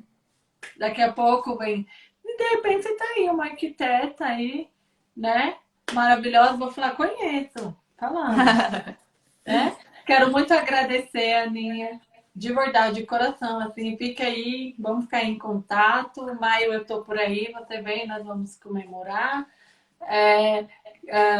[0.78, 1.86] Daqui a pouco vem.
[2.26, 4.68] E de repente você tá aí, uma arquiteta aí,
[5.16, 5.56] né?
[5.94, 7.78] Maravilhosa, vou falar, conheço.
[7.98, 8.40] Falando.
[9.46, 9.76] é?
[10.08, 12.02] Quero muito agradecer, Aninha,
[12.40, 16.24] de verdade, de coração, assim, fica aí, vamos ficar em contato.
[16.40, 19.46] Maio eu tô por aí, você vem, nós vamos comemorar.
[20.04, 20.60] É,
[21.06, 21.40] é,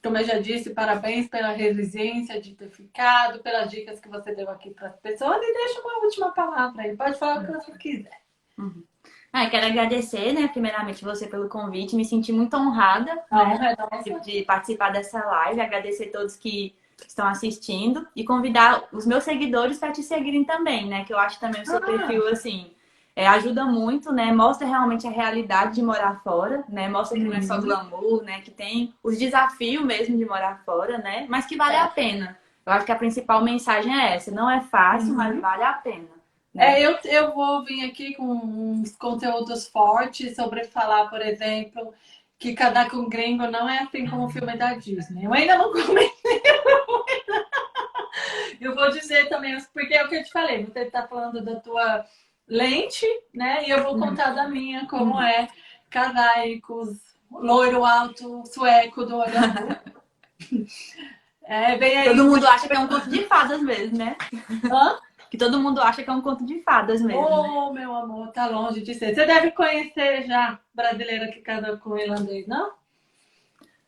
[0.00, 4.48] como eu já disse, parabéns pela resiliência de ter ficado, pelas dicas que você deu
[4.48, 6.96] aqui para as pessoas e deixa uma última palavra aí.
[6.96, 8.20] Pode falar o que você quiser.
[8.56, 8.84] Uhum.
[9.32, 14.18] Ah, quero agradecer, né, primeiramente você pelo convite, me senti muito honrada ah, né, é
[14.20, 16.74] de participar dessa live, agradecer a todos que
[17.06, 21.04] estão assistindo e convidar os meus seguidores para te seguirem também, né?
[21.04, 21.80] Que eu acho também o seu ah.
[21.80, 22.72] perfil, assim,
[23.18, 24.32] é, ajuda muito, né?
[24.32, 26.88] Mostra realmente a realidade de morar fora, né?
[26.88, 27.62] Mostra que não é só uhum.
[27.62, 28.40] glamour, né?
[28.40, 31.26] Que tem os desafios mesmo de morar fora, né?
[31.28, 31.80] Mas que vale é.
[31.80, 32.38] a pena.
[32.64, 34.30] Eu acho que a principal mensagem é essa.
[34.30, 35.16] Não é fácil, uhum.
[35.16, 36.18] mas vale a pena.
[36.54, 36.80] Né?
[36.80, 41.92] É, eu, eu vou vir aqui com uns conteúdos fortes sobre falar, por exemplo,
[42.38, 45.24] que Cadar com Gringo não é assim como o filme da Disney.
[45.24, 46.42] Eu ainda não comentei.
[48.60, 51.56] eu vou dizer também, porque é o que eu te falei, você está falando da
[51.56, 52.04] tua
[52.46, 53.66] lente, né?
[53.66, 55.22] E eu vou contar da minha, como uhum.
[55.22, 55.48] é
[55.90, 59.32] casar com os loiro alto, sueco do olho
[61.42, 62.08] É bem aí.
[62.10, 64.16] Todo mundo acha que é um conto de fadas mesmo, né?
[64.70, 64.98] Hã?
[65.30, 67.20] Que todo mundo acha que é um conto de fadas mesmo.
[67.20, 67.80] Oh, né?
[67.80, 69.14] meu amor, tá longe de ser.
[69.14, 72.72] Você deve conhecer já brasileira que casou com irlandês, não?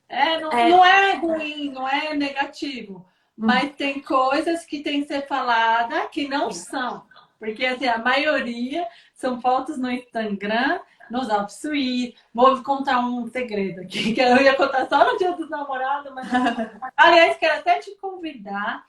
[0.09, 3.07] É, não é, não é ruim, não é negativo.
[3.39, 3.47] Hum.
[3.47, 7.05] Mas tem coisas que tem que ser falada que não são.
[7.39, 10.81] Porque assim, a maioria são fotos no Instagram,
[11.11, 12.21] nos Alpes Suíços.
[12.35, 16.29] Vou contar um segredo aqui, que eu ia contar só no dia dos namorados, mas.
[16.95, 18.85] Aliás, quero até te convidar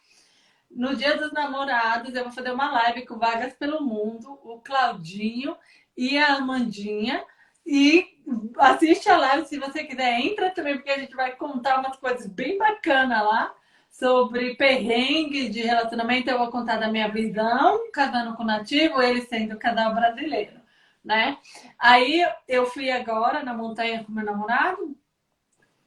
[0.74, 5.56] no Dia dos Namorados, eu vou fazer uma live com Vagas pelo Mundo, o Claudinho
[5.96, 7.24] e a Amandinha.
[7.66, 8.18] E
[8.58, 12.28] assiste a live se você quiser, entra também, porque a gente vai contar umas coisas
[12.28, 13.54] bem bacanas lá
[13.90, 16.30] sobre perrengue de relacionamento.
[16.30, 20.60] Eu vou contar da minha visão, casando com nativo, ele sendo casal brasileiro,
[21.04, 21.38] né?
[21.78, 24.96] Aí eu fui agora na montanha com meu namorado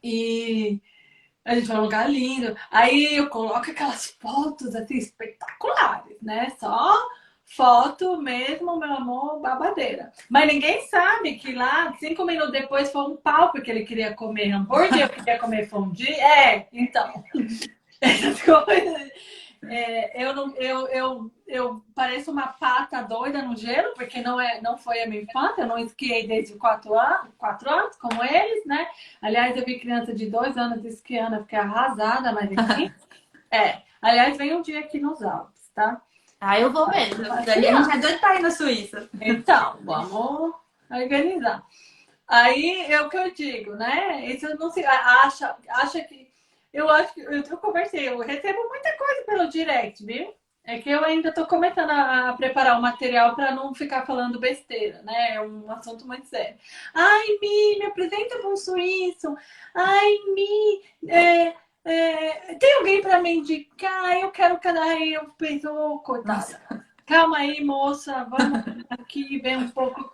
[0.02, 0.80] e
[1.44, 2.56] a gente vai um lugar lindo.
[2.70, 6.52] Aí eu coloco aquelas fotos assim espetaculares, né?
[6.58, 6.96] Só
[7.44, 10.10] foto mesmo, meu amor, babadeira.
[10.28, 14.50] Mas ninguém sabe que lá, cinco minutos depois, foi um pau porque ele queria comer
[14.52, 16.12] hambúrguer, eu queria comer fondue.
[16.12, 17.22] É, então.
[18.00, 19.10] Essas coisas.
[19.68, 24.60] É, eu, não, eu, eu, eu pareço uma pata doida no gelo, porque não, é,
[24.60, 28.64] não foi a minha infância, eu não esquiei desde quatro anos, quatro anos, como eles,
[28.66, 28.88] né?
[29.20, 32.92] Aliás, eu vi criança de dois anos esquiando, eu fiquei arrasada, mas enfim.
[33.50, 36.00] é, aliás, vem um dia aqui nos Alpes, tá?
[36.40, 37.32] Ah, eu vou mesmo.
[37.32, 39.08] A gente é doido pra ir na Suíça.
[39.18, 40.54] Então, vamos
[40.90, 41.64] organizar.
[42.28, 44.26] Aí é o que eu digo, né?
[44.26, 46.32] Isso não se acha, acha que.
[46.74, 50.34] Eu acho que eu, eu conversei, eu recebo muita coisa pelo direct, viu?
[50.64, 55.00] É que eu ainda estou começando a preparar o material para não ficar falando besteira,
[55.02, 55.36] né?
[55.36, 56.58] É um assunto muito sério.
[56.92, 59.36] Ai, Mi, me apresenta para um suíço.
[59.74, 64.18] Ai, Mi, é, é, tem alguém para me indicar?
[64.18, 65.00] Eu quero cadastrar.
[65.02, 66.60] Eu penso, oh, coitada.
[67.06, 70.12] Calma aí, moça, vamos aqui ver um pouco.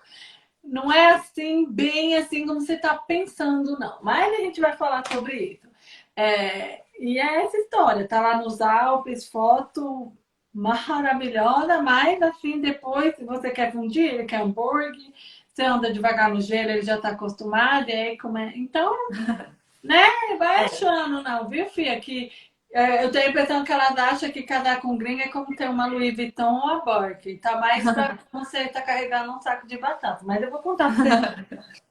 [0.62, 3.98] Não é assim, bem assim como você está pensando, não.
[4.02, 5.69] Mas a gente vai falar sobre isso.
[6.16, 10.12] É, e é essa história, tá lá nos Alpes, foto
[10.52, 15.12] maravilhosa, mas assim, depois, se você quer fundir, ele quer hambúrguer,
[15.48, 18.52] você anda devagar no gelo, ele já está acostumado, e aí como é.
[18.56, 18.94] Então.
[19.82, 20.04] Né?
[20.38, 21.98] Vai achando, não, viu, Fia?
[21.98, 22.30] Que
[22.72, 25.68] é, eu tenho a impressão que elas acham que casar com gringa é como ter
[25.68, 27.36] uma Louis Vuitton ou a Bork.
[27.38, 30.24] Tá mais pra você estar tá carregando um saco de batata.
[30.24, 31.80] Mas eu vou contar pra você.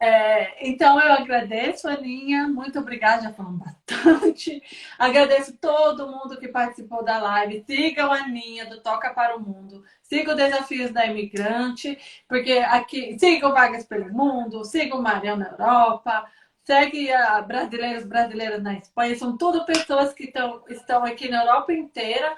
[0.00, 2.48] É, então eu agradeço, Aninha.
[2.48, 4.62] Muito obrigada, já falamos bastante.
[4.98, 7.64] Agradeço todo mundo que participou da live.
[7.66, 9.84] Sigam a Aninha do Toca para o Mundo.
[10.02, 16.26] Sigam Desafios da Imigrante, porque aqui sigam Vagas pelo Mundo, sigam Marião na Europa
[16.70, 21.72] segue a brasileiros brasileiras na Espanha, são tudo pessoas que tão, estão aqui na Europa
[21.72, 22.36] inteira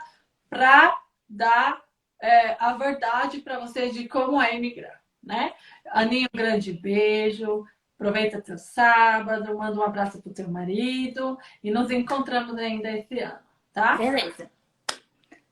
[0.48, 1.82] para dar
[2.20, 5.52] é, a verdade para vocês de como é imigrar, né?
[5.90, 7.64] Aninha, um grande beijo,
[7.98, 13.38] aproveita teu sábado, manda um abraço pro teu marido e nos encontramos ainda esse ano,
[13.72, 13.96] tá?
[13.96, 14.50] Beleza.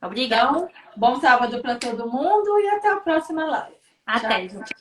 [0.02, 0.50] Obrigada.
[0.50, 3.76] Então, bom sábado para todo mundo e até a próxima live.
[4.06, 4.58] Até, Tchau.
[4.58, 4.79] gente.